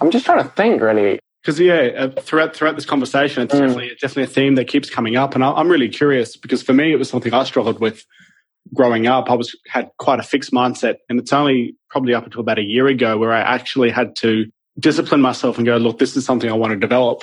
I'm 0.01 0.11
just 0.11 0.25
trying 0.25 0.43
to 0.43 0.49
think, 0.51 0.81
really. 0.81 1.19
Because 1.43 1.61
yeah, 1.61 1.91
uh, 1.97 2.21
throughout 2.21 2.55
throughout 2.55 2.75
this 2.75 2.85
conversation, 2.85 3.43
it's 3.43 3.55
mm. 3.55 3.61
definitely 3.61 3.91
definitely 4.01 4.25
a 4.25 4.27
theme 4.27 4.55
that 4.57 4.67
keeps 4.67 4.91
coming 4.91 5.17
up, 5.17 5.35
and 5.35 5.45
I, 5.45 5.61
am 5.61 5.69
really 5.69 5.89
curious 5.89 6.37
because 6.37 6.63
for 6.63 6.73
me, 6.73 6.93
it 6.93 6.97
was 6.97 7.09
something 7.09 7.33
I 7.33 7.45
struggled 7.45 7.81
with 7.81 8.05
growing 8.75 9.07
up. 9.07 9.31
I 9.31 9.35
was 9.35 9.57
had 9.67 9.91
quite 9.99 10.19
a 10.19 10.25
fixed 10.25 10.53
mindset, 10.53 10.97
and 11.09 11.19
it's 11.19 11.33
only 11.33 11.77
probably 11.91 12.13
up 12.13 12.25
until 12.25 12.41
about 12.41 12.59
a 12.59 12.63
year 12.63 12.87
ago 12.89 13.17
where 13.17 13.33
I 13.33 13.41
actually 13.41 13.91
had 13.91 14.17
to 14.17 14.47
discipline 14.79 15.21
myself 15.21 15.59
and 15.59 15.67
go, 15.67 15.77
look, 15.77 15.99
this 15.99 16.17
is 16.17 16.25
something 16.25 16.51
I 16.51 16.55
want 16.55 16.73
to 16.73 16.79
develop. 16.79 17.23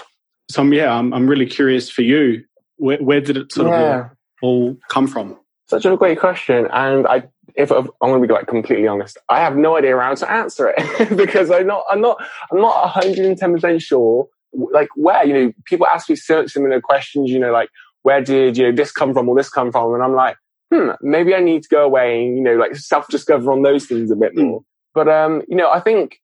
So 0.50 0.64
yeah, 0.64 0.94
I'm 0.94 1.14
I'm 1.14 1.28
really 1.28 1.46
curious 1.46 1.90
for 1.90 2.02
you 2.02 2.46
where, 2.78 2.98
where 2.98 3.22
did 3.22 3.38
it 3.38 3.52
sort 3.52 3.68
yeah. 3.68 4.00
of 4.00 4.12
all, 4.42 4.70
all, 4.70 4.78
come 4.90 5.08
from? 5.08 5.38
Such 5.68 5.86
a 5.86 5.98
great 5.98 6.20
question, 6.20 6.68
and 6.72 7.08
I, 7.08 7.24
if 7.56 7.72
I'm 7.72 7.90
going 8.00 8.22
to 8.22 8.28
be 8.28 8.34
like 8.34 8.48
completely 8.48 8.88
honest, 8.88 9.18
I 9.30 9.40
have 9.40 9.58
no 9.58 9.78
idea 9.78 9.98
how 10.00 10.14
to 10.14 10.32
answer 10.32 10.74
it 10.78 11.18
because 11.18 11.50
I'm 11.50 11.66
not, 11.66 11.84
I'm 11.90 12.02
not, 12.02 12.18
I'm 12.52 12.60
not 12.60 12.84
110 12.84 13.54
percent 13.54 13.82
sure. 13.82 14.28
Like 14.54 14.90
where 14.96 15.26
you 15.26 15.34
know, 15.34 15.52
people 15.66 15.88
ask 15.88 16.10
me 16.10 16.16
similar 16.16 16.80
questions. 16.82 17.32
You 17.32 17.40
know, 17.40 17.52
like 17.52 17.70
where 18.04 18.22
did 18.22 18.58
you 18.58 18.66
know 18.66 18.76
this 18.76 18.92
come 18.92 19.14
from 19.14 19.28
or 19.28 19.36
this 19.36 19.50
come 19.50 19.72
from, 19.72 19.96
and 19.96 20.04
I'm 20.04 20.14
like, 20.14 20.38
hmm, 20.72 20.92
maybe 21.02 21.34
I 21.34 21.40
need 21.40 21.64
to 21.64 21.70
go 21.70 21.84
away 21.84 22.26
and 22.26 22.38
you 22.38 22.44
know, 22.44 22.56
like 22.56 22.76
self 22.76 23.08
discover 23.08 23.52
on 23.52 23.64
those 23.64 23.86
things 23.86 24.12
a 24.12 24.16
bit 24.16 24.34
hmm. 24.34 24.44
more. 24.44 24.60
Mm. 24.60 24.66
But 24.94 25.10
um, 25.10 25.42
you 25.48 25.56
know, 25.56 25.70
I 25.72 25.80
think 25.80 26.20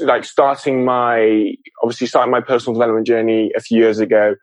like 0.00 0.24
starting 0.24 0.84
my 0.84 1.54
obviously 1.82 2.06
starting 2.06 2.30
my 2.30 2.40
personal 2.40 2.74
development 2.74 3.06
journey 3.06 3.50
a 3.56 3.60
few 3.60 3.78
years 3.78 3.98
ago 3.98 4.36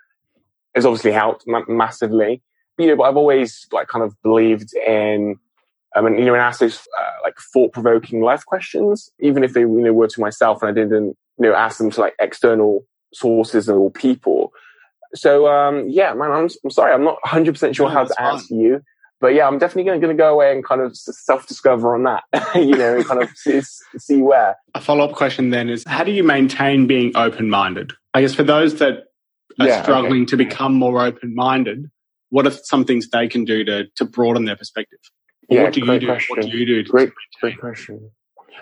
has 0.76 0.86
obviously 0.86 1.12
helped 1.12 1.46
massively. 1.68 2.42
You 2.82 2.88
know, 2.88 2.96
but 2.96 3.04
I've 3.04 3.17
always 3.17 3.67
like 3.72 3.88
kind 3.88 4.04
of 4.04 4.20
believed 4.22 4.74
in, 4.76 5.38
I 5.96 6.02
mean, 6.02 6.17
you 6.17 6.26
know, 6.26 6.34
and 6.34 6.41
asked 6.41 6.60
those 6.60 6.80
uh, 7.00 7.12
like 7.24 7.36
thought 7.54 7.74
provoking 7.74 8.22
life 8.22 8.46
questions, 8.46 9.10
even 9.20 9.44
if 9.44 9.54
they, 9.54 9.62
you 9.62 9.82
know, 9.82 9.94
were 9.94 10.08
to 10.08 10.22
myself 10.22 10.62
and 10.62 10.70
I 10.70 10.74
didn't, 10.74 11.17
you 11.38 11.50
know, 11.50 11.54
ask 11.54 11.78
them 11.78 11.91
to 11.91 12.02
like 12.02 12.15
external 12.20 12.86
sources 13.13 13.70
or 13.70 13.91
people. 13.91 14.52
So, 15.13 15.48
um, 15.48 15.89
yeah, 15.89 16.13
man, 16.13 16.32
I'm, 16.32 16.50
I'm 16.63 16.70
sorry. 16.70 16.94
I'm 16.94 17.04
not 17.04 17.17
100% 17.26 17.76
sure 17.76 17.89
no, 17.89 17.94
how 17.94 18.04
to 18.06 18.13
fine. 18.13 18.34
answer 18.34 18.56
you. 18.56 18.82
But 19.20 19.36
yeah, 19.36 19.48
I'm 19.48 19.60
definitely 19.60 19.84
going 19.84 20.02
to 20.02 20.13
go 20.15 20.34
away 20.34 20.52
and 20.52 20.65
kind 20.65 20.82
of 20.82 20.98
self 20.98 21.48
discover 21.48 21.94
on 21.94 22.04
that, 22.04 22.24
you 22.56 22.76
know, 22.76 22.96
and 22.96 23.06
kind 23.06 23.22
of 23.22 23.30
see, 23.36 23.62
see 24.00 24.17
where. 24.17 24.58
A 24.74 24.82
follow 24.82 25.06
up 25.06 25.15
question 25.15 25.52
then 25.52 25.70
is 25.70 25.84
how 25.86 26.04
do 26.04 26.12
you 26.12 26.24
maintain 26.24 26.88
being 26.88 27.15
open 27.15 27.48
minded? 27.50 27.94
I 28.15 28.22
guess 28.22 28.34
for 28.34 28.44
those 28.44 28.76
that 28.80 29.04
are 29.60 29.67
yeah, 29.67 29.84
struggling 29.84 30.24
okay. 30.24 30.32
to 30.32 30.38
become 30.38 30.74
more 30.74 31.06
open 31.06 31.36
minded, 31.36 31.91
what 32.32 32.48
are 32.48 32.52
some 32.52 32.84
things 32.84 33.10
they 33.10 33.28
can 33.28 33.46
do 33.46 33.63
to, 33.63 33.86
to 33.96 34.06
broaden 34.06 34.46
their 34.46 34.56
perspective? 34.56 35.00
yeah, 35.52 35.63
what 35.63 35.74
do 35.74 35.82
you 35.82 36.00
do? 36.00 36.08
Question. 36.08 36.36
What 36.38 36.50
do 36.50 36.58
you 36.58 36.65
do? 36.65 36.84
Great, 36.84 37.12
great 37.39 37.60
question. 37.60 38.12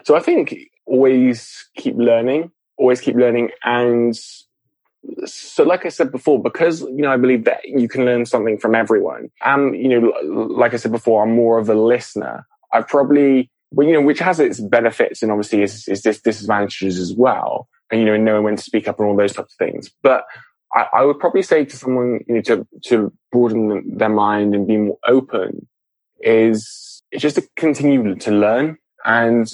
So 0.03 0.15
I 0.15 0.19
think 0.19 0.55
always 0.85 1.69
keep 1.77 1.95
learning, 1.95 2.51
always 2.77 2.99
keep 2.99 3.15
learning. 3.15 3.51
And 3.63 4.19
so, 5.25 5.63
like 5.63 5.85
I 5.85 5.89
said 5.89 6.11
before, 6.11 6.41
because, 6.41 6.81
you 6.81 7.01
know, 7.01 7.11
I 7.11 7.17
believe 7.17 7.45
that 7.45 7.59
you 7.65 7.87
can 7.87 8.05
learn 8.05 8.25
something 8.25 8.57
from 8.57 8.75
everyone. 8.75 9.29
And, 9.41 9.75
you 9.75 9.87
know, 9.87 10.13
like 10.23 10.73
I 10.73 10.77
said 10.77 10.91
before, 10.91 11.23
I'm 11.23 11.35
more 11.35 11.59
of 11.59 11.69
a 11.69 11.75
listener. 11.75 12.45
I've 12.73 12.87
probably, 12.87 13.49
well, 13.71 13.87
you 13.87 13.93
know, 13.93 14.01
which 14.01 14.19
has 14.19 14.39
its 14.39 14.59
benefits 14.59 15.21
and 15.21 15.31
obviously 15.31 15.61
is, 15.61 15.87
is 15.87 16.01
this 16.01 16.21
disadvantages 16.21 16.99
as 16.99 17.13
well. 17.13 17.67
And, 17.91 18.01
you 18.01 18.05
know, 18.05 18.17
knowing 18.17 18.43
when 18.43 18.55
to 18.55 18.63
speak 18.63 18.87
up 18.87 18.99
and 18.99 19.07
all 19.07 19.15
those 19.15 19.33
types 19.33 19.53
of 19.53 19.57
things. 19.57 19.89
But 20.03 20.25
I, 20.73 20.85
I, 20.93 21.05
would 21.05 21.19
probably 21.19 21.41
say 21.41 21.65
to 21.65 21.77
someone, 21.77 22.19
you 22.27 22.35
know, 22.35 22.41
to, 22.41 22.67
to 22.85 23.13
broaden 23.31 23.97
their 23.97 24.09
mind 24.09 24.53
and 24.53 24.67
be 24.67 24.77
more 24.77 24.99
open 25.07 25.67
is 26.21 27.01
just 27.17 27.35
to 27.35 27.47
continue 27.55 28.15
to 28.15 28.31
learn 28.31 28.77
and, 29.05 29.51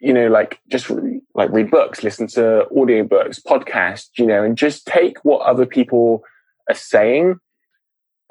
you 0.00 0.12
know, 0.12 0.28
like 0.28 0.60
just 0.68 0.90
like 1.34 1.50
read 1.50 1.70
books, 1.70 2.02
listen 2.02 2.26
to 2.28 2.66
audio 2.76 3.04
books, 3.04 3.38
podcasts, 3.38 4.08
you 4.16 4.26
know, 4.26 4.42
and 4.42 4.56
just 4.56 4.86
take 4.86 5.24
what 5.24 5.42
other 5.42 5.66
people 5.66 6.22
are 6.68 6.74
saying 6.74 7.36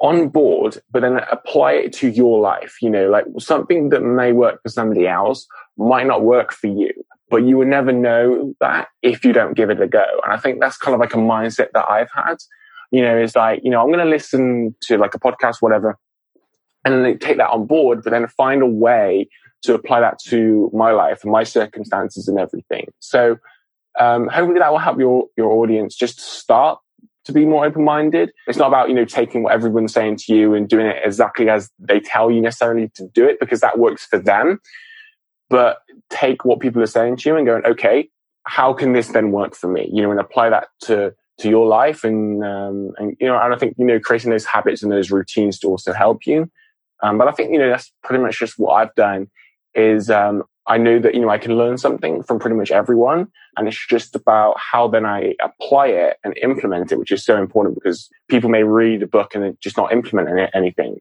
on 0.00 0.28
board, 0.28 0.78
but 0.90 1.00
then 1.00 1.18
apply 1.30 1.72
it 1.72 1.92
to 1.92 2.08
your 2.08 2.40
life. 2.40 2.76
You 2.82 2.90
know, 2.90 3.08
like 3.08 3.24
something 3.38 3.88
that 3.90 4.02
may 4.02 4.32
work 4.32 4.60
for 4.62 4.68
somebody 4.68 5.06
else 5.06 5.46
might 5.76 6.06
not 6.06 6.22
work 6.22 6.52
for 6.52 6.66
you 6.66 6.92
but 7.30 7.44
you 7.44 7.56
would 7.58 7.68
never 7.68 7.92
know 7.92 8.54
that 8.60 8.88
if 9.02 9.24
you 9.24 9.32
don't 9.32 9.54
give 9.54 9.70
it 9.70 9.80
a 9.80 9.86
go. 9.86 10.04
And 10.24 10.32
I 10.32 10.38
think 10.38 10.60
that's 10.60 10.76
kind 10.76 10.94
of 10.94 11.00
like 11.00 11.14
a 11.14 11.18
mindset 11.18 11.68
that 11.74 11.86
I've 11.88 12.10
had. 12.14 12.36
You 12.90 13.02
know, 13.02 13.18
is 13.18 13.36
like, 13.36 13.60
you 13.62 13.70
know, 13.70 13.82
I'm 13.82 13.88
going 13.88 13.98
to 13.98 14.06
listen 14.06 14.74
to 14.84 14.96
like 14.96 15.14
a 15.14 15.18
podcast, 15.18 15.56
whatever, 15.60 15.98
and 16.84 17.04
then 17.04 17.18
take 17.18 17.36
that 17.36 17.50
on 17.50 17.66
board, 17.66 18.02
but 18.02 18.10
then 18.10 18.26
find 18.28 18.62
a 18.62 18.66
way 18.66 19.28
to 19.62 19.74
apply 19.74 20.00
that 20.00 20.18
to 20.28 20.70
my 20.72 20.92
life 20.92 21.22
and 21.22 21.30
my 21.30 21.44
circumstances 21.44 22.28
and 22.28 22.38
everything. 22.38 22.86
So, 23.00 23.36
um, 24.00 24.28
hopefully 24.28 24.60
that 24.60 24.70
will 24.70 24.78
help 24.78 24.98
your, 24.98 25.26
your 25.36 25.50
audience 25.50 25.96
just 25.96 26.20
start 26.20 26.78
to 27.24 27.32
be 27.32 27.44
more 27.44 27.66
open-minded. 27.66 28.30
It's 28.46 28.56
not 28.56 28.68
about, 28.68 28.88
you 28.88 28.94
know, 28.94 29.04
taking 29.04 29.42
what 29.42 29.52
everyone's 29.52 29.92
saying 29.92 30.16
to 30.24 30.34
you 30.34 30.54
and 30.54 30.66
doing 30.66 30.86
it 30.86 30.96
exactly 31.04 31.50
as 31.50 31.68
they 31.78 32.00
tell 32.00 32.30
you 32.30 32.40
necessarily 32.40 32.90
to 32.94 33.06
do 33.12 33.26
it 33.26 33.38
because 33.38 33.60
that 33.60 33.78
works 33.78 34.06
for 34.06 34.18
them 34.18 34.60
but 35.50 35.78
take 36.10 36.44
what 36.44 36.60
people 36.60 36.82
are 36.82 36.86
saying 36.86 37.16
to 37.16 37.28
you 37.28 37.36
and 37.36 37.46
going, 37.46 37.64
okay, 37.64 38.08
how 38.44 38.72
can 38.72 38.92
this 38.92 39.08
then 39.08 39.30
work 39.30 39.54
for 39.54 39.68
me? 39.68 39.88
You 39.92 40.02
know, 40.02 40.10
and 40.10 40.20
apply 40.20 40.50
that 40.50 40.68
to 40.82 41.14
to 41.38 41.48
your 41.48 41.66
life 41.66 42.02
and 42.02 42.42
um, 42.44 42.92
and 42.98 43.16
you 43.20 43.26
know, 43.26 43.38
and 43.38 43.54
I 43.54 43.58
think 43.58 43.76
you 43.78 43.84
know, 43.84 44.00
creating 44.00 44.30
those 44.30 44.44
habits 44.44 44.82
and 44.82 44.90
those 44.90 45.10
routines 45.10 45.58
to 45.60 45.68
also 45.68 45.92
help 45.92 46.26
you. 46.26 46.50
Um, 47.02 47.18
but 47.18 47.28
I 47.28 47.32
think, 47.32 47.52
you 47.52 47.58
know, 47.58 47.68
that's 47.68 47.92
pretty 48.02 48.22
much 48.22 48.38
just 48.38 48.58
what 48.58 48.72
I've 48.72 48.94
done 48.94 49.28
is, 49.74 50.10
um, 50.10 50.44
I 50.66 50.76
know 50.76 50.98
that, 50.98 51.14
you 51.14 51.20
know, 51.20 51.30
I 51.30 51.38
can 51.38 51.56
learn 51.56 51.78
something 51.78 52.22
from 52.22 52.38
pretty 52.38 52.56
much 52.56 52.70
everyone. 52.70 53.28
And 53.56 53.68
it's 53.68 53.86
just 53.86 54.14
about 54.14 54.56
how 54.58 54.88
then 54.88 55.06
I 55.06 55.34
apply 55.42 55.88
it 55.88 56.18
and 56.24 56.36
implement 56.38 56.92
it, 56.92 56.98
which 56.98 57.12
is 57.12 57.24
so 57.24 57.38
important 57.38 57.76
because 57.76 58.10
people 58.28 58.50
may 58.50 58.64
read 58.64 59.02
a 59.02 59.06
book 59.06 59.34
and 59.34 59.56
just 59.60 59.76
not 59.76 59.92
implement 59.92 60.50
anything. 60.54 60.98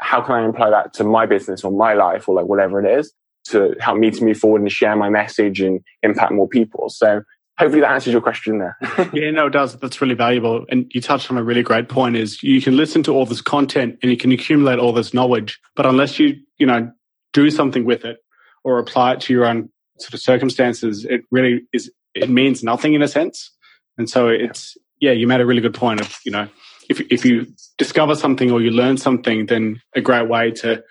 How 0.00 0.20
can 0.20 0.34
I 0.34 0.48
apply 0.48 0.70
that 0.70 0.94
to 0.94 1.04
my 1.04 1.26
business 1.26 1.62
or 1.62 1.70
my 1.70 1.94
life 1.94 2.28
or 2.28 2.34
like 2.34 2.46
whatever 2.46 2.84
it 2.84 2.98
is 2.98 3.12
to 3.50 3.74
help 3.80 3.98
me 3.98 4.10
to 4.10 4.24
move 4.24 4.38
forward 4.38 4.60
and 4.60 4.70
share 4.70 4.96
my 4.96 5.08
message 5.08 5.60
and 5.60 5.80
impact 6.02 6.32
more 6.32 6.48
people? 6.48 6.88
So 6.88 7.22
hopefully 7.58 7.80
that 7.80 7.90
answers 7.90 8.12
your 8.12 8.22
question 8.22 8.58
there. 8.58 8.76
yeah, 9.12 9.30
no, 9.30 9.46
it 9.46 9.52
does. 9.52 9.76
That's 9.76 10.00
really 10.00 10.14
valuable. 10.14 10.64
And 10.70 10.90
you 10.94 11.00
touched 11.00 11.30
on 11.30 11.38
a 11.38 11.42
really 11.42 11.62
great 11.62 11.88
point 11.88 12.16
is 12.16 12.42
you 12.42 12.62
can 12.62 12.76
listen 12.76 13.02
to 13.04 13.12
all 13.12 13.26
this 13.26 13.40
content 13.40 13.98
and 14.02 14.10
you 14.10 14.16
can 14.16 14.32
accumulate 14.32 14.78
all 14.78 14.92
this 14.92 15.12
knowledge, 15.12 15.58
but 15.74 15.86
unless 15.86 16.18
you, 16.18 16.36
you 16.58 16.66
know, 16.66 16.90
do 17.32 17.50
something 17.50 17.84
with 17.84 18.04
it, 18.04 18.18
or 18.64 18.78
apply 18.78 19.12
it 19.12 19.20
to 19.20 19.32
your 19.32 19.46
own 19.46 19.70
sort 19.98 20.14
of 20.14 20.20
circumstances, 20.20 21.04
it 21.04 21.22
really 21.30 21.62
is, 21.72 21.90
it 22.14 22.28
means 22.28 22.62
nothing 22.62 22.94
in 22.94 23.02
a 23.02 23.08
sense. 23.08 23.50
And 23.96 24.08
so 24.08 24.28
it's, 24.28 24.76
yeah, 25.00 25.12
you 25.12 25.26
made 25.26 25.40
a 25.40 25.46
really 25.46 25.60
good 25.60 25.74
point 25.74 26.00
of, 26.00 26.18
you 26.24 26.32
know, 26.32 26.48
if, 26.88 27.00
if 27.10 27.24
you 27.24 27.46
discover 27.76 28.14
something 28.14 28.50
or 28.50 28.60
you 28.60 28.70
learn 28.70 28.96
something, 28.96 29.46
then 29.46 29.80
a 29.94 30.00
great 30.00 30.28
way 30.28 30.50
to, 30.52 30.82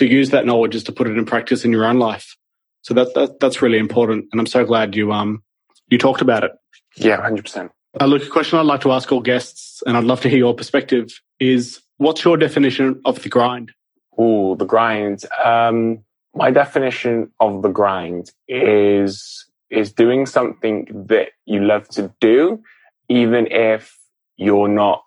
to 0.00 0.06
use 0.06 0.30
that 0.30 0.46
knowledge 0.46 0.74
is 0.74 0.84
to 0.84 0.92
put 0.92 1.06
it 1.06 1.16
in 1.16 1.26
practice 1.26 1.64
in 1.64 1.72
your 1.72 1.84
own 1.84 1.98
life. 1.98 2.36
So 2.82 2.94
that, 2.94 3.12
that 3.14 3.38
that's 3.38 3.60
really 3.60 3.78
important. 3.78 4.26
And 4.32 4.40
I'm 4.40 4.46
so 4.46 4.64
glad 4.64 4.96
you, 4.96 5.12
um, 5.12 5.42
you 5.88 5.98
talked 5.98 6.22
about 6.22 6.42
it. 6.42 6.52
Yeah, 6.96 7.18
100%. 7.18 7.70
Uh, 8.00 8.06
look, 8.06 8.22
a 8.22 8.28
question 8.28 8.58
I'd 8.58 8.66
like 8.66 8.80
to 8.80 8.92
ask 8.92 9.12
all 9.12 9.20
guests, 9.20 9.82
and 9.86 9.96
I'd 9.96 10.04
love 10.04 10.22
to 10.22 10.28
hear 10.30 10.38
your 10.38 10.54
perspective, 10.54 11.20
is 11.38 11.80
what's 11.98 12.24
your 12.24 12.38
definition 12.38 13.00
of 13.04 13.22
the 13.22 13.28
grind? 13.28 13.72
Oh, 14.16 14.54
the 14.54 14.64
grind. 14.64 15.24
Um, 15.44 16.04
my 16.34 16.50
definition 16.50 17.30
of 17.40 17.62
the 17.62 17.68
grind 17.68 18.30
is 18.48 19.46
is 19.70 19.92
doing 19.92 20.26
something 20.26 20.88
that 21.08 21.28
you 21.46 21.62
love 21.62 21.88
to 21.88 22.12
do, 22.20 22.62
even 23.08 23.46
if 23.48 23.96
you're 24.36 24.68
not 24.68 25.04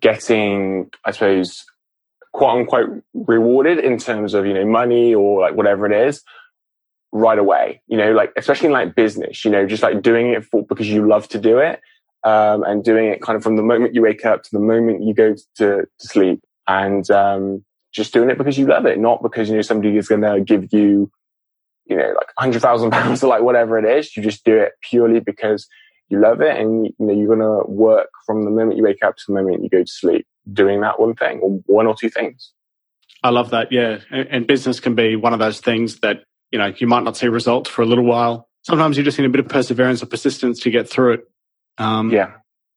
getting, 0.00 0.90
I 1.04 1.12
suppose, 1.12 1.64
quote 2.32 2.58
unquote 2.58 3.02
rewarded 3.14 3.78
in 3.78 3.98
terms 3.98 4.34
of, 4.34 4.46
you 4.46 4.54
know, 4.54 4.66
money 4.66 5.14
or 5.14 5.40
like 5.40 5.54
whatever 5.54 5.86
it 5.86 6.08
is 6.08 6.22
right 7.12 7.38
away, 7.38 7.82
you 7.88 7.96
know, 7.96 8.12
like, 8.12 8.32
especially 8.36 8.66
in 8.66 8.72
like 8.72 8.94
business, 8.94 9.44
you 9.44 9.50
know, 9.50 9.66
just 9.66 9.82
like 9.82 10.02
doing 10.02 10.28
it 10.28 10.44
for, 10.44 10.64
because 10.66 10.88
you 10.88 11.06
love 11.06 11.28
to 11.28 11.38
do 11.38 11.58
it. 11.58 11.80
Um, 12.22 12.64
and 12.64 12.84
doing 12.84 13.06
it 13.06 13.22
kind 13.22 13.34
of 13.34 13.42
from 13.42 13.56
the 13.56 13.62
moment 13.62 13.94
you 13.94 14.02
wake 14.02 14.26
up 14.26 14.42
to 14.42 14.50
the 14.52 14.58
moment 14.58 15.02
you 15.02 15.14
go 15.14 15.34
to, 15.56 15.86
to 15.86 15.86
sleep. 15.98 16.42
And, 16.68 17.10
um, 17.10 17.64
just 17.92 18.12
doing 18.12 18.30
it 18.30 18.38
because 18.38 18.58
you 18.58 18.66
love 18.66 18.86
it, 18.86 18.98
not 18.98 19.22
because, 19.22 19.48
you 19.48 19.56
know, 19.56 19.62
somebody 19.62 19.96
is 19.96 20.06
going 20.06 20.20
to 20.20 20.40
give 20.40 20.72
you, 20.72 21.10
you 21.86 21.96
know, 21.96 22.12
like 22.14 22.28
hundred 22.38 22.62
thousand 22.62 22.90
pounds 22.92 23.24
or 23.24 23.28
like 23.28 23.42
whatever 23.42 23.78
it 23.78 23.84
is. 23.84 24.16
You 24.16 24.22
just 24.22 24.44
do 24.44 24.56
it 24.56 24.72
purely 24.82 25.20
because 25.20 25.66
you 26.08 26.20
love 26.20 26.40
it. 26.40 26.56
And, 26.56 26.86
you 26.86 26.94
know, 26.98 27.12
you're 27.12 27.34
going 27.34 27.40
to 27.40 27.68
work 27.70 28.10
from 28.26 28.44
the 28.44 28.50
moment 28.50 28.76
you 28.76 28.84
wake 28.84 29.02
up 29.02 29.16
to 29.16 29.22
the 29.26 29.34
moment 29.34 29.62
you 29.62 29.70
go 29.70 29.82
to 29.82 29.90
sleep 29.90 30.26
doing 30.52 30.80
that 30.80 31.00
one 31.00 31.14
thing 31.14 31.40
or 31.40 31.60
one 31.66 31.86
or 31.86 31.94
two 31.94 32.10
things. 32.10 32.52
I 33.22 33.30
love 33.30 33.50
that. 33.50 33.70
Yeah. 33.70 33.98
And 34.10 34.46
business 34.46 34.80
can 34.80 34.94
be 34.94 35.16
one 35.16 35.32
of 35.32 35.38
those 35.38 35.60
things 35.60 36.00
that, 36.00 36.24
you 36.50 36.58
know, 36.58 36.72
you 36.76 36.86
might 36.86 37.04
not 37.04 37.16
see 37.16 37.28
results 37.28 37.68
for 37.68 37.82
a 37.82 37.86
little 37.86 38.04
while. 38.04 38.48
Sometimes 38.62 38.96
you 38.96 39.04
just 39.04 39.18
need 39.18 39.26
a 39.26 39.30
bit 39.30 39.40
of 39.40 39.48
perseverance 39.48 40.02
or 40.02 40.06
persistence 40.06 40.60
to 40.60 40.70
get 40.70 40.88
through 40.88 41.14
it. 41.14 41.30
Um, 41.78 42.10
yeah. 42.10 42.32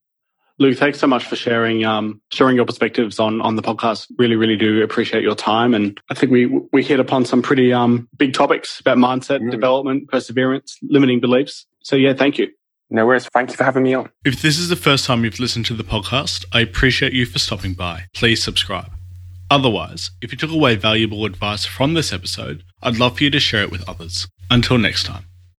Luke, 0.59 0.77
thanks 0.77 0.99
so 0.99 1.07
much 1.07 1.25
for 1.25 1.37
sharing 1.37 1.87
um, 1.87 2.21
sharing 2.31 2.55
your 2.55 2.67
perspectives 2.67 3.19
on 3.19 3.41
on 3.41 3.57
the 3.57 3.63
podcast. 3.63 4.07
Really, 4.19 4.37
really 4.37 4.57
do 4.57 4.83
appreciate 4.83 5.23
your 5.23 5.35
time, 5.35 5.73
and 5.73 5.99
I 6.11 6.15
think 6.15 6.31
we 6.31 6.47
we 6.71 6.83
hit 6.83 7.01
upon 7.01 7.25
some 7.25 7.41
pretty 7.41 7.73
um, 7.73 8.09
big 8.19 8.35
topics 8.35 8.79
about 8.79 8.99
mindset, 8.99 9.41
mm. 9.41 9.51
development, 9.51 10.09
perseverance, 10.09 10.79
limiting 10.83 11.19
beliefs. 11.19 11.67
So 11.83 11.97
yeah, 11.97 12.13
thank 12.13 12.37
you. 12.37 12.49
No 12.91 13.07
worries. 13.07 13.29
Thank 13.33 13.51
you 13.51 13.57
for 13.57 13.65
having 13.65 13.85
me 13.85 13.95
on. 13.95 14.11
If 14.25 14.43
this 14.43 14.59
is 14.59 14.69
the 14.69 14.77
first 14.77 15.07
time 15.07 15.25
you've 15.25 15.39
listened 15.39 15.67
to 15.67 15.75
the 15.75 15.85
podcast, 15.85 16.45
I 16.53 16.61
appreciate 16.61 17.13
you 17.13 17.25
for 17.25 17.39
stopping 17.39 17.75
by. 17.75 18.05
Please 18.15 18.43
subscribe. 18.43 18.91
Otherwise, 19.51 20.11
if 20.21 20.33
you 20.33 20.39
took 20.39 20.51
away 20.51 20.77
valuable 20.77 21.25
advice 21.25 21.65
from 21.65 21.95
this 21.95 22.13
episode, 22.13 22.65
I'd 22.83 22.99
love 22.99 23.17
for 23.19 23.25
you 23.25 23.31
to 23.31 23.41
share 23.41 23.63
it 23.63 23.71
with 23.71 23.89
others. 23.89 24.29
Until 24.51 24.79
next 24.79 25.05
time. 25.07 25.30